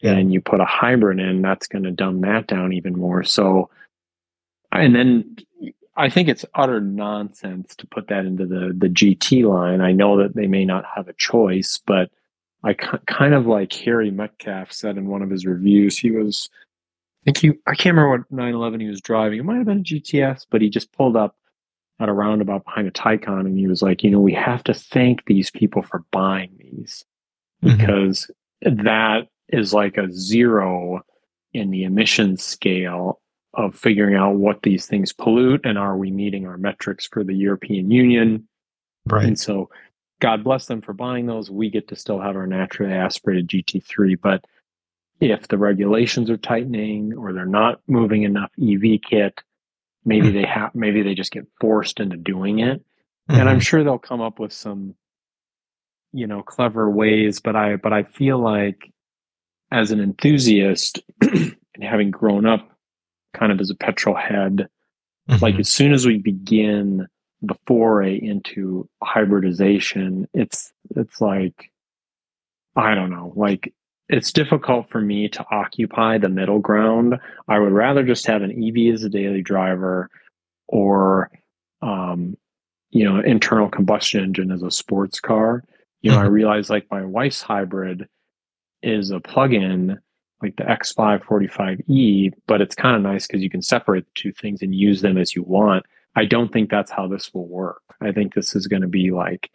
Yeah. 0.00 0.12
And 0.12 0.32
you 0.32 0.40
put 0.40 0.60
a 0.60 0.66
hybrid 0.66 1.18
in, 1.18 1.42
that's 1.42 1.66
going 1.66 1.84
to 1.84 1.90
dumb 1.90 2.20
that 2.22 2.46
down 2.46 2.72
even 2.72 2.98
more. 2.98 3.22
So, 3.22 3.70
and 4.70 4.94
then 4.94 5.36
I 5.96 6.08
think 6.08 6.28
it's 6.28 6.44
utter 6.54 6.80
nonsense 6.80 7.76
to 7.76 7.86
put 7.86 8.08
that 8.08 8.26
into 8.26 8.46
the 8.46 8.74
the 8.76 8.88
GT 8.88 9.48
line. 9.48 9.80
I 9.80 9.92
know 9.92 10.16
that 10.18 10.34
they 10.34 10.46
may 10.46 10.64
not 10.64 10.84
have 10.94 11.08
a 11.08 11.14
choice, 11.14 11.80
but 11.86 12.10
I 12.64 12.72
kind 12.72 13.34
of 13.34 13.46
like 13.46 13.72
Harry 13.74 14.10
Metcalfe 14.10 14.72
said 14.72 14.96
in 14.96 15.06
one 15.06 15.22
of 15.22 15.30
his 15.30 15.44
reviews. 15.44 15.98
He 15.98 16.10
was, 16.10 16.48
I 17.22 17.24
think 17.26 17.36
he, 17.36 17.48
I 17.66 17.74
can't 17.74 17.94
remember 17.94 18.10
what 18.10 18.32
911 18.32 18.80
he 18.80 18.88
was 18.88 19.02
driving. 19.02 19.38
It 19.38 19.44
might 19.44 19.58
have 19.58 19.66
been 19.66 19.80
a 19.80 19.82
GTS, 19.82 20.46
but 20.50 20.62
he 20.62 20.70
just 20.70 20.92
pulled 20.92 21.14
up 21.14 21.36
at 22.00 22.08
a 22.08 22.12
roundabout 22.12 22.64
behind 22.64 22.88
a 22.88 22.90
Taycan, 22.90 23.40
and 23.40 23.58
he 23.58 23.66
was 23.66 23.82
like, 23.82 24.02
you 24.02 24.10
know, 24.10 24.18
we 24.18 24.32
have 24.32 24.64
to 24.64 24.74
thank 24.74 25.24
these 25.26 25.50
people 25.50 25.82
for 25.82 26.04
buying 26.10 26.56
these 26.58 27.04
mm-hmm. 27.62 27.76
because 27.76 28.30
that 28.62 29.28
is 29.50 29.74
like 29.74 29.98
a 29.98 30.10
zero 30.10 31.02
in 31.52 31.70
the 31.70 31.84
emission 31.84 32.36
scale 32.36 33.20
of 33.56 33.76
figuring 33.76 34.14
out 34.14 34.36
what 34.36 34.62
these 34.62 34.86
things 34.86 35.12
pollute 35.12 35.60
and 35.64 35.78
are 35.78 35.96
we 35.96 36.10
meeting 36.10 36.46
our 36.46 36.56
metrics 36.56 37.06
for 37.06 37.24
the 37.24 37.34
European 37.34 37.90
Union. 37.90 38.46
Right. 39.06 39.24
And 39.24 39.38
so 39.38 39.70
God 40.20 40.44
bless 40.44 40.66
them 40.66 40.80
for 40.80 40.92
buying 40.92 41.26
those. 41.26 41.50
We 41.50 41.70
get 41.70 41.88
to 41.88 41.96
still 41.96 42.20
have 42.20 42.36
our 42.36 42.46
naturally 42.46 42.92
aspirated 42.92 43.48
GT3. 43.48 44.18
But 44.20 44.44
if 45.20 45.48
the 45.48 45.58
regulations 45.58 46.30
are 46.30 46.36
tightening 46.36 47.14
or 47.14 47.32
they're 47.32 47.46
not 47.46 47.80
moving 47.86 48.22
enough 48.22 48.50
EV 48.60 49.00
kit, 49.08 49.40
maybe 50.04 50.28
mm-hmm. 50.28 50.36
they 50.36 50.46
have 50.46 50.74
maybe 50.74 51.02
they 51.02 51.14
just 51.14 51.32
get 51.32 51.46
forced 51.60 52.00
into 52.00 52.16
doing 52.16 52.60
it. 52.60 52.80
Mm-hmm. 52.80 53.40
And 53.40 53.48
I'm 53.48 53.56
mm-hmm. 53.56 53.60
sure 53.60 53.84
they'll 53.84 53.98
come 53.98 54.20
up 54.20 54.38
with 54.38 54.52
some, 54.52 54.94
you 56.12 56.26
know, 56.26 56.42
clever 56.42 56.90
ways, 56.90 57.40
but 57.40 57.56
I 57.56 57.76
but 57.76 57.92
I 57.92 58.04
feel 58.04 58.38
like 58.38 58.90
as 59.70 59.90
an 59.90 60.00
enthusiast 60.00 61.00
and 61.20 61.54
having 61.82 62.10
grown 62.10 62.46
up 62.46 62.73
kind 63.34 63.52
of 63.52 63.60
as 63.60 63.70
a 63.70 63.74
petrol 63.74 64.16
head. 64.16 64.68
Mm-hmm. 65.28 65.42
Like 65.42 65.58
as 65.58 65.68
soon 65.68 65.92
as 65.92 66.06
we 66.06 66.18
begin 66.18 67.06
the 67.42 67.56
foray 67.66 68.16
into 68.16 68.88
hybridization, 69.02 70.28
it's 70.32 70.72
it's 70.96 71.20
like 71.20 71.70
I 72.76 72.94
don't 72.94 73.10
know, 73.10 73.32
like 73.36 73.72
it's 74.08 74.32
difficult 74.32 74.90
for 74.90 75.00
me 75.00 75.28
to 75.28 75.44
occupy 75.50 76.18
the 76.18 76.28
middle 76.28 76.58
ground. 76.58 77.18
I 77.48 77.58
would 77.58 77.72
rather 77.72 78.02
just 78.02 78.26
have 78.26 78.42
an 78.42 78.50
EV 78.50 78.94
as 78.94 79.02
a 79.02 79.08
daily 79.08 79.42
driver 79.42 80.10
or 80.68 81.30
um, 81.82 82.36
you 82.90 83.04
know, 83.04 83.20
internal 83.20 83.68
combustion 83.68 84.22
engine 84.22 84.52
as 84.52 84.62
a 84.62 84.70
sports 84.70 85.20
car. 85.20 85.64
You 86.00 86.10
know, 86.10 86.18
mm-hmm. 86.18 86.26
I 86.26 86.30
realize 86.30 86.70
like 86.70 86.86
my 86.90 87.04
wife's 87.04 87.42
hybrid 87.42 88.08
is 88.82 89.10
a 89.10 89.20
plug-in 89.20 89.98
like 90.42 90.56
the 90.56 90.64
X545E, 90.64 92.32
but 92.46 92.60
it's 92.60 92.74
kind 92.74 92.96
of 92.96 93.02
nice 93.02 93.26
because 93.26 93.42
you 93.42 93.50
can 93.50 93.62
separate 93.62 94.04
the 94.04 94.10
two 94.14 94.32
things 94.32 94.62
and 94.62 94.74
use 94.74 95.00
them 95.00 95.16
as 95.16 95.34
you 95.34 95.42
want. 95.42 95.86
I 96.16 96.24
don't 96.24 96.52
think 96.52 96.70
that's 96.70 96.90
how 96.90 97.08
this 97.08 97.32
will 97.32 97.46
work. 97.48 97.82
I 98.00 98.12
think 98.12 98.34
this 98.34 98.54
is 98.54 98.66
going 98.66 98.82
to 98.82 98.88
be 98.88 99.10
like, 99.10 99.50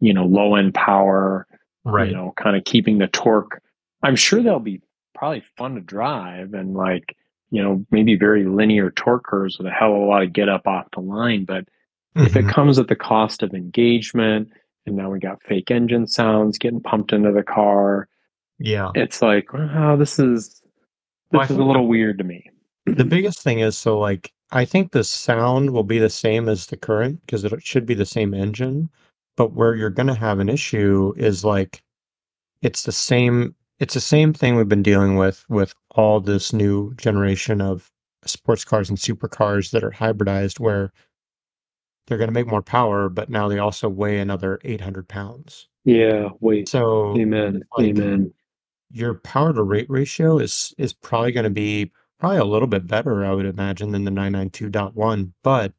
you 0.00 0.12
know, 0.12 0.26
low 0.26 0.54
end 0.54 0.74
power, 0.74 1.46
right. 1.84 2.08
you 2.08 2.14
know, 2.14 2.32
kind 2.36 2.56
of 2.56 2.64
keeping 2.64 2.98
the 2.98 3.08
torque. 3.08 3.62
I'm 4.02 4.16
sure 4.16 4.42
they'll 4.42 4.60
be 4.60 4.82
probably 5.14 5.44
fun 5.56 5.76
to 5.76 5.80
drive 5.80 6.54
and 6.54 6.74
like, 6.74 7.16
you 7.50 7.62
know, 7.62 7.84
maybe 7.90 8.16
very 8.16 8.44
linear 8.44 8.90
torque 8.90 9.24
curves 9.24 9.58
with 9.58 9.66
a 9.66 9.70
hell 9.70 9.94
of 9.94 10.02
a 10.02 10.04
lot 10.04 10.22
of 10.22 10.32
get 10.32 10.48
up 10.48 10.66
off 10.66 10.86
the 10.92 11.00
line. 11.00 11.44
But 11.44 11.64
mm-hmm. 11.64 12.26
if 12.26 12.36
it 12.36 12.40
mm-hmm. 12.40 12.50
comes 12.50 12.78
at 12.78 12.88
the 12.88 12.96
cost 12.96 13.42
of 13.42 13.54
engagement, 13.54 14.50
and 14.86 14.96
now 14.96 15.10
we 15.10 15.18
got 15.18 15.42
fake 15.42 15.70
engine 15.70 16.06
sounds 16.06 16.58
getting 16.58 16.80
pumped 16.80 17.12
into 17.12 17.32
the 17.32 17.42
car, 17.42 18.08
yeah. 18.58 18.90
It's 18.94 19.22
like, 19.22 19.48
oh, 19.52 19.96
this 19.96 20.18
is 20.18 20.62
this 21.30 21.38
well, 21.38 21.42
is 21.42 21.50
a 21.50 21.64
little 21.64 21.88
weird 21.88 22.18
to 22.18 22.24
me. 22.24 22.50
The 22.86 23.04
biggest 23.04 23.42
thing 23.42 23.60
is 23.60 23.76
so 23.76 23.98
like 23.98 24.32
I 24.52 24.64
think 24.64 24.92
the 24.92 25.04
sound 25.04 25.70
will 25.70 25.84
be 25.84 25.98
the 25.98 26.10
same 26.10 26.48
as 26.48 26.66
the 26.66 26.76
current 26.76 27.20
because 27.24 27.44
it 27.44 27.62
should 27.62 27.86
be 27.86 27.94
the 27.94 28.06
same 28.06 28.34
engine, 28.34 28.90
but 29.36 29.52
where 29.52 29.74
you're 29.74 29.90
going 29.90 30.06
to 30.06 30.14
have 30.14 30.38
an 30.38 30.48
issue 30.48 31.12
is 31.16 31.44
like 31.44 31.82
it's 32.62 32.84
the 32.84 32.92
same 32.92 33.54
it's 33.80 33.94
the 33.94 34.00
same 34.00 34.32
thing 34.32 34.54
we've 34.54 34.68
been 34.68 34.82
dealing 34.82 35.16
with 35.16 35.44
with 35.48 35.74
all 35.92 36.20
this 36.20 36.52
new 36.52 36.94
generation 36.94 37.60
of 37.60 37.90
sports 38.24 38.64
cars 38.64 38.88
and 38.88 38.98
supercars 38.98 39.70
that 39.70 39.82
are 39.84 39.90
hybridized 39.90 40.60
where 40.60 40.92
they're 42.06 42.18
going 42.18 42.28
to 42.28 42.34
make 42.34 42.46
more 42.46 42.62
power, 42.62 43.08
but 43.08 43.30
now 43.30 43.48
they 43.48 43.58
also 43.58 43.88
weigh 43.88 44.18
another 44.18 44.60
800 44.62 45.08
pounds. 45.08 45.68
Yeah, 45.84 46.28
wait. 46.40 46.68
So, 46.68 47.16
amen, 47.18 47.62
like, 47.76 47.86
amen 47.86 48.32
your 48.94 49.14
power 49.14 49.52
to 49.52 49.62
rate 49.62 49.88
ratio 49.88 50.38
is 50.38 50.74
is 50.78 50.92
probably 50.92 51.32
going 51.32 51.44
to 51.44 51.50
be 51.50 51.90
probably 52.18 52.38
a 52.38 52.44
little 52.44 52.68
bit 52.68 52.86
better, 52.86 53.24
I 53.24 53.32
would 53.32 53.46
imagine, 53.46 53.90
than 53.90 54.04
the 54.04 54.10
992.1. 54.10 55.32
But 55.42 55.72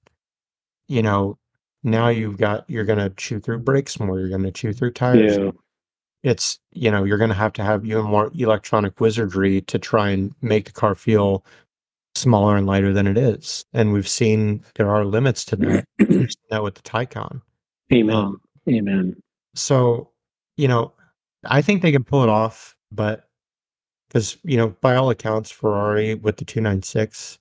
you 0.87 1.01
know, 1.01 1.37
now 1.83 2.09
you've 2.09 2.37
got 2.37 2.69
you're 2.69 2.85
going 2.85 2.99
to 2.99 3.09
chew 3.11 3.39
through 3.39 3.59
brakes 3.59 3.99
more. 3.99 4.19
You're 4.19 4.29
going 4.29 4.43
to 4.43 4.51
chew 4.51 4.73
through 4.73 4.91
tires. 4.91 5.37
Yeah. 5.37 5.51
It's 6.23 6.59
you 6.71 6.91
know 6.91 7.03
you're 7.03 7.17
going 7.17 7.29
to 7.29 7.35
have 7.35 7.53
to 7.53 7.63
have 7.63 7.85
even 7.85 8.05
more 8.05 8.31
electronic 8.35 8.99
wizardry 8.99 9.61
to 9.61 9.79
try 9.79 10.09
and 10.09 10.33
make 10.41 10.65
the 10.65 10.71
car 10.71 10.95
feel 10.95 11.45
smaller 12.15 12.55
and 12.55 12.65
lighter 12.65 12.93
than 12.93 13.07
it 13.07 13.17
is. 13.17 13.65
And 13.73 13.93
we've 13.93 14.07
seen 14.07 14.63
there 14.75 14.89
are 14.89 15.05
limits 15.05 15.45
to 15.45 15.55
that. 15.57 15.85
that 16.49 16.63
with 16.63 16.75
the 16.75 16.81
Taycan. 16.81 17.41
Amen. 17.93 18.15
Um, 18.15 18.41
Amen. 18.67 19.15
So, 19.53 20.09
you 20.57 20.67
know, 20.67 20.93
I 21.45 21.61
think 21.61 21.81
they 21.81 21.91
can 21.91 22.03
pull 22.03 22.23
it 22.23 22.29
off, 22.29 22.74
but 22.95 23.27
because, 24.07 24.37
you 24.43 24.57
know, 24.57 24.69
by 24.81 24.95
all 24.95 25.09
accounts, 25.09 25.51
Ferrari 25.51 26.15
with 26.15 26.37
the 26.37 26.45
296 26.45 27.39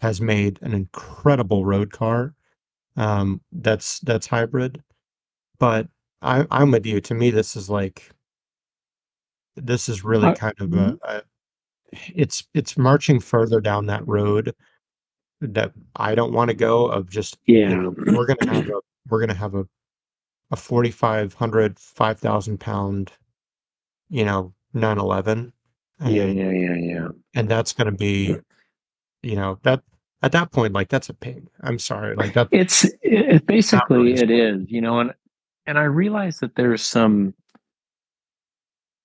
has 0.00 0.20
made 0.20 0.58
an 0.62 0.74
incredible 0.74 1.64
road 1.64 1.92
car 1.92 2.34
um, 2.96 3.40
that's 3.52 4.00
that's 4.00 4.26
hybrid. 4.26 4.82
But 5.58 5.88
I, 6.20 6.46
I'm 6.50 6.70
with 6.70 6.86
you. 6.86 7.00
To 7.00 7.14
me, 7.14 7.30
this 7.30 7.56
is 7.56 7.70
like 7.70 8.10
this 9.56 9.88
is 9.88 10.04
really 10.04 10.34
kind 10.34 10.54
of 10.60 10.72
a, 10.72 10.76
mm-hmm. 10.76 10.94
a 11.04 11.22
it's 12.14 12.44
it's 12.54 12.76
marching 12.76 13.20
further 13.20 13.60
down 13.60 13.86
that 13.86 14.06
road 14.06 14.54
that 15.40 15.72
I 15.96 16.14
don't 16.14 16.32
want 16.32 16.48
to 16.48 16.54
go 16.54 16.86
of 16.86 17.10
just 17.10 17.38
yeah 17.46 17.68
you 17.70 17.76
know, 17.76 17.94
we're 18.16 18.26
gonna 18.26 18.54
have 18.54 18.68
a 18.68 18.80
we're 19.08 19.20
gonna 19.20 19.34
have 19.34 19.54
a 19.54 19.66
a 20.50 20.56
4500 20.56 21.78
5000 21.78 22.60
pound 22.60 23.12
you 24.10 24.24
know 24.24 24.52
911 24.74 25.52
yeah 26.04 26.24
yeah 26.24 26.50
yeah 26.50 26.74
yeah. 26.74 27.08
and 27.34 27.48
that's 27.48 27.72
gonna 27.72 27.92
be 27.92 28.36
you 29.22 29.36
know 29.36 29.58
that 29.62 29.82
at 30.22 30.32
that 30.32 30.50
point 30.50 30.72
like 30.72 30.88
that's 30.88 31.08
a 31.08 31.14
pig 31.14 31.46
i'm 31.62 31.78
sorry 31.78 32.16
like 32.16 32.34
that 32.34 32.48
it's 32.50 32.84
it, 33.02 33.46
basically 33.46 34.14
it 34.14 34.30
is 34.30 34.64
you 34.68 34.80
know 34.80 35.00
and 35.00 35.12
and 35.66 35.78
i 35.78 35.84
realize 35.84 36.38
that 36.38 36.54
there's 36.56 36.82
some 36.82 37.34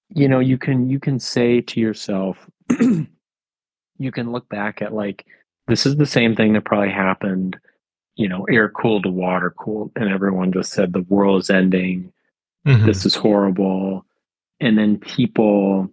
you 0.10 0.28
know 0.28 0.40
you 0.40 0.58
can 0.58 0.90
you 0.90 1.00
can 1.00 1.20
say 1.20 1.62
to 1.62 1.80
yourself 1.80 2.50
you 2.70 4.12
can 4.12 4.32
look 4.32 4.48
back 4.50 4.82
at 4.82 4.94
like 4.94 5.26
this 5.68 5.86
is 5.86 5.98
the 5.98 6.06
same 6.06 6.36
thing 6.36 6.54
that 6.54 6.66
probably 6.66 6.92
happened 6.92 7.58
you 8.16 8.28
know 8.28 8.46
air 8.46 8.70
cooled 8.70 9.04
to 9.04 9.10
water 9.10 9.54
cooled 9.58 9.92
and 9.96 10.10
everyone 10.10 10.52
just 10.52 10.72
said 10.72 10.94
the 10.94 11.02
world 11.04 11.42
is 11.42 11.50
ending 11.50 12.12
mm-hmm. 12.66 12.86
this 12.86 13.06
is 13.06 13.16
horrible 13.16 14.06
and 14.60 14.78
then 14.78 14.98
people 14.98 15.90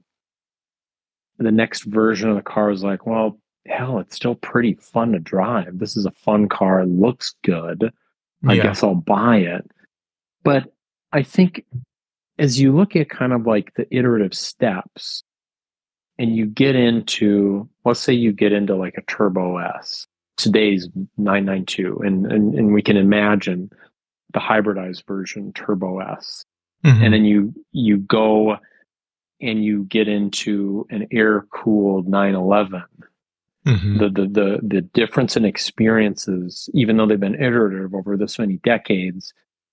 the 1.38 1.50
next 1.50 1.82
version 1.84 2.30
of 2.30 2.36
the 2.36 2.42
car 2.42 2.70
is 2.70 2.82
like 2.82 3.06
well 3.06 3.38
hell 3.66 3.98
it's 3.98 4.16
still 4.16 4.34
pretty 4.34 4.74
fun 4.74 5.12
to 5.12 5.18
drive. 5.18 5.78
This 5.78 5.96
is 5.96 6.04
a 6.04 6.10
fun 6.12 6.48
car. 6.48 6.80
It 6.80 6.88
looks 6.88 7.34
good. 7.42 7.90
I 8.46 8.54
yeah. 8.54 8.62
guess 8.64 8.82
i'll 8.82 8.94
buy 8.94 9.38
it. 9.38 9.70
But 10.42 10.72
i 11.12 11.22
think 11.22 11.64
as 12.38 12.60
you 12.60 12.74
look 12.74 12.96
at 12.96 13.08
kind 13.08 13.32
of 13.32 13.46
like 13.46 13.72
the 13.74 13.86
iterative 13.94 14.34
steps 14.34 15.22
and 16.18 16.34
you 16.34 16.46
get 16.46 16.76
into 16.76 17.68
let's 17.84 18.00
say 18.00 18.12
you 18.12 18.32
get 18.32 18.52
into 18.52 18.74
like 18.74 18.94
a 18.96 19.02
turbo 19.02 19.58
s 19.58 20.06
today's 20.36 20.88
992 21.16 22.00
and 22.04 22.30
and, 22.30 22.54
and 22.54 22.74
we 22.74 22.82
can 22.82 22.96
imagine 22.96 23.70
the 24.32 24.40
hybridized 24.40 25.06
version 25.06 25.52
turbo 25.52 26.00
s 26.00 26.44
mm-hmm. 26.85 27.03
and 27.03 27.14
then 27.14 27.24
you 27.24 27.55
you 27.72 27.99
go 27.99 28.57
and 29.41 29.64
you 29.64 29.85
get 29.85 30.09
into 30.09 30.87
an 30.91 31.07
air 31.11 31.47
cooled 31.51 32.09
911 32.09 32.82
mm-hmm. 33.66 33.99
the, 33.99 34.09
the 34.09 34.26
the 34.26 34.61
the 34.62 34.80
difference 34.80 35.37
in 35.37 35.45
experiences 35.45 36.68
even 36.74 36.97
though 36.97 37.07
they've 37.07 37.20
been 37.20 37.35
iterative 37.35 37.95
over 37.95 38.16
this 38.16 38.39
many 38.39 38.57
decades 38.59 39.32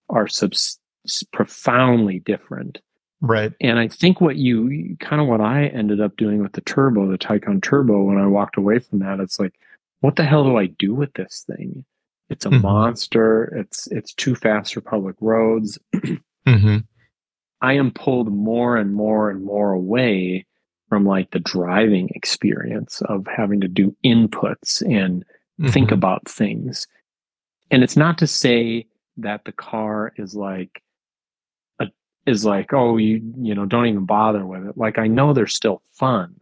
are 0.10 0.28
subs- 0.28 0.80
profoundly 1.32 2.20
different 2.20 2.80
Right. 3.22 3.54
And 3.62 3.78
I 3.78 3.88
think 3.88 4.20
what 4.20 4.36
you 4.38 4.98
kind 5.00 5.22
of 5.22 5.28
what 5.28 5.42
I 5.42 5.68
ended 5.68 6.02
up 6.02 6.18
doing 6.18 6.42
with 6.42 6.54
the 6.54 6.62
turbo, 6.62 7.10
the 7.10 7.20
Taycan 7.20 7.62
turbo, 7.62 8.02
when 8.02 8.18
I 8.18 8.26
walked 8.26 8.58
away 8.58 8.80
from 8.80 9.00
that, 9.00 9.20
it's 9.20 9.40
like, 9.40 9.54
what 10.00 10.16
the 10.16 10.24
hell 10.24 10.44
do 10.44 10.58
I 10.58 10.66
do 10.66 10.96
with 10.96 11.14
this 11.14 11.46
thing? 11.46 11.86
It's 12.30 12.46
a 12.46 12.50
mm-hmm. 12.50 12.64
monster. 12.64 13.44
It's 13.56 13.88
it's 13.88 14.14
too 14.14 14.34
fast 14.34 14.74
for 14.74 14.82
public 14.82 15.16
roads. 15.22 15.78
mm-hmm. 15.96 16.78
I 17.62 17.74
am 17.74 17.92
pulled 17.92 18.32
more 18.32 18.78
and 18.78 18.94
more 18.94 19.30
and 19.30 19.44
more 19.44 19.72
away 19.72 20.46
from 20.90 21.06
like 21.06 21.32
the 21.32 21.40
driving 21.40 22.10
experience 22.16 23.02
of 23.06 23.26
having 23.28 23.62
to 23.62 23.68
do 23.68 23.96
inputs 24.04 24.82
and 24.82 25.24
mm-hmm. 25.24 25.68
think 25.68 25.92
about 25.92 26.28
things. 26.28 26.88
And 27.70 27.84
it's 27.84 27.96
not 27.96 28.18
to 28.18 28.28
say 28.28 28.88
that 29.18 29.46
the 29.46 29.52
car 29.52 30.14
is 30.18 30.36
like 30.36 30.82
is 32.26 32.46
like, 32.46 32.74
oh, 32.74 32.98
you 32.98 33.22
you 33.38 33.56
know, 33.56 33.66
don't 33.66 33.88
even 33.88 34.06
bother 34.06 34.46
with 34.46 34.66
it. 34.68 34.78
Like 34.78 34.98
I 34.98 35.08
know 35.08 35.34
they're 35.34 35.48
still 35.48 35.82
fun, 35.94 36.36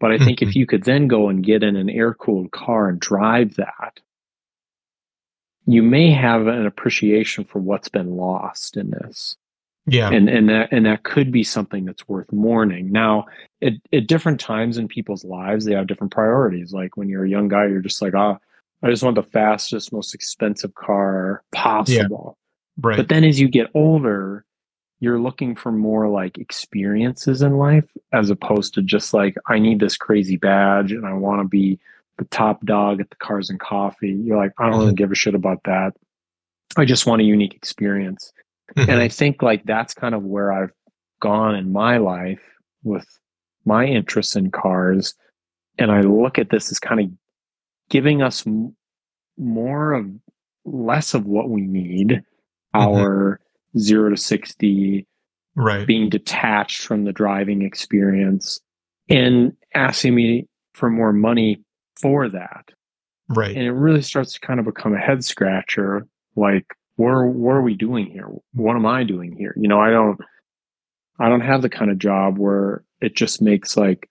but 0.00 0.12
I 0.12 0.18
think 0.18 0.40
mm-hmm. 0.40 0.48
if 0.48 0.56
you 0.56 0.66
could 0.66 0.84
then 0.84 1.08
go 1.08 1.28
and 1.28 1.44
get 1.44 1.62
in 1.62 1.76
an 1.76 1.90
air 1.90 2.14
cooled 2.14 2.52
car 2.52 2.88
and 2.88 3.00
drive 3.00 3.56
that, 3.56 4.00
you 5.66 5.82
may 5.82 6.12
have 6.12 6.46
an 6.46 6.66
appreciation 6.66 7.44
for 7.44 7.58
what's 7.58 7.88
been 7.88 8.16
lost 8.16 8.76
in 8.76 8.90
this. 8.90 9.36
Yeah. 9.86 10.10
And 10.10 10.28
and 10.28 10.48
that 10.48 10.72
and 10.72 10.84
that 10.86 11.04
could 11.04 11.30
be 11.30 11.44
something 11.44 11.84
that's 11.84 12.08
worth 12.08 12.32
mourning. 12.32 12.90
Now, 12.90 13.26
at, 13.62 13.74
at 13.92 14.08
different 14.08 14.40
times 14.40 14.78
in 14.78 14.88
people's 14.88 15.24
lives, 15.24 15.64
they 15.64 15.74
have 15.74 15.86
different 15.86 16.12
priorities. 16.12 16.72
Like 16.72 16.96
when 16.96 17.08
you're 17.08 17.24
a 17.24 17.30
young 17.30 17.48
guy, 17.48 17.66
you're 17.66 17.80
just 17.80 18.02
like, 18.02 18.14
ah, 18.14 18.36
oh, 18.36 18.86
I 18.86 18.90
just 18.90 19.02
want 19.02 19.14
the 19.14 19.22
fastest, 19.22 19.92
most 19.92 20.14
expensive 20.14 20.74
car 20.74 21.42
possible. 21.52 22.36
Yeah. 22.36 22.88
Right. 22.88 22.96
But 22.96 23.08
then 23.08 23.24
as 23.24 23.40
you 23.40 23.48
get 23.48 23.70
older, 23.74 24.44
you're 25.00 25.20
looking 25.20 25.54
for 25.54 25.70
more 25.70 26.08
like 26.08 26.38
experiences 26.38 27.42
in 27.42 27.56
life 27.56 27.88
as 28.12 28.30
opposed 28.30 28.74
to 28.74 28.82
just 28.82 29.14
like 29.14 29.36
I 29.46 29.58
need 29.58 29.78
this 29.78 29.96
crazy 29.96 30.36
badge 30.36 30.92
and 30.92 31.06
I 31.06 31.12
want 31.12 31.42
to 31.42 31.48
be 31.48 31.78
the 32.18 32.24
top 32.26 32.64
dog 32.64 33.00
at 33.00 33.10
the 33.10 33.16
cars 33.16 33.50
and 33.50 33.60
coffee. 33.60 34.12
You're 34.12 34.38
like, 34.38 34.52
I 34.58 34.64
don't 34.64 34.72
really 34.72 34.86
mm-hmm. 34.86 34.94
give 34.96 35.12
a 35.12 35.14
shit 35.14 35.34
about 35.34 35.60
that. 35.64 35.92
I 36.76 36.84
just 36.84 37.06
want 37.06 37.22
a 37.22 37.24
unique 37.24 37.54
experience. 37.54 38.32
Mm-hmm. 38.76 38.90
And 38.90 39.00
I 39.00 39.08
think 39.08 39.42
like 39.42 39.64
that's 39.64 39.94
kind 39.94 40.14
of 40.14 40.22
where 40.22 40.52
I've 40.52 40.72
gone 41.20 41.54
in 41.54 41.72
my 41.72 41.98
life 41.98 42.42
with 42.82 43.06
my 43.64 43.84
interest 43.84 44.36
in 44.36 44.50
cars. 44.50 45.14
And 45.78 45.90
I 45.90 46.00
look 46.00 46.38
at 46.38 46.50
this 46.50 46.70
as 46.70 46.78
kind 46.78 47.00
of 47.00 47.10
giving 47.90 48.22
us 48.22 48.44
more 49.38 49.92
of 49.92 50.06
less 50.64 51.14
of 51.14 51.26
what 51.26 51.48
we 51.48 51.62
need, 51.62 52.08
mm-hmm. 52.08 52.80
our 52.80 53.40
zero 53.78 54.10
to 54.10 54.16
60, 54.16 55.06
right. 55.54 55.86
being 55.86 56.08
detached 56.08 56.82
from 56.82 57.04
the 57.04 57.12
driving 57.12 57.62
experience 57.62 58.60
and 59.08 59.56
asking 59.74 60.14
me 60.14 60.48
for 60.74 60.90
more 60.90 61.12
money 61.12 61.60
for 62.00 62.28
that. 62.28 62.70
Right. 63.28 63.56
And 63.56 63.64
it 63.64 63.72
really 63.72 64.02
starts 64.02 64.34
to 64.34 64.40
kind 64.40 64.60
of 64.60 64.66
become 64.66 64.94
a 64.94 64.98
head 64.98 65.24
scratcher. 65.24 66.06
Like, 66.36 66.66
where, 66.96 67.26
what 67.26 67.52
are 67.52 67.62
we 67.62 67.74
doing 67.74 68.06
here? 68.06 68.28
What 68.52 68.76
am 68.76 68.86
I 68.86 69.04
doing 69.04 69.36
here? 69.36 69.54
You 69.56 69.68
know, 69.68 69.80
I 69.80 69.90
don't, 69.90 70.18
I 71.18 71.28
don't 71.28 71.40
have 71.40 71.62
the 71.62 71.68
kind 71.68 71.90
of 71.90 71.98
job 71.98 72.38
where 72.38 72.84
it 73.00 73.14
just 73.14 73.40
makes 73.40 73.76
like 73.76 74.08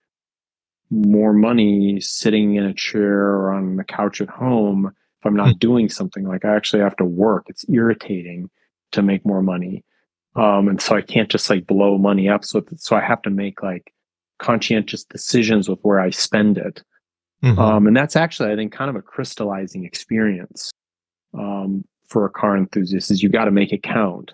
more 0.90 1.32
money 1.32 2.00
sitting 2.00 2.54
in 2.54 2.64
a 2.64 2.74
chair 2.74 3.18
or 3.18 3.52
on 3.52 3.76
the 3.76 3.84
couch 3.84 4.20
at 4.20 4.28
home 4.28 4.86
if 4.86 5.26
I'm 5.26 5.36
not 5.36 5.52
hmm. 5.52 5.58
doing 5.58 5.88
something. 5.88 6.26
Like 6.26 6.44
I 6.44 6.54
actually 6.54 6.82
have 6.82 6.96
to 6.96 7.04
work. 7.04 7.46
It's 7.48 7.64
irritating 7.68 8.50
to 8.92 9.02
make 9.02 9.26
more 9.26 9.42
money. 9.42 9.84
Um, 10.36 10.68
and 10.68 10.80
so 10.80 10.94
I 10.94 11.02
can't 11.02 11.30
just 11.30 11.48
like 11.48 11.66
blow 11.66 11.98
money 11.98 12.28
up. 12.28 12.44
So, 12.44 12.62
so 12.76 12.94
I 12.94 13.00
have 13.00 13.22
to 13.22 13.30
make 13.30 13.62
like 13.62 13.92
conscientious 14.38 15.04
decisions 15.04 15.68
with 15.68 15.80
where 15.82 15.98
I 15.98 16.10
spend 16.10 16.58
it. 16.58 16.82
Mm-hmm. 17.42 17.58
Um, 17.58 17.86
and 17.86 17.96
that's 17.96 18.16
actually, 18.16 18.52
I 18.52 18.56
think, 18.56 18.72
kind 18.72 18.90
of 18.90 18.96
a 18.96 19.02
crystallizing 19.02 19.84
experience 19.84 20.70
um, 21.34 21.84
for 22.08 22.24
a 22.24 22.30
car 22.30 22.56
enthusiast 22.56 23.10
is 23.10 23.22
you 23.22 23.28
got 23.28 23.46
to 23.46 23.50
make 23.50 23.72
it 23.72 23.82
count. 23.82 24.32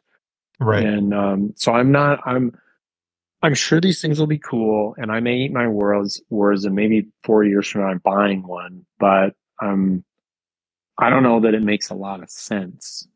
Right. 0.60 0.84
And 0.84 1.12
um, 1.12 1.52
so 1.56 1.72
I'm 1.72 1.90
not, 1.90 2.20
I'm, 2.26 2.56
I'm 3.42 3.54
sure 3.54 3.80
these 3.80 4.00
things 4.00 4.20
will 4.20 4.28
be 4.28 4.38
cool 4.38 4.94
and 4.98 5.10
I 5.10 5.20
may 5.20 5.36
eat 5.36 5.52
my 5.52 5.66
words, 5.66 6.22
words 6.30 6.64
and 6.64 6.74
maybe 6.74 7.08
four 7.24 7.44
years 7.44 7.68
from 7.68 7.82
now 7.82 7.88
I'm 7.88 7.98
buying 7.98 8.46
one, 8.46 8.86
but 8.98 9.34
um, 9.60 10.04
I 10.98 11.10
don't 11.10 11.22
know 11.22 11.40
that 11.40 11.54
it 11.54 11.62
makes 11.62 11.90
a 11.90 11.94
lot 11.94 12.22
of 12.22 12.30
sense. 12.30 13.08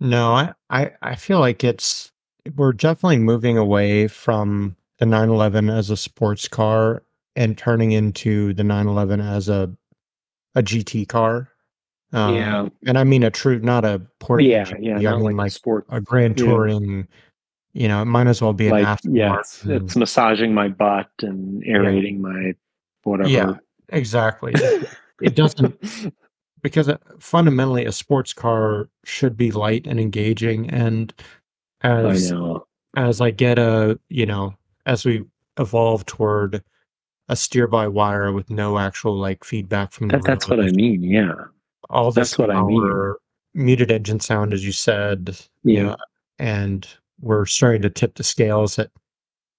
No, 0.00 0.32
I, 0.32 0.52
I, 0.68 0.90
I 1.00 1.14
feel 1.14 1.40
like 1.40 1.64
it's 1.64 2.12
we're 2.56 2.72
definitely 2.72 3.18
moving 3.18 3.56
away 3.56 4.08
from 4.08 4.76
the 4.98 5.06
911 5.06 5.70
as 5.70 5.88
a 5.88 5.96
sports 5.96 6.48
car 6.48 7.02
and 7.36 7.56
turning 7.56 7.92
into 7.92 8.52
the 8.54 8.64
911 8.64 9.20
as 9.20 9.48
a 9.48 9.74
a 10.54 10.62
GT 10.62 11.08
car. 11.08 11.48
Um, 12.14 12.34
yeah, 12.34 12.68
and 12.86 12.96
I 12.96 13.02
mean 13.04 13.24
a 13.24 13.30
true, 13.30 13.58
not 13.58 13.84
a 13.84 14.00
port. 14.20 14.42
Yeah, 14.42 14.70
yeah, 14.78 15.12
I 15.12 15.18
mean 15.18 15.36
like, 15.36 15.50
sport, 15.50 15.84
a 15.90 16.00
grand 16.00 16.38
touring. 16.38 16.98
Yeah. 16.98 17.02
You 17.76 17.88
know, 17.88 18.02
it 18.02 18.04
might 18.04 18.28
as 18.28 18.40
well 18.40 18.52
be 18.52 18.70
like, 18.70 18.86
an 19.04 19.16
yeah, 19.16 19.40
it's, 19.40 19.64
it's, 19.64 19.96
massaging 19.96 20.54
my 20.54 20.68
butt 20.68 21.10
and 21.22 21.60
aerating 21.66 22.16
yeah. 22.16 22.20
my 22.20 22.54
whatever. 23.02 23.28
Yeah, 23.28 23.54
exactly. 23.88 24.52
it 25.20 25.34
doesn't 25.34 25.76
because 26.62 26.88
uh, 26.88 26.98
fundamentally 27.18 27.84
a 27.84 27.90
sports 27.90 28.32
car 28.32 28.88
should 29.04 29.36
be 29.36 29.50
light 29.50 29.88
and 29.88 29.98
engaging 29.98 30.70
and 30.70 31.12
as 31.82 32.32
I 32.32 32.56
as 32.96 33.20
I 33.20 33.30
get 33.32 33.58
a 33.58 33.98
you 34.08 34.24
know 34.24 34.54
as 34.86 35.04
we 35.04 35.24
evolve 35.58 36.06
toward 36.06 36.62
a 37.28 37.36
steer 37.36 37.66
by 37.66 37.88
wire 37.88 38.32
with 38.32 38.50
no 38.50 38.78
actual 38.78 39.16
like 39.16 39.44
feedback 39.44 39.92
from 39.92 40.08
the 40.08 40.18
that, 40.18 40.24
that's 40.24 40.48
what 40.48 40.60
I 40.60 40.70
mean. 40.70 41.02
Yeah. 41.02 41.34
All 41.90 42.10
this 42.10 42.30
that's 42.30 42.38
what 42.38 42.50
I 42.50 42.62
mean. 42.62 43.14
Muted 43.54 43.90
engine 43.90 44.20
sound, 44.20 44.52
as 44.52 44.64
you 44.64 44.72
said. 44.72 45.38
Yeah. 45.62 45.92
Uh, 45.92 45.96
and 46.38 46.88
we're 47.20 47.46
starting 47.46 47.82
to 47.82 47.90
tip 47.90 48.16
the 48.16 48.24
scales 48.24 48.78
at, 48.78 48.90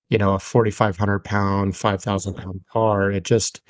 you 0.10 0.18
know, 0.18 0.34
a 0.34 0.40
4,500 0.40 1.20
pound, 1.20 1.76
5,000 1.78 2.34
pound 2.34 2.62
car. 2.72 3.12
It 3.12 3.24
just, 3.24 3.62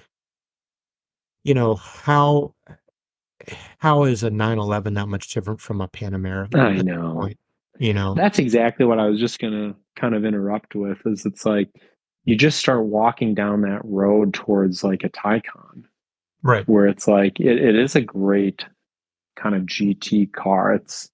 you 1.43 1.53
know, 1.53 1.75
how, 1.75 2.55
how 3.77 4.03
is 4.05 4.23
a 4.23 4.31
911 4.31 4.95
that 4.95 5.07
much 5.07 5.31
different 5.31 5.61
from 5.61 5.81
a 5.81 5.87
Panamera? 5.87 6.53
I 6.55 6.81
know. 6.81 7.29
You 7.77 7.93
know, 7.93 8.15
that's 8.15 8.39
exactly 8.39 8.85
what 8.85 8.99
I 8.99 9.07
was 9.07 9.19
just 9.19 9.37
going 9.39 9.53
to 9.53 9.75
kind 9.95 10.15
of 10.15 10.25
interrupt 10.25 10.75
with 10.75 10.97
is 11.05 11.25
it's 11.25 11.45
like, 11.45 11.69
you 12.23 12.35
just 12.35 12.57
start 12.57 12.85
walking 12.85 13.35
down 13.35 13.61
that 13.61 13.81
road 13.83 14.33
towards 14.33 14.83
like 14.83 15.03
a 15.03 15.09
Taycan. 15.09 15.83
Right. 16.45 16.67
Where 16.69 16.85
it's 16.85 17.07
like, 17.07 17.39
it, 17.39 17.57
it 17.57 17.75
is 17.75 17.95
a 17.95 18.01
great 18.01 18.63
kind 19.35 19.55
of 19.55 19.63
GT 19.63 20.31
car. 20.31 20.75
It's, 20.75 21.09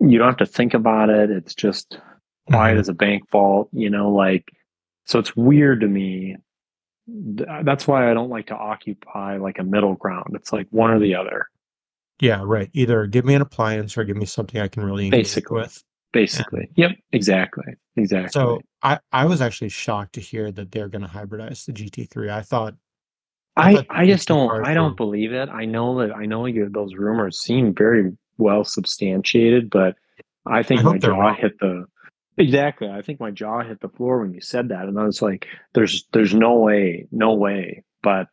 you 0.00 0.18
don't 0.18 0.28
have 0.28 0.36
to 0.36 0.46
think 0.46 0.72
about 0.72 1.10
it. 1.10 1.30
It's 1.30 1.52
just 1.52 1.98
quiet 2.48 2.74
mm-hmm. 2.74 2.80
as 2.80 2.88
a 2.88 2.94
bank 2.94 3.28
vault, 3.32 3.68
you 3.72 3.90
know, 3.90 4.12
like, 4.12 4.44
so 5.04 5.18
it's 5.18 5.34
weird 5.34 5.80
to 5.80 5.88
me. 5.88 6.36
That's 7.08 7.88
why 7.88 8.08
I 8.08 8.14
don't 8.14 8.30
like 8.30 8.46
to 8.46 8.56
occupy 8.56 9.38
like 9.38 9.58
a 9.58 9.64
middle 9.64 9.94
ground. 9.94 10.34
It's 10.34 10.52
like 10.52 10.68
one 10.70 10.92
or 10.92 11.00
the 11.00 11.16
other. 11.16 11.48
Yeah, 12.20 12.42
right. 12.44 12.70
Either 12.72 13.06
give 13.06 13.24
me 13.24 13.34
an 13.34 13.42
appliance 13.42 13.98
or 13.98 14.04
give 14.04 14.16
me 14.16 14.26
something 14.26 14.60
I 14.60 14.68
can 14.68 14.84
really 14.84 15.10
basically 15.10 15.58
with. 15.58 15.82
Basically. 16.12 16.70
Yeah. 16.76 16.88
Yep. 16.88 16.98
Exactly. 17.12 17.74
Exactly. 17.96 18.30
So 18.30 18.60
I, 18.82 19.00
I 19.12 19.24
was 19.26 19.40
actually 19.40 19.70
shocked 19.70 20.14
to 20.14 20.20
hear 20.20 20.52
that 20.52 20.70
they're 20.70 20.88
going 20.88 21.02
to 21.02 21.08
hybridize 21.08 21.64
the 21.64 21.72
GT3. 21.72 22.30
I 22.30 22.42
thought. 22.42 22.74
I, 23.56 23.86
I, 23.88 24.06
just 24.06 24.28
don't 24.28 24.66
I 24.66 24.74
don't 24.74 24.96
believe 24.96 25.32
it. 25.32 25.48
I 25.48 25.64
know 25.64 25.98
that 26.00 26.14
I 26.14 26.26
know 26.26 26.46
you, 26.46 26.68
those 26.70 26.94
rumors 26.94 27.38
seem 27.38 27.74
very 27.74 28.12
well 28.38 28.64
substantiated, 28.64 29.70
but 29.70 29.96
I 30.46 30.62
think 30.62 30.80
I 30.80 30.84
my 30.84 30.98
jaw 30.98 31.18
wrong. 31.18 31.36
hit 31.36 31.58
the 31.58 31.86
exactly. 32.36 32.88
I 32.88 33.02
think 33.02 33.18
my 33.18 33.30
jaw 33.30 33.62
hit 33.62 33.80
the 33.80 33.88
floor 33.88 34.20
when 34.20 34.34
you 34.34 34.40
said 34.40 34.68
that, 34.68 34.84
and 34.86 34.98
I 34.98 35.04
was 35.04 35.22
like, 35.22 35.46
"There's 35.74 36.04
there's 36.12 36.34
no 36.34 36.56
way, 36.56 37.06
no 37.10 37.34
way." 37.34 37.82
But 38.02 38.28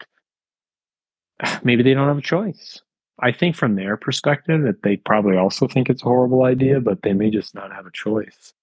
maybe 1.64 1.84
they 1.84 1.94
don't 1.94 2.08
have 2.08 2.18
a 2.18 2.22
choice. 2.22 2.82
I 3.20 3.32
think 3.32 3.56
from 3.56 3.76
their 3.76 3.96
perspective 3.96 4.64
that 4.64 4.84
they 4.84 4.98
probably 4.98 5.38
also 5.38 5.68
think 5.68 5.90
it's 5.90 6.02
a 6.02 6.06
horrible 6.06 6.44
idea, 6.44 6.82
but 6.82 7.02
they 7.04 7.14
may 7.14 7.30
just 7.30 7.56
not 7.56 7.72
have 7.72 7.86
a 7.86 7.92
choice. 7.92 8.54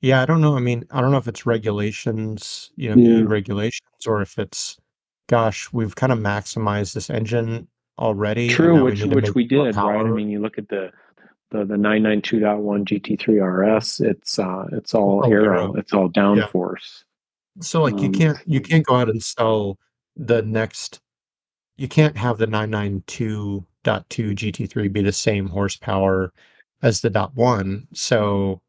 Yeah, 0.00 0.20
I 0.20 0.26
don't 0.26 0.42
know. 0.42 0.56
I 0.56 0.60
mean, 0.60 0.84
I 0.90 1.00
don't 1.00 1.10
know 1.10 1.16
if 1.18 1.28
it's 1.28 1.46
regulations, 1.46 2.70
you 2.76 2.94
know, 2.94 3.02
yeah. 3.02 3.24
regulations, 3.26 4.06
or 4.06 4.20
if 4.20 4.38
it's, 4.38 4.76
gosh, 5.28 5.72
we've 5.72 5.94
kind 5.94 6.12
of 6.12 6.18
maximized 6.18 6.94
this 6.94 7.10
engine 7.10 7.68
already. 7.98 8.48
True, 8.48 8.84
which 8.84 9.02
we 9.02 9.08
which 9.08 9.34
we 9.34 9.46
did, 9.46 9.76
right? 9.76 10.00
I 10.00 10.10
mean, 10.10 10.28
you 10.28 10.40
look 10.40 10.58
at 10.58 10.68
the 10.68 10.90
the 11.50 11.64
the 11.64 11.76
nine 11.76 12.02
nine 12.02 12.22
two 12.22 12.40
point 12.40 12.60
one 12.60 12.84
GT3 12.84 13.78
RS. 13.78 14.00
It's 14.00 14.38
uh, 14.38 14.66
it's 14.72 14.94
all 14.94 15.22
oh, 15.24 15.30
aero. 15.30 15.74
It's 15.74 15.92
all 15.92 16.08
downforce. 16.08 17.04
Yeah. 17.56 17.62
So 17.62 17.82
like, 17.82 17.94
um, 17.94 18.00
you 18.00 18.10
can't 18.10 18.38
you 18.46 18.60
can't 18.60 18.84
go 18.84 18.96
out 18.96 19.08
and 19.08 19.22
sell 19.22 19.78
the 20.16 20.42
next. 20.42 21.00
You 21.76 21.88
can't 21.88 22.16
have 22.16 22.38
the 22.38 22.46
992 22.46 23.64
dot 23.82 24.08
two 24.08 24.30
GT3 24.30 24.92
be 24.92 25.02
the 25.02 25.12
same 25.12 25.48
horsepower 25.48 26.32
as 26.82 27.00
the 27.00 27.10
dot 27.10 27.34
one. 27.34 27.86
So 27.92 28.60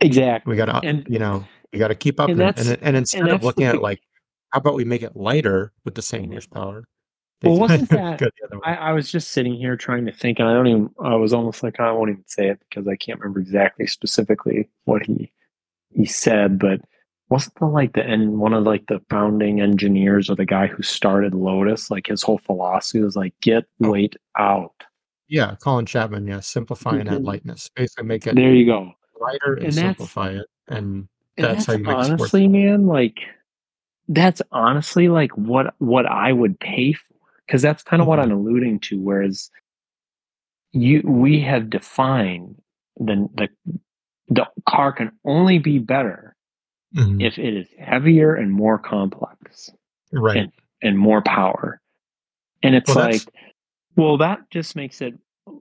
exactly, 0.00 0.50
we 0.50 0.56
got 0.56 0.82
to 0.82 1.04
you 1.08 1.18
know 1.18 1.44
we 1.72 1.78
got 1.78 1.88
to 1.88 1.94
keep 1.94 2.20
up 2.20 2.28
and, 2.28 2.40
and, 2.40 2.58
and, 2.58 2.78
and 2.82 2.96
instead 2.96 3.28
of 3.28 3.42
looking 3.42 3.64
at 3.64 3.80
like 3.80 4.00
how 4.52 4.58
about 4.58 4.74
we 4.74 4.84
make 4.84 5.02
it 5.02 5.16
lighter 5.16 5.72
with 5.84 5.94
the 5.94 6.02
same 6.02 6.24
mm-hmm. 6.24 6.32
horsepower? 6.32 6.84
Well, 7.42 7.56
wasn't 7.58 7.90
that? 7.90 8.22
I, 8.64 8.74
I, 8.74 8.92
was 8.92 9.10
just 9.10 9.32
sitting 9.32 9.54
here 9.54 9.76
trying 9.76 10.06
to 10.06 10.12
think, 10.12 10.38
and 10.38 10.48
I 10.48 10.52
don't 10.52 10.66
even. 10.66 10.90
I 11.02 11.16
was 11.16 11.32
almost 11.32 11.62
like 11.62 11.80
I 11.80 11.90
won't 11.90 12.10
even 12.10 12.24
say 12.26 12.48
it 12.48 12.60
because 12.68 12.86
I 12.86 12.96
can't 12.96 13.18
remember 13.18 13.40
exactly 13.40 13.86
specifically 13.86 14.68
what 14.84 15.04
he 15.04 15.32
he 15.90 16.04
said, 16.04 16.58
but 16.58 16.80
wasn't 17.28 17.54
the 17.56 17.66
like 17.66 17.94
the 17.94 18.02
and 18.02 18.38
one 18.38 18.52
of 18.52 18.64
like 18.64 18.86
the 18.86 19.00
founding 19.10 19.60
engineers 19.60 20.30
or 20.30 20.36
the 20.36 20.44
guy 20.44 20.66
who 20.66 20.82
started 20.82 21.34
Lotus, 21.34 21.90
like 21.90 22.06
his 22.06 22.22
whole 22.22 22.38
philosophy 22.38 23.00
was 23.00 23.16
like 23.16 23.34
get 23.40 23.64
oh. 23.82 23.90
weight 23.90 24.16
out. 24.38 24.74
Yeah, 25.28 25.56
Colin 25.62 25.86
Chapman, 25.86 26.26
yeah, 26.26 26.40
simplify 26.40 26.96
and 26.96 27.08
add 27.08 27.16
mm-hmm. 27.16 27.24
lightness. 27.24 27.70
Basically 27.74 28.04
make 28.04 28.26
it 28.26 28.36
there 28.36 28.54
you 28.54 28.66
go. 28.66 28.92
Lighter 29.18 29.54
and, 29.54 29.64
and 29.64 29.74
simplify 29.74 30.30
it. 30.30 30.46
And 30.68 31.08
that's, 31.36 31.48
and 31.48 31.56
that's 31.56 31.66
how 31.66 31.72
you 31.72 31.84
make 31.84 31.96
honestly, 31.96 32.48
man, 32.48 32.86
like 32.86 33.18
that's 34.08 34.42
honestly 34.50 35.08
like 35.08 35.32
what 35.36 35.74
what 35.78 36.06
I 36.06 36.32
would 36.32 36.58
pay 36.58 36.92
for. 36.92 37.16
Because 37.46 37.62
that's 37.62 37.82
kind 37.82 38.00
of 38.00 38.04
mm-hmm. 38.04 38.10
what 38.10 38.20
I'm 38.20 38.32
alluding 38.32 38.80
to. 38.80 39.00
Whereas 39.00 39.50
you 40.72 41.02
we 41.04 41.40
have 41.40 41.70
defined 41.70 42.56
the 42.96 43.28
the 43.34 43.48
the 44.28 44.46
car 44.66 44.92
can 44.92 45.12
only 45.24 45.58
be 45.58 45.78
better 45.78 46.34
mm-hmm. 46.96 47.20
if 47.20 47.38
it 47.38 47.54
is 47.54 47.68
heavier 47.78 48.34
and 48.34 48.50
more 48.50 48.78
complex. 48.78 49.70
Right. 50.12 50.36
And, 50.36 50.52
and 50.82 50.98
more 50.98 51.22
power. 51.22 51.80
And 52.62 52.74
it's 52.74 52.94
well, 52.94 53.10
like, 53.10 53.22
well, 53.96 54.18
that 54.18 54.50
just 54.50 54.76
makes 54.76 55.00
it 55.00 55.14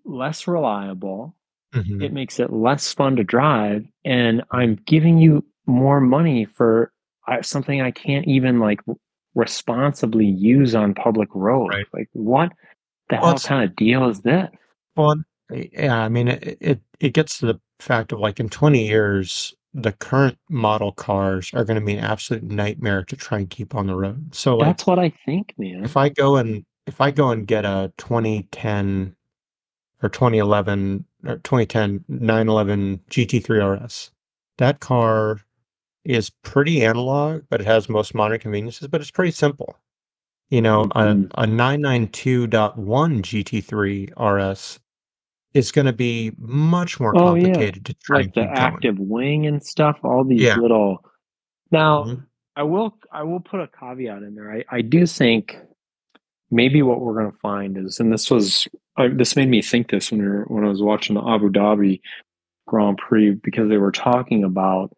less 0.03 0.47
reliable. 0.47 1.35
Mm-hmm. 1.73 2.01
It 2.01 2.13
makes 2.13 2.39
it 2.39 2.51
less 2.51 2.93
fun 2.93 3.15
to 3.15 3.23
drive. 3.23 3.85
And 4.03 4.43
I'm 4.51 4.79
giving 4.85 5.19
you 5.19 5.45
more 5.65 6.01
money 6.01 6.45
for 6.45 6.90
uh, 7.27 7.41
something 7.41 7.81
I 7.81 7.91
can't 7.91 8.27
even 8.27 8.59
like 8.59 8.79
responsibly 9.35 10.25
use 10.25 10.75
on 10.75 10.93
public 10.93 11.29
roads. 11.33 11.73
Right. 11.73 11.85
Like, 11.93 12.09
what 12.13 12.51
the 13.09 13.17
well, 13.17 13.31
hell 13.31 13.39
kind 13.39 13.63
of 13.63 13.75
deal 13.75 14.09
is 14.09 14.21
this? 14.21 14.49
Well, 14.95 15.15
yeah, 15.51 15.97
I 15.97 16.09
mean, 16.09 16.27
it, 16.29 16.57
it, 16.59 16.81
it 16.99 17.13
gets 17.13 17.39
to 17.39 17.47
the 17.47 17.59
fact 17.79 18.11
of 18.11 18.19
like 18.19 18.39
in 18.39 18.49
20 18.49 18.87
years, 18.87 19.53
the 19.73 19.91
current 19.93 20.37
model 20.49 20.91
cars 20.91 21.51
are 21.53 21.63
going 21.63 21.79
to 21.79 21.85
be 21.85 21.93
an 21.93 22.03
absolute 22.03 22.43
nightmare 22.43 23.03
to 23.05 23.15
try 23.15 23.39
and 23.39 23.49
keep 23.49 23.73
on 23.73 23.87
the 23.87 23.95
road. 23.95 24.33
So 24.35 24.57
like, 24.57 24.67
that's 24.67 24.85
what 24.85 24.99
I 24.99 25.13
think, 25.25 25.53
man. 25.57 25.83
If 25.83 25.95
I 25.97 26.09
go 26.09 26.35
and 26.35 26.65
if 26.87 26.99
I 26.99 27.11
go 27.11 27.29
and 27.29 27.47
get 27.47 27.63
a 27.63 27.91
2010 27.97 29.15
or 30.03 30.09
2011 30.09 31.05
or 31.25 31.35
2010 31.37 32.03
911 32.07 32.99
GT3 33.09 33.85
RS, 33.85 34.11
that 34.57 34.79
car 34.79 35.39
is 36.03 36.29
pretty 36.29 36.83
analog, 36.83 37.43
but 37.49 37.61
it 37.61 37.67
has 37.67 37.89
most 37.89 38.15
modern 38.15 38.39
conveniences, 38.39 38.87
but 38.87 39.01
it's 39.01 39.11
pretty 39.11 39.31
simple. 39.31 39.77
You 40.49 40.61
know, 40.61 40.85
mm-hmm. 40.85 41.39
a, 41.39 41.43
a 41.43 41.47
992.1 41.47 42.75
GT3 43.21 44.49
RS 44.51 44.79
is 45.53 45.71
going 45.71 45.85
to 45.85 45.93
be 45.93 46.31
much 46.37 46.99
more 46.99 47.15
oh, 47.15 47.19
complicated 47.19 47.77
yeah. 47.77 47.81
to 47.83 47.93
try 47.95 48.17
like 48.17 48.33
the 48.33 48.43
active 48.43 48.97
going. 48.97 49.09
wing 49.09 49.47
and 49.47 49.63
stuff 49.63 49.97
all 50.03 50.23
these 50.23 50.41
yeah. 50.41 50.55
little 50.55 51.03
now 51.71 52.03
mm-hmm. 52.03 52.21
i 52.55 52.63
will 52.63 52.97
i 53.11 53.23
will 53.23 53.39
put 53.39 53.59
a 53.59 53.67
caveat 53.67 54.23
in 54.23 54.35
there 54.35 54.51
i, 54.51 54.63
I 54.69 54.81
do 54.81 55.05
think 55.05 55.57
maybe 56.49 56.81
what 56.81 57.01
we're 57.01 57.13
going 57.13 57.31
to 57.31 57.37
find 57.39 57.77
is 57.77 57.99
and 57.99 58.11
this 58.11 58.31
was 58.31 58.67
I, 58.97 59.07
this 59.07 59.35
made 59.35 59.49
me 59.49 59.61
think 59.61 59.89
this 59.89 60.11
when 60.11 60.21
we 60.21 60.27
were, 60.27 60.45
when 60.47 60.65
i 60.65 60.69
was 60.69 60.81
watching 60.81 61.15
the 61.15 61.27
abu 61.27 61.49
dhabi 61.49 62.01
grand 62.67 62.97
prix 62.97 63.31
because 63.31 63.69
they 63.69 63.77
were 63.77 63.91
talking 63.91 64.43
about 64.43 64.95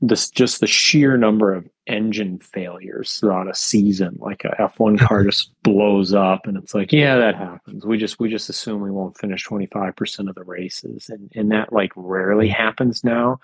this 0.00 0.30
just 0.30 0.60
the 0.60 0.66
sheer 0.66 1.16
number 1.16 1.52
of 1.52 1.68
engine 1.86 2.38
failures 2.38 3.18
throughout 3.18 3.48
a 3.48 3.54
season 3.54 4.16
like 4.20 4.44
a 4.44 4.54
f1 4.60 4.98
car 5.06 5.24
just 5.24 5.50
blows 5.62 6.14
up 6.14 6.46
and 6.46 6.56
it's 6.56 6.74
like 6.74 6.92
yeah 6.92 7.16
that 7.16 7.34
happens. 7.34 7.84
We 7.84 7.98
just 7.98 8.20
we 8.20 8.28
just 8.28 8.48
assume 8.48 8.80
we 8.80 8.90
won't 8.90 9.18
finish 9.18 9.46
25% 9.46 10.28
of 10.28 10.34
the 10.34 10.44
races 10.44 11.08
and 11.08 11.30
and 11.34 11.50
that 11.50 11.72
like 11.72 11.92
rarely 11.96 12.48
happens 12.48 13.02
now. 13.02 13.40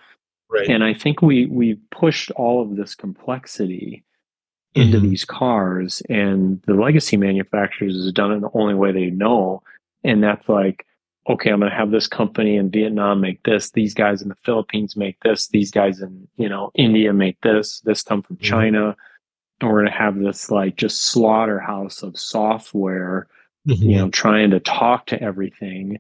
Right. 0.51 0.69
And 0.69 0.85
i 0.85 0.95
think 0.95 1.23
we 1.23 1.47
we 1.47 1.75
pushed 1.91 2.31
all 2.33 2.63
of 2.63 2.77
this 2.77 2.95
complexity 2.95 4.05
into 4.75 4.99
mm-hmm. 4.99 5.09
these 5.09 5.25
cars 5.25 6.03
and 6.09 6.61
the 6.63 6.75
legacy 6.75 7.17
manufacturers 7.17 7.95
has 7.95 8.13
done 8.13 8.33
it 8.33 8.41
the 8.41 8.51
only 8.55 8.75
way 8.75 8.91
they 8.93 9.11
know. 9.11 9.63
And 10.03 10.23
that's 10.23 10.49
like 10.49 10.85
okay, 11.29 11.51
I'm 11.51 11.61
going 11.61 11.71
to 11.71 11.77
have 11.77 11.91
this 11.91 12.07
company 12.07 12.57
in 12.57 12.71
Vietnam 12.71 13.21
make 13.21 13.43
this. 13.45 13.71
These 13.71 13.95
guys 13.95 14.23
in 14.23 14.29
the 14.29 14.37
Philippines 14.45 14.97
make 14.97 15.19
this. 15.21 15.49
These 15.49 15.71
guys 15.71 16.01
in, 16.01 16.29
you 16.37 16.49
know, 16.49 16.71
India 16.75 17.13
make 17.13 17.41
this. 17.41 17.81
This 17.81 18.03
come 18.03 18.23
from 18.23 18.37
mm-hmm. 18.37 18.45
China. 18.45 18.97
And 19.61 19.71
we're 19.71 19.81
going 19.81 19.93
to 19.93 19.99
have 19.99 20.19
this 20.19 20.51
like 20.51 20.77
just 20.77 21.03
slaughterhouse 21.03 22.03
of 22.03 22.19
software, 22.19 23.27
mm-hmm. 23.67 23.83
you 23.83 23.97
know, 23.97 24.11
trying 24.11 24.51
to 24.51 24.61
talk 24.61 25.07
to 25.07 25.23
everything. 25.23 25.99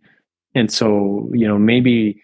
And 0.54 0.70
so, 0.70 1.30
you 1.32 1.48
know, 1.48 1.58
maybe, 1.58 2.22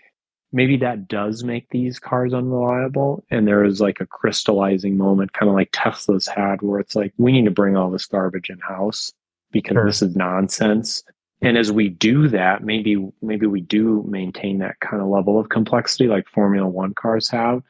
maybe 0.53 0.76
that 0.78 1.09
does 1.09 1.42
make 1.42 1.70
these 1.70 1.98
cars 1.98 2.34
unreliable. 2.34 3.24
And 3.30 3.46
there 3.48 3.64
is 3.64 3.80
like 3.80 4.01
a 4.01 4.07
crystallizing 4.07 4.98
moment, 4.98 5.32
kind 5.32 5.48
of 5.48 5.55
like 5.55 5.70
Tesla's 5.72 6.26
had, 6.26 6.61
where 6.61 6.80
it's 6.80 6.94
like, 6.94 7.14
we 7.16 7.32
need 7.32 7.46
to 7.46 7.51
bring 7.51 7.76
all 7.76 7.90
this 7.90 8.07
garbage 8.07 8.51
in 8.51 8.59
house 8.59 9.12
because 9.53 9.74
sure. 9.74 9.86
this 9.86 10.03
is 10.03 10.14
nonsense 10.14 11.03
and 11.43 11.57
as 11.57 11.72
we 11.72 11.88
do 11.88 12.28
that 12.28 12.62
maybe 12.62 13.09
maybe 13.22 13.47
we 13.47 13.61
do 13.61 14.05
maintain 14.09 14.59
that 14.59 14.78
kind 14.80 15.03
of 15.03 15.09
level 15.09 15.38
of 15.38 15.49
complexity 15.49 16.07
like 16.07 16.28
formula 16.28 16.68
one 16.68 16.95
cars 16.95 17.28
have 17.28 17.62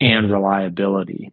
and 0.00 0.30
reliability 0.30 1.32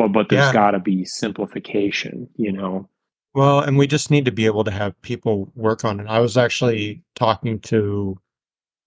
but 0.00 0.12
but 0.12 0.30
there's 0.30 0.46
yeah. 0.46 0.52
got 0.52 0.70
to 0.70 0.78
be 0.78 1.04
simplification, 1.04 2.26
you 2.36 2.50
know. 2.50 2.88
Well, 3.34 3.60
and 3.60 3.76
we 3.76 3.86
just 3.86 4.10
need 4.10 4.24
to 4.24 4.32
be 4.32 4.46
able 4.46 4.64
to 4.64 4.70
have 4.70 5.00
people 5.02 5.52
work 5.54 5.84
on 5.84 6.00
it. 6.00 6.06
I 6.06 6.20
was 6.20 6.38
actually 6.38 7.02
talking 7.14 7.60
to 7.60 8.18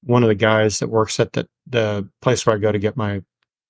one 0.01 0.23
of 0.23 0.29
the 0.29 0.35
guys 0.35 0.79
that 0.79 0.89
works 0.89 1.19
at 1.19 1.33
the 1.33 1.47
the 1.67 2.09
place 2.23 2.45
where 2.45 2.55
I 2.55 2.59
go 2.59 2.71
to 2.71 2.79
get 2.79 2.97
my 2.97 3.21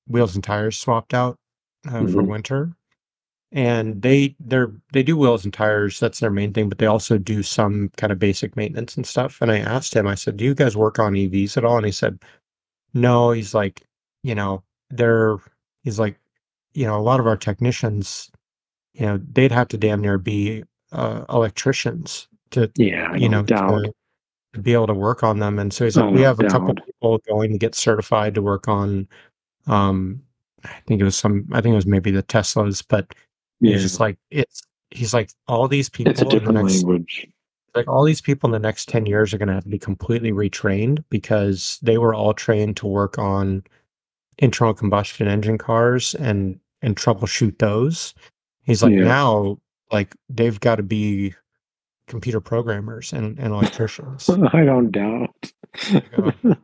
wheels 0.07 0.35
and 0.35 0.43
tires 0.43 0.77
swapped 0.77 1.13
out 1.13 1.37
uh, 1.85 1.91
mm-hmm. 1.91 2.13
for 2.13 2.23
winter, 2.23 2.71
and 3.53 4.01
they 4.01 4.35
they're 4.39 4.71
they 4.91 5.03
do 5.03 5.15
wheels 5.15 5.45
and 5.45 5.53
tires. 5.53 5.99
That's 5.99 6.19
their 6.19 6.31
main 6.31 6.53
thing, 6.53 6.69
but 6.69 6.79
they 6.79 6.87
also 6.87 7.17
do 7.17 7.43
some 7.43 7.91
kind 7.97 8.11
of 8.11 8.19
basic 8.19 8.55
maintenance 8.57 8.97
and 8.97 9.05
stuff. 9.05 9.41
And 9.41 9.51
I 9.51 9.59
asked 9.59 9.95
him, 9.95 10.07
I 10.07 10.15
said, 10.15 10.37
"Do 10.37 10.43
you 10.43 10.55
guys 10.55 10.75
work 10.75 10.99
on 10.99 11.13
EVs 11.13 11.55
at 11.55 11.63
all?" 11.63 11.77
And 11.77 11.85
he 11.85 11.91
said, 11.91 12.19
"No." 12.93 13.31
He's 13.31 13.53
like, 13.53 13.83
you 14.23 14.33
know, 14.33 14.63
they're 14.89 15.37
he's 15.83 15.99
like, 15.99 16.19
you 16.73 16.85
know, 16.85 16.97
a 16.97 17.01
lot 17.01 17.19
of 17.19 17.27
our 17.27 17.37
technicians, 17.37 18.31
you 18.93 19.05
know, 19.05 19.19
they'd 19.31 19.51
have 19.51 19.67
to 19.69 19.77
damn 19.77 20.01
near 20.01 20.17
be 20.17 20.63
uh, 20.91 21.25
electricians 21.29 22.27
to, 22.51 22.71
yeah, 22.75 23.13
you 23.15 23.29
know, 23.29 23.43
to, 23.43 23.93
to, 24.53 24.59
be 24.61 24.73
able 24.73 24.87
to 24.87 24.93
work 24.93 25.23
on 25.23 25.39
them. 25.39 25.59
And 25.59 25.73
so 25.73 25.83
he's 25.83 25.97
like, 25.97 26.13
we 26.13 26.21
have 26.21 26.39
a 26.39 26.47
couple 26.47 26.75
people 26.75 27.19
going 27.27 27.51
to 27.51 27.57
get 27.57 27.75
certified 27.75 28.35
to 28.35 28.41
work 28.41 28.67
on, 28.67 29.07
um, 29.67 30.21
I 30.63 30.79
think 30.85 31.01
it 31.01 31.03
was 31.03 31.15
some, 31.15 31.47
I 31.51 31.59
think 31.59 31.73
it 31.73 31.77
was 31.77 31.87
maybe 31.87 32.11
the 32.11 32.23
Teslas, 32.23 32.83
but 32.87 33.13
yeah. 33.63 33.77
he's 33.77 33.99
like, 33.99 34.17
it's, 34.29 34.61
he's 34.91 35.13
like, 35.13 35.31
all 35.47 35.67
these 35.67 35.89
people, 35.89 36.11
it's 36.11 36.21
a 36.21 36.25
different 36.25 36.61
next, 36.61 36.75
language. 36.75 37.27
Like 37.75 37.87
all 37.87 38.03
these 38.03 38.21
people 38.21 38.47
in 38.47 38.51
the 38.51 38.59
next 38.59 38.87
10 38.89 39.05
years 39.05 39.33
are 39.33 39.37
going 39.37 39.47
to 39.47 39.55
have 39.55 39.63
to 39.63 39.69
be 39.69 39.79
completely 39.79 40.31
retrained 40.31 41.03
because 41.09 41.79
they 41.81 41.97
were 41.97 42.13
all 42.13 42.33
trained 42.33 42.77
to 42.77 42.87
work 42.87 43.17
on 43.17 43.63
internal 44.37 44.73
combustion 44.73 45.27
engine 45.27 45.57
cars 45.57 46.15
and 46.15 46.59
and 46.81 46.97
troubleshoot 46.97 47.57
those. 47.59 48.13
He's 48.63 48.83
like, 48.83 48.93
yeah. 48.93 49.03
now 49.03 49.57
like 49.91 50.15
they've 50.29 50.59
got 50.59 50.75
to 50.75 50.83
be 50.83 51.33
computer 52.07 52.41
programmers 52.41 53.13
and, 53.13 53.39
and 53.39 53.53
electricians. 53.53 54.29
I 54.53 54.65
don't 54.65 54.91
doubt. 54.91 55.51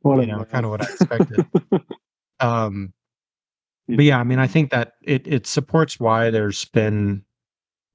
what 0.00 0.20
you 0.20 0.26
know, 0.26 0.44
kind 0.44 0.66
of 0.66 0.70
what 0.70 0.82
I 0.82 0.92
expected. 0.92 1.46
um, 2.40 2.92
but 3.88 4.04
yeah, 4.04 4.18
I 4.18 4.24
mean, 4.24 4.38
I 4.38 4.46
think 4.46 4.70
that 4.70 4.94
it 5.02 5.26
it 5.26 5.46
supports 5.46 6.00
why 6.00 6.30
there's 6.30 6.64
been 6.66 7.24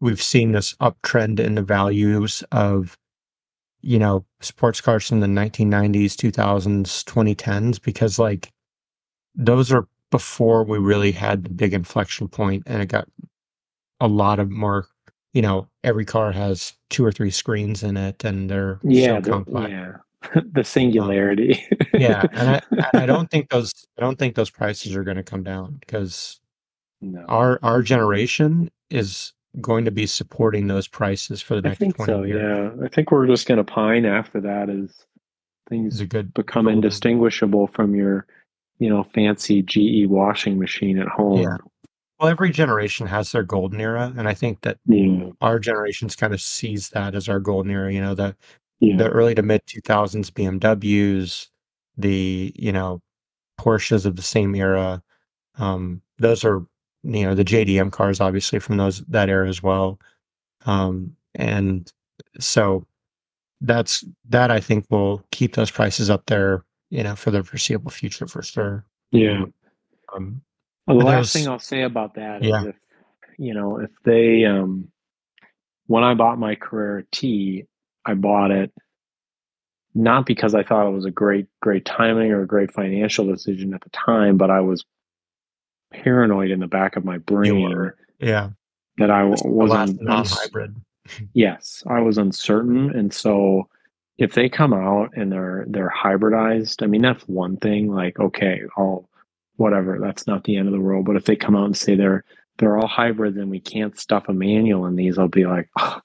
we've 0.02 0.22
seen 0.22 0.52
this 0.52 0.74
uptrend 0.76 1.40
in 1.40 1.56
the 1.56 1.62
values 1.62 2.44
of 2.52 2.98
you 3.82 4.00
know 4.00 4.26
sports 4.42 4.82
cars 4.82 5.08
from 5.08 5.20
the 5.20 5.28
1990s, 5.28 6.14
2000s, 6.16 7.04
2010s 7.04 7.82
because 7.82 8.20
like 8.20 8.52
those 9.36 9.72
are 9.72 9.88
before 10.12 10.64
we 10.64 10.78
really 10.78 11.12
had 11.12 11.44
the 11.44 11.50
big 11.50 11.74
inflection 11.74 12.28
point 12.28 12.64
and 12.66 12.82
it 12.82 12.88
got 12.88 13.08
a 14.00 14.08
lot 14.08 14.40
of 14.40 14.50
more 14.50 14.88
you 15.34 15.42
know 15.42 15.68
every 15.84 16.06
car 16.06 16.32
has 16.32 16.74
two 16.90 17.06
or 17.06 17.12
three 17.12 17.30
screens 17.30 17.84
in 17.84 17.96
it 17.96 18.24
and 18.24 18.50
they're 18.50 18.80
yeah 18.84 19.22
so 19.22 19.44
the, 19.48 19.68
yeah 19.70 19.98
the 20.52 20.64
singularity 20.64 21.66
um, 21.72 22.02
yeah 22.02 22.24
and 22.34 22.62
I, 22.94 23.04
I 23.04 23.06
don't 23.06 23.30
think 23.30 23.50
those 23.50 23.74
i 23.98 24.02
don't 24.02 24.20
think 24.20 24.36
those 24.36 24.50
prices 24.50 24.96
are 24.96 25.04
going 25.04 25.18
to 25.18 25.24
come 25.24 25.44
down 25.44 25.78
because 25.80 26.40
no. 27.02 27.24
our 27.28 27.60
our 27.64 27.82
generation 27.82 28.70
is 28.90 29.34
going 29.62 29.86
to 29.86 29.92
be 29.92 30.06
supporting 30.06 30.68
those 30.68 30.88
prices 30.88 31.42
for 31.42 31.56
the 31.56 31.62
next 31.62 31.78
I 31.78 31.80
think 31.80 31.96
20 31.96 32.12
so, 32.12 32.24
years. 32.24 32.76
Yeah, 32.78 32.86
I 32.86 32.90
think 32.90 33.12
we're 33.12 33.26
just 33.26 33.48
going 33.48 33.58
to 33.58 33.64
pine 33.64 34.06
after 34.06 34.40
that 34.42 34.70
as 34.70 35.06
things 35.68 36.02
good 36.04 36.34
become 36.36 36.68
indistinguishable 36.68 37.66
from 37.68 37.96
your 37.96 38.28
you 38.80 38.90
know, 38.90 39.06
fancy 39.14 39.62
GE 39.62 40.08
washing 40.10 40.58
machine 40.58 40.98
at 40.98 41.08
home. 41.08 41.42
Yeah. 41.42 41.58
Well, 42.20 42.30
every 42.30 42.50
generation 42.50 43.08
has 43.08 43.32
their 43.32 43.44
golden 43.44 43.80
era, 43.80 44.14
and 44.18 44.28
I 44.28 44.34
think 44.34 44.62
that 44.62 44.78
yeah. 44.86 45.30
our 45.42 45.60
generations 45.60 46.16
kind 46.16 46.34
of 46.34 46.42
sees 46.42 46.90
that 46.90 47.16
as 47.16 47.30
our 47.30 47.40
golden 47.40 47.72
era. 47.72 47.94
You 47.94 48.02
know, 48.02 48.16
the 48.16 48.36
yeah. 48.80 48.98
the 48.98 49.10
early 49.10 49.36
to 49.36 49.42
mid 49.42 49.66
two 49.66 49.82
thousands 49.82 50.32
BMWs, 50.32 51.48
the 51.98 52.54
you 52.56 52.72
know 52.72 53.02
Porsches 53.60 54.06
of 54.06 54.16
the 54.16 54.22
same 54.22 54.56
era. 54.56 55.02
Um, 55.58 56.02
those 56.18 56.44
are 56.44 56.66
you 57.04 57.26
know 57.26 57.36
the 57.36 57.46
JDM 57.46 57.92
cars, 57.92 58.22
obviously 58.22 58.60
from 58.60 58.78
those 58.78 59.00
that 59.06 59.30
era 59.30 59.48
as 59.48 59.62
well. 59.62 60.00
Um, 60.66 61.16
and 61.36 61.92
so 62.40 62.86
that's 63.62 64.04
that 64.30 64.52
I 64.52 64.60
think 64.60 64.86
will 64.90 65.24
keep 65.32 65.56
those 65.56 65.72
prices 65.72 66.10
up 66.10 66.26
there 66.28 66.64
you 66.90 67.04
know, 67.04 67.16
for 67.16 67.32
the 67.32 67.44
foreseeable 67.44 67.92
future 67.92 68.28
for 68.28 68.42
sure. 68.42 68.86
Yeah. 69.12 69.46
Um, 70.14 70.42
well, 70.88 71.00
the 71.00 71.06
last 71.06 71.34
thing 71.34 71.48
I'll 71.48 71.60
say 71.60 71.84
about 71.84 72.16
that 72.16 72.44
yeah. 72.44 72.62
is 72.62 72.68
if, 72.68 72.76
you 73.38 73.54
know, 73.54 73.80
if 73.80 73.92
they, 74.04 74.46
um, 74.46 74.90
when 75.88 76.04
I 76.04 76.14
bought 76.16 76.40
my 76.40 76.56
Carrera 76.56 77.04
T, 77.12 77.66
I 78.06 78.14
bought 78.14 78.52
it 78.52 78.72
not 79.96 80.26
because 80.26 80.54
I 80.54 80.64
thought 80.64 80.88
it 80.88 80.94
was 80.94 81.06
a 81.06 81.12
great, 81.12 81.48
great 81.62 81.86
timing 81.86 82.32
or 82.32 82.42
a 82.42 82.48
great 82.48 82.72
financial 82.72 83.26
decision 83.26 83.74
at 83.74 83.82
the 83.82 83.90
time, 83.90 84.38
but 84.38 84.52
I 84.52 84.62
was 84.62 84.86
paranoid 85.92 86.52
in 86.52 86.60
the 86.60 86.68
back 86.68 86.96
of 86.96 87.06
my 87.06 87.18
brain. 87.18 87.92
Yeah. 88.20 88.50
That 88.98 89.10
I 89.10 89.24
wasn't 89.24 90.02
non-hybrid. 90.02 90.76
yes, 91.34 91.84
I 91.88 92.02
was 92.02 92.18
uncertain, 92.18 92.92
and 92.94 93.14
so 93.14 93.70
if 94.18 94.34
they 94.34 94.50
come 94.50 94.74
out 94.74 95.12
and 95.16 95.32
they're 95.32 95.64
they're 95.70 95.94
hybridized, 95.96 96.84
I 96.84 96.88
mean 96.88 97.02
that's 97.02 97.24
one 97.24 97.56
thing. 97.56 97.88
Like, 97.88 98.20
okay, 98.20 98.64
all 98.76 99.10
whatever, 99.56 100.00
that's 100.02 100.28
not 100.28 100.44
the 100.44 100.58
end 100.58 100.68
of 100.68 100.74
the 100.74 100.82
world. 100.82 101.06
But 101.06 101.16
if 101.16 101.24
they 101.24 101.38
come 101.38 101.56
out 101.56 101.64
and 101.64 101.78
say 101.78 101.96
they're 101.96 102.26
they're 102.58 102.78
all 102.78 102.90
hybrid 102.90 103.38
and 103.38 103.50
we 103.50 103.62
can't 103.62 103.98
stuff 103.98 104.26
a 104.28 104.34
manual 104.34 104.86
in 104.86 104.98
these, 104.98 105.18
I'll 105.18 105.30
be 105.30 105.46
like, 105.46 105.70
oh, 105.80 106.02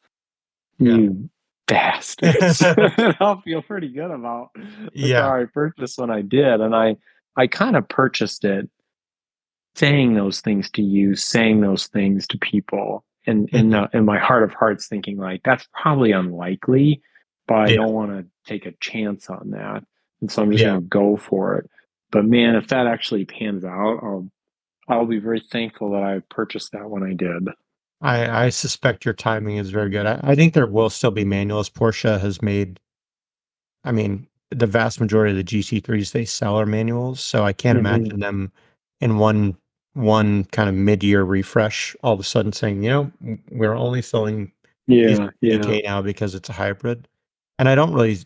yeah. 0.79 0.95
you 0.95 1.31
bastards. 1.67 2.63
I'll 3.21 3.41
feel 3.41 3.63
pretty 3.63 3.89
good 3.89 4.11
about 4.11 4.51
yeah. 4.93 5.29
I 5.29 5.45
purchased 5.53 5.99
when 5.99 6.11
I 6.11 6.23
did. 6.23 6.61
And 6.61 6.75
I 6.75 6.97
I 7.37 7.47
kind 7.47 7.77
of 7.77 7.89
purchased 7.89 8.45
it 8.45 8.69
saying 9.75 10.15
those 10.15 10.41
things 10.41 10.71
to 10.71 10.83
you, 10.83 11.17
saying 11.17 11.61
those 11.61 11.89
things 11.89 12.27
to 12.29 12.39
people. 12.39 13.05
And 13.27 13.49
in, 13.51 13.71
mm-hmm. 13.71 13.97
in, 13.97 14.01
in 14.01 14.05
my 14.05 14.19
heart 14.19 14.43
of 14.43 14.53
hearts 14.53 14.87
thinking 14.87 15.17
like 15.17 15.43
that's 15.45 15.67
probably 15.73 16.13
unlikely 16.13 17.03
but 17.47 17.55
I 17.55 17.69
yeah. 17.69 17.77
don't 17.77 17.93
want 17.93 18.11
to 18.11 18.27
take 18.47 18.67
a 18.67 18.75
chance 18.81 19.29
on 19.29 19.51
that. 19.51 19.85
And 20.21 20.31
so 20.31 20.43
I'm 20.43 20.51
just 20.51 20.63
yeah. 20.63 20.71
going 20.71 20.83
to 20.83 20.89
go 20.89 21.17
for 21.17 21.59
it. 21.59 21.71
But 22.11 22.25
man, 22.25 22.57
if 22.57 22.69
that 22.69 22.87
actually 22.87 23.25
pans 23.25 23.65
out, 23.65 23.99
I'll 24.03 24.29
I'll 24.89 25.07
be 25.07 25.19
very 25.19 25.41
thankful 25.41 25.93
that 25.93 26.03
I 26.03 26.21
purchased 26.31 26.73
that 26.73 26.89
when 26.89 27.03
I 27.03 27.15
did. 27.15 27.49
I, 28.01 28.47
I 28.47 28.49
suspect 28.51 29.05
your 29.05 29.15
timing 29.15 29.57
is 29.57 29.71
very 29.71 29.91
good. 29.91 30.07
I, 30.07 30.21
I 30.23 30.35
think 30.35 30.55
there 30.55 30.67
will 30.67 30.91
still 30.91 31.11
be 31.11 31.25
manuals. 31.25 31.71
Porsche 31.71 32.21
has 32.21 32.43
made, 32.43 32.81
I 33.85 33.93
mean, 33.93 34.27
the 34.51 34.67
vast 34.67 35.01
majority 35.01 35.39
of 35.39 35.47
the 35.47 35.63
GT3s 35.63 36.13
they 36.13 36.25
sell 36.25 36.59
are 36.59 36.67
manuals, 36.67 37.21
so 37.21 37.45
I 37.45 37.53
can't 37.53 37.79
mm-hmm. 37.79 37.87
imagine 37.87 38.21
them 38.21 38.53
in 39.01 39.19
one 39.19 39.57
one 39.95 40.45
kind 40.47 40.69
of 40.69 40.75
mid 40.75 41.05
year 41.05 41.23
refresh 41.23 41.95
all 42.03 42.15
of 42.15 42.21
a 42.21 42.25
sudden 42.25 42.53
saying, 42.53 42.83
you 42.83 42.91
know, 42.91 43.13
we're 43.53 43.75
only 43.75 44.03
selling 44.03 44.51
yeah, 44.89 45.31
yeah. 45.41 45.81
now 45.85 46.03
because 46.03 46.35
it's 46.35 46.49
a 46.49 46.53
hybrid 46.53 47.09
and 47.59 47.69
I 47.69 47.75
don't 47.75 47.93
really 47.93 48.19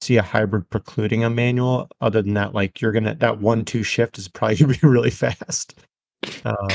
see 0.00 0.16
a 0.16 0.22
hybrid 0.22 0.68
precluding 0.70 1.24
a 1.24 1.30
manual 1.30 1.88
other 2.00 2.22
than 2.22 2.34
that 2.34 2.54
like 2.54 2.80
you're 2.80 2.92
gonna 2.92 3.14
that 3.16 3.40
one 3.40 3.64
two 3.64 3.82
shift 3.82 4.18
is 4.18 4.28
probably 4.28 4.56
gonna 4.56 4.74
be 4.74 4.78
really 4.86 5.10
fast 5.10 5.74
um, 6.44 6.68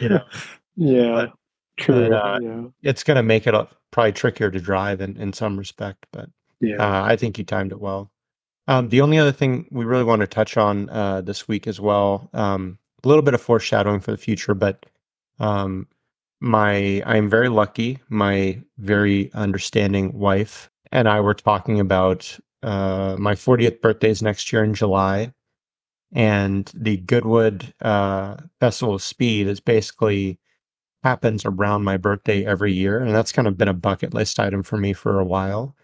you 0.00 0.08
know 0.08 0.24
yeah 0.76 1.12
but, 1.12 1.32
true 1.78 2.08
but, 2.08 2.12
uh, 2.12 2.38
yeah. 2.40 2.64
it's 2.82 3.02
gonna 3.02 3.22
make 3.22 3.46
it 3.46 3.54
probably 3.90 4.12
trickier 4.12 4.50
to 4.50 4.60
drive 4.60 5.00
in, 5.00 5.16
in 5.16 5.32
some 5.32 5.56
respect 5.56 6.06
but 6.12 6.28
yeah 6.60 6.76
uh, 6.76 7.04
i 7.04 7.16
think 7.16 7.38
you 7.38 7.44
timed 7.44 7.72
it 7.72 7.80
well 7.80 8.10
um, 8.68 8.90
the 8.90 9.00
only 9.00 9.18
other 9.18 9.32
thing 9.32 9.66
we 9.72 9.84
really 9.84 10.04
want 10.04 10.20
to 10.20 10.26
touch 10.26 10.56
on 10.56 10.88
uh, 10.90 11.20
this 11.20 11.48
week 11.48 11.66
as 11.66 11.80
well 11.80 12.30
um, 12.32 12.78
a 13.02 13.08
little 13.08 13.22
bit 13.22 13.34
of 13.34 13.40
foreshadowing 13.40 14.00
for 14.00 14.12
the 14.12 14.16
future 14.16 14.54
but 14.54 14.86
um, 15.40 15.86
my 16.40 17.02
i'm 17.06 17.28
very 17.28 17.48
lucky 17.48 17.98
my 18.08 18.60
very 18.78 19.32
understanding 19.34 20.12
wife 20.16 20.70
and 20.92 21.08
I 21.08 21.20
were 21.20 21.34
talking 21.34 21.80
about 21.80 22.38
uh, 22.62 23.16
my 23.18 23.34
40th 23.34 23.80
birthday 23.80 24.10
is 24.10 24.22
next 24.22 24.52
year 24.52 24.62
in 24.62 24.74
July, 24.74 25.32
and 26.12 26.70
the 26.74 26.98
Goodwood 26.98 27.74
uh, 27.80 28.36
Festival 28.60 28.94
of 28.94 29.02
Speed 29.02 29.48
is 29.48 29.58
basically 29.58 30.38
happens 31.02 31.44
around 31.44 31.84
my 31.84 31.96
birthday 31.96 32.44
every 32.44 32.72
year, 32.72 33.00
and 33.00 33.14
that's 33.14 33.32
kind 33.32 33.48
of 33.48 33.58
been 33.58 33.68
a 33.68 33.74
bucket 33.74 34.14
list 34.14 34.38
item 34.38 34.62
for 34.62 34.76
me 34.76 34.92
for 34.92 35.18
a 35.18 35.24
while. 35.24 35.74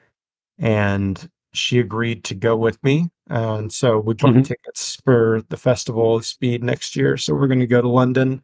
And 0.58 1.28
she 1.52 1.78
agreed 1.78 2.24
to 2.24 2.34
go 2.34 2.56
with 2.56 2.82
me, 2.84 3.10
and 3.28 3.72
so 3.72 3.98
we 3.98 4.14
bought 4.14 4.32
mm-hmm. 4.32 4.42
tickets 4.42 4.96
for 5.04 5.42
the 5.48 5.56
Festival 5.56 6.16
of 6.16 6.26
Speed 6.26 6.62
next 6.62 6.96
year. 6.96 7.16
So 7.16 7.34
we're 7.34 7.46
going 7.48 7.60
to 7.60 7.66
go 7.66 7.82
to 7.82 7.88
London, 7.88 8.42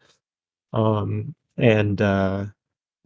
um, 0.73 1.35
and 1.57 2.01
uh, 2.01 2.47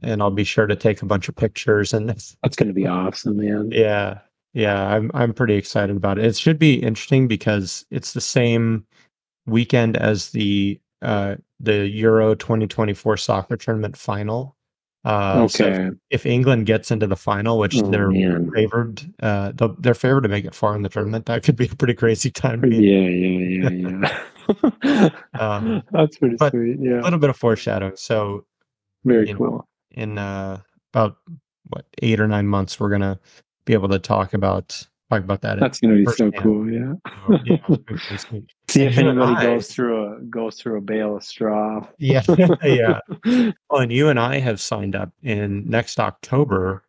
and 0.03 0.23
I'll 0.23 0.31
be 0.31 0.45
sure 0.45 0.67
to 0.67 0.77
take 0.77 1.03
a 1.03 1.07
bunch 1.07 1.29
of 1.29 1.37
pictures. 1.37 1.93
And 1.93 2.09
that's 2.43 2.57
going 2.57 2.69
to 2.69 2.75
be 2.75 2.87
awesome, 2.87 3.39
man. 3.39 3.71
Yeah, 3.71 4.19
yeah, 4.53 4.89
I'm 4.89 5.11
I'm 5.15 5.33
pretty 5.35 5.55
excited 5.55 5.97
about 5.97 6.19
it. 6.19 6.25
It 6.25 6.37
should 6.37 6.59
be 6.59 6.75
interesting 6.75 7.29
because 7.29 7.85
it's 7.91 8.13
the 8.13 8.21
same 8.21 8.87
weekend 9.47 9.97
as 9.97 10.31
the 10.31 10.81
uh, 11.03 11.37
the 11.61 11.87
Euro 11.89 12.35
2024 12.35 13.17
soccer 13.17 13.57
tournament 13.57 13.97
final. 13.97 14.57
Uh, 15.05 15.43
okay. 15.45 15.49
So 15.49 15.65
if, 15.67 15.95
if, 16.11 16.27
England 16.27 16.67
gets 16.67 16.91
into 16.91 17.07
the 17.07 17.17
final, 17.17 17.59
which 17.59 17.77
oh, 17.79 17.91
they're 17.91 18.11
man. 18.11 18.51
favored, 18.51 19.15
uh, 19.21 19.53
they're 19.79 19.95
favored 19.95 20.23
to 20.23 20.29
make 20.29 20.45
it 20.45 20.55
far 20.55 20.75
in 20.75 20.83
the 20.83 20.89
tournament. 20.89 21.27
That 21.27 21.45
could 21.45 21.57
be 21.57 21.67
a 21.67 21.75
pretty 21.75 21.95
crazy 21.95 22.31
time. 22.31 22.65
Yeah, 22.65 23.09
yeah, 23.09 23.71
yeah, 23.71 24.09
yeah. 24.83 25.09
um, 25.39 25.83
That's 25.93 26.19
pretty 26.19 26.37
sweet. 26.37 26.79
Yeah, 26.81 27.01
a 27.01 27.03
little 27.03 27.19
bit 27.19 27.31
of 27.31 27.37
foreshadowing. 27.37 27.97
So 27.97 28.45
very 29.05 29.33
cool. 29.35 29.51
Know, 29.51 29.69
in 29.93 30.19
uh, 30.19 30.61
about 30.93 31.17
what 31.69 31.87
eight 32.03 32.21
or 32.21 32.29
nine 32.29 32.47
months, 32.47 32.81
we're 32.81 32.91
gonna 32.91 33.19
be 33.65 33.73
able 33.75 33.89
to 33.91 33.99
talk 33.99 34.35
about 34.35 34.87
talk 35.11 35.23
about 35.23 35.43
that. 35.43 35.61
That's 35.61 35.81
to 35.81 36.05
be 36.05 36.13
so 36.13 36.31
cool. 36.33 36.71
Yeah. 36.71 36.95
Oh, 37.29 37.39
yeah 37.45 38.39
See 38.69 38.83
if 38.83 38.99
anybody 38.99 39.43
goes 39.43 39.69
through 39.69 40.13
a 40.13 40.21
goes 40.21 40.57
through 40.57 40.79
a 40.79 40.81
bale 40.81 41.17
of 41.17 41.25
straw. 41.25 41.87
yeah, 41.99 42.23
yeah. 42.63 43.01
Well, 43.71 43.81
and 43.81 43.93
you 43.93 44.09
and 44.09 44.21
I 44.21 44.39
have 44.41 44.61
signed 44.61 44.95
up 44.95 45.11
in 45.23 45.69
next 45.69 45.99
October 45.99 46.85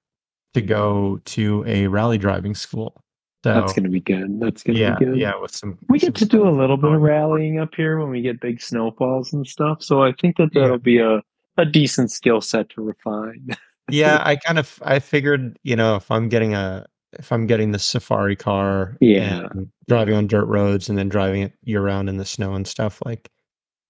to 0.54 0.62
go 0.62 1.22
to 1.26 1.64
a 1.66 1.88
rally 1.88 2.18
driving 2.18 2.54
school. 2.54 3.02
So, 3.46 3.54
That's 3.54 3.72
going 3.72 3.86
to 3.86 3.90
be 3.90 4.02
good. 4.02 4.42
That's 4.42 4.64
going 4.64 4.76
to 4.76 4.82
yeah, 4.82 4.96
be 5.00 5.06
good. 5.06 5.18
Yeah, 5.18 5.40
with 5.40 5.56
some. 5.56 5.78
We 5.88 6.00
get 6.00 6.16
to 6.16 6.26
do 6.26 6.46
a 6.46 6.52
little 6.52 6.76
bit 6.76 6.92
of 6.92 7.00
rallying 7.00 7.60
up 7.60 7.74
here 7.74 7.98
when 7.98 8.10
we 8.10 8.22
get 8.22 8.42
big 8.42 8.62
snowfalls 8.62 9.32
and 9.32 9.48
stuff. 9.48 9.82
So 9.82 10.04
I 10.04 10.12
think 10.12 10.36
that 10.38 10.54
that'll 10.54 10.72
yeah. 10.72 10.78
be 10.78 10.98
a 10.98 11.22
a 11.58 11.66
decent 11.66 12.12
skill 12.12 12.42
set 12.42 12.70
to 12.72 12.82
refine. 12.82 13.56
yeah, 13.90 14.22
I 14.26 14.36
kind 14.36 14.60
of 14.60 14.82
I 14.84 15.00
figured 15.00 15.58
you 15.64 15.78
know 15.78 15.96
if 15.96 16.12
I'm 16.12 16.28
getting 16.28 16.54
a 16.54 16.86
if 17.14 17.32
I'm 17.32 17.48
getting 17.48 17.72
the 17.72 17.80
safari 17.80 18.36
car, 18.36 18.98
yeah, 19.00 19.48
driving 19.88 20.16
on 20.16 20.28
dirt 20.28 20.46
roads 20.46 20.90
and 20.90 20.98
then 20.98 21.10
driving 21.10 21.42
it 21.44 21.54
year 21.64 21.82
round 21.82 22.10
in 22.10 22.18
the 22.18 22.26
snow 22.26 22.54
and 22.54 22.68
stuff, 22.68 23.02
like, 23.06 23.30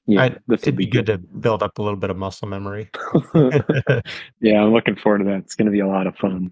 yeah, 0.06 0.36
it'd 0.52 0.76
be 0.76 0.86
good. 0.86 1.06
good 1.06 1.14
to 1.14 1.18
build 1.18 1.62
up 1.62 1.78
a 1.78 1.82
little 1.82 2.00
bit 2.00 2.10
of 2.10 2.18
muscle 2.18 2.48
memory. 2.48 2.90
yeah, 4.42 4.62
I'm 4.62 4.74
looking 4.74 4.96
forward 4.96 5.20
to 5.20 5.26
that. 5.26 5.40
It's 5.40 5.56
going 5.56 5.66
to 5.66 5.72
be 5.72 5.82
a 5.82 5.88
lot 5.88 6.08
of 6.08 6.16
fun. 6.16 6.52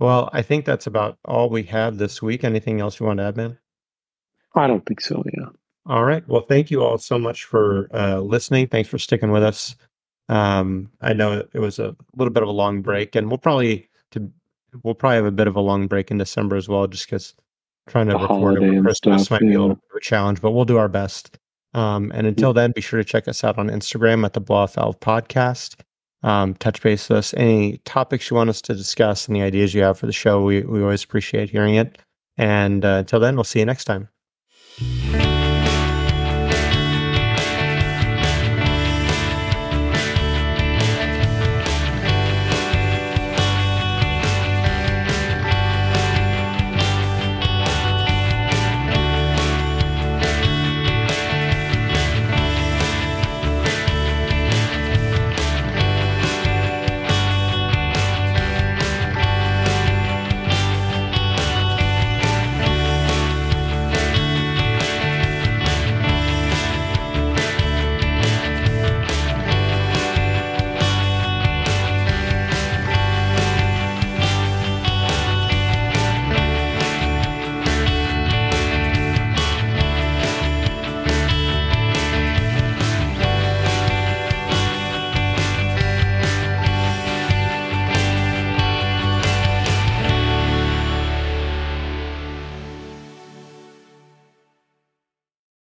Well, 0.00 0.28
I 0.32 0.42
think 0.42 0.64
that's 0.64 0.86
about 0.86 1.18
all 1.24 1.48
we 1.48 1.62
have 1.64 1.98
this 1.98 2.20
week. 2.20 2.44
Anything 2.44 2.80
else 2.80 2.98
you 2.98 3.06
want 3.06 3.18
to 3.18 3.24
add, 3.24 3.36
man? 3.36 3.58
I 4.54 4.66
don't 4.66 4.84
think 4.84 5.00
so. 5.00 5.22
Yeah. 5.32 5.46
All 5.86 6.04
right. 6.04 6.26
Well, 6.26 6.42
thank 6.42 6.70
you 6.70 6.82
all 6.82 6.98
so 6.98 7.18
much 7.18 7.44
for 7.44 7.88
uh, 7.94 8.18
listening. 8.18 8.68
Thanks 8.68 8.88
for 8.88 8.98
sticking 8.98 9.30
with 9.30 9.42
us. 9.42 9.76
Um, 10.28 10.90
I 11.00 11.12
know 11.12 11.44
it 11.52 11.58
was 11.58 11.78
a 11.78 11.94
little 12.16 12.32
bit 12.32 12.42
of 12.42 12.48
a 12.48 12.52
long 12.52 12.82
break, 12.82 13.14
and 13.14 13.28
we'll 13.28 13.38
probably 13.38 13.88
we'll 14.82 14.94
probably 14.94 15.16
have 15.16 15.26
a 15.26 15.30
bit 15.30 15.46
of 15.46 15.56
a 15.56 15.60
long 15.60 15.86
break 15.86 16.10
in 16.10 16.18
December 16.18 16.56
as 16.56 16.68
well, 16.68 16.86
just 16.86 17.06
because 17.06 17.34
trying 17.86 18.06
to 18.06 18.14
the 18.14 18.18
record 18.18 18.62
over 18.62 18.82
Christmas 18.82 19.24
stuff, 19.24 19.30
might 19.30 19.42
yeah. 19.44 19.50
be 19.50 19.54
a 19.54 19.60
little 19.60 19.76
bit 19.76 19.84
of 19.92 19.96
a 19.96 20.00
challenge, 20.00 20.40
but 20.40 20.52
we'll 20.52 20.64
do 20.64 20.76
our 20.76 20.88
best. 20.88 21.38
Um, 21.74 22.12
and 22.14 22.26
until 22.26 22.52
then, 22.52 22.72
be 22.72 22.80
sure 22.80 22.98
to 22.98 23.04
check 23.04 23.26
us 23.28 23.42
out 23.42 23.58
on 23.58 23.68
Instagram 23.68 24.24
at 24.24 24.32
the 24.32 24.40
Blow 24.40 24.66
Valve 24.66 24.98
Podcast. 25.00 25.80
Um, 26.22 26.54
touch 26.54 26.80
base 26.80 27.08
with 27.08 27.18
us. 27.18 27.34
Any 27.34 27.78
topics 27.78 28.30
you 28.30 28.36
want 28.36 28.48
us 28.48 28.62
to 28.62 28.74
discuss, 28.74 29.28
any 29.28 29.42
ideas 29.42 29.74
you 29.74 29.82
have 29.82 29.98
for 29.98 30.06
the 30.06 30.12
show, 30.12 30.42
we, 30.42 30.62
we 30.62 30.82
always 30.82 31.04
appreciate 31.04 31.50
hearing 31.50 31.74
it. 31.74 31.98
And 32.38 32.84
uh, 32.84 32.96
until 33.00 33.20
then, 33.20 33.34
we'll 33.34 33.44
see 33.44 33.58
you 33.58 33.66
next 33.66 33.84
time. 33.84 34.08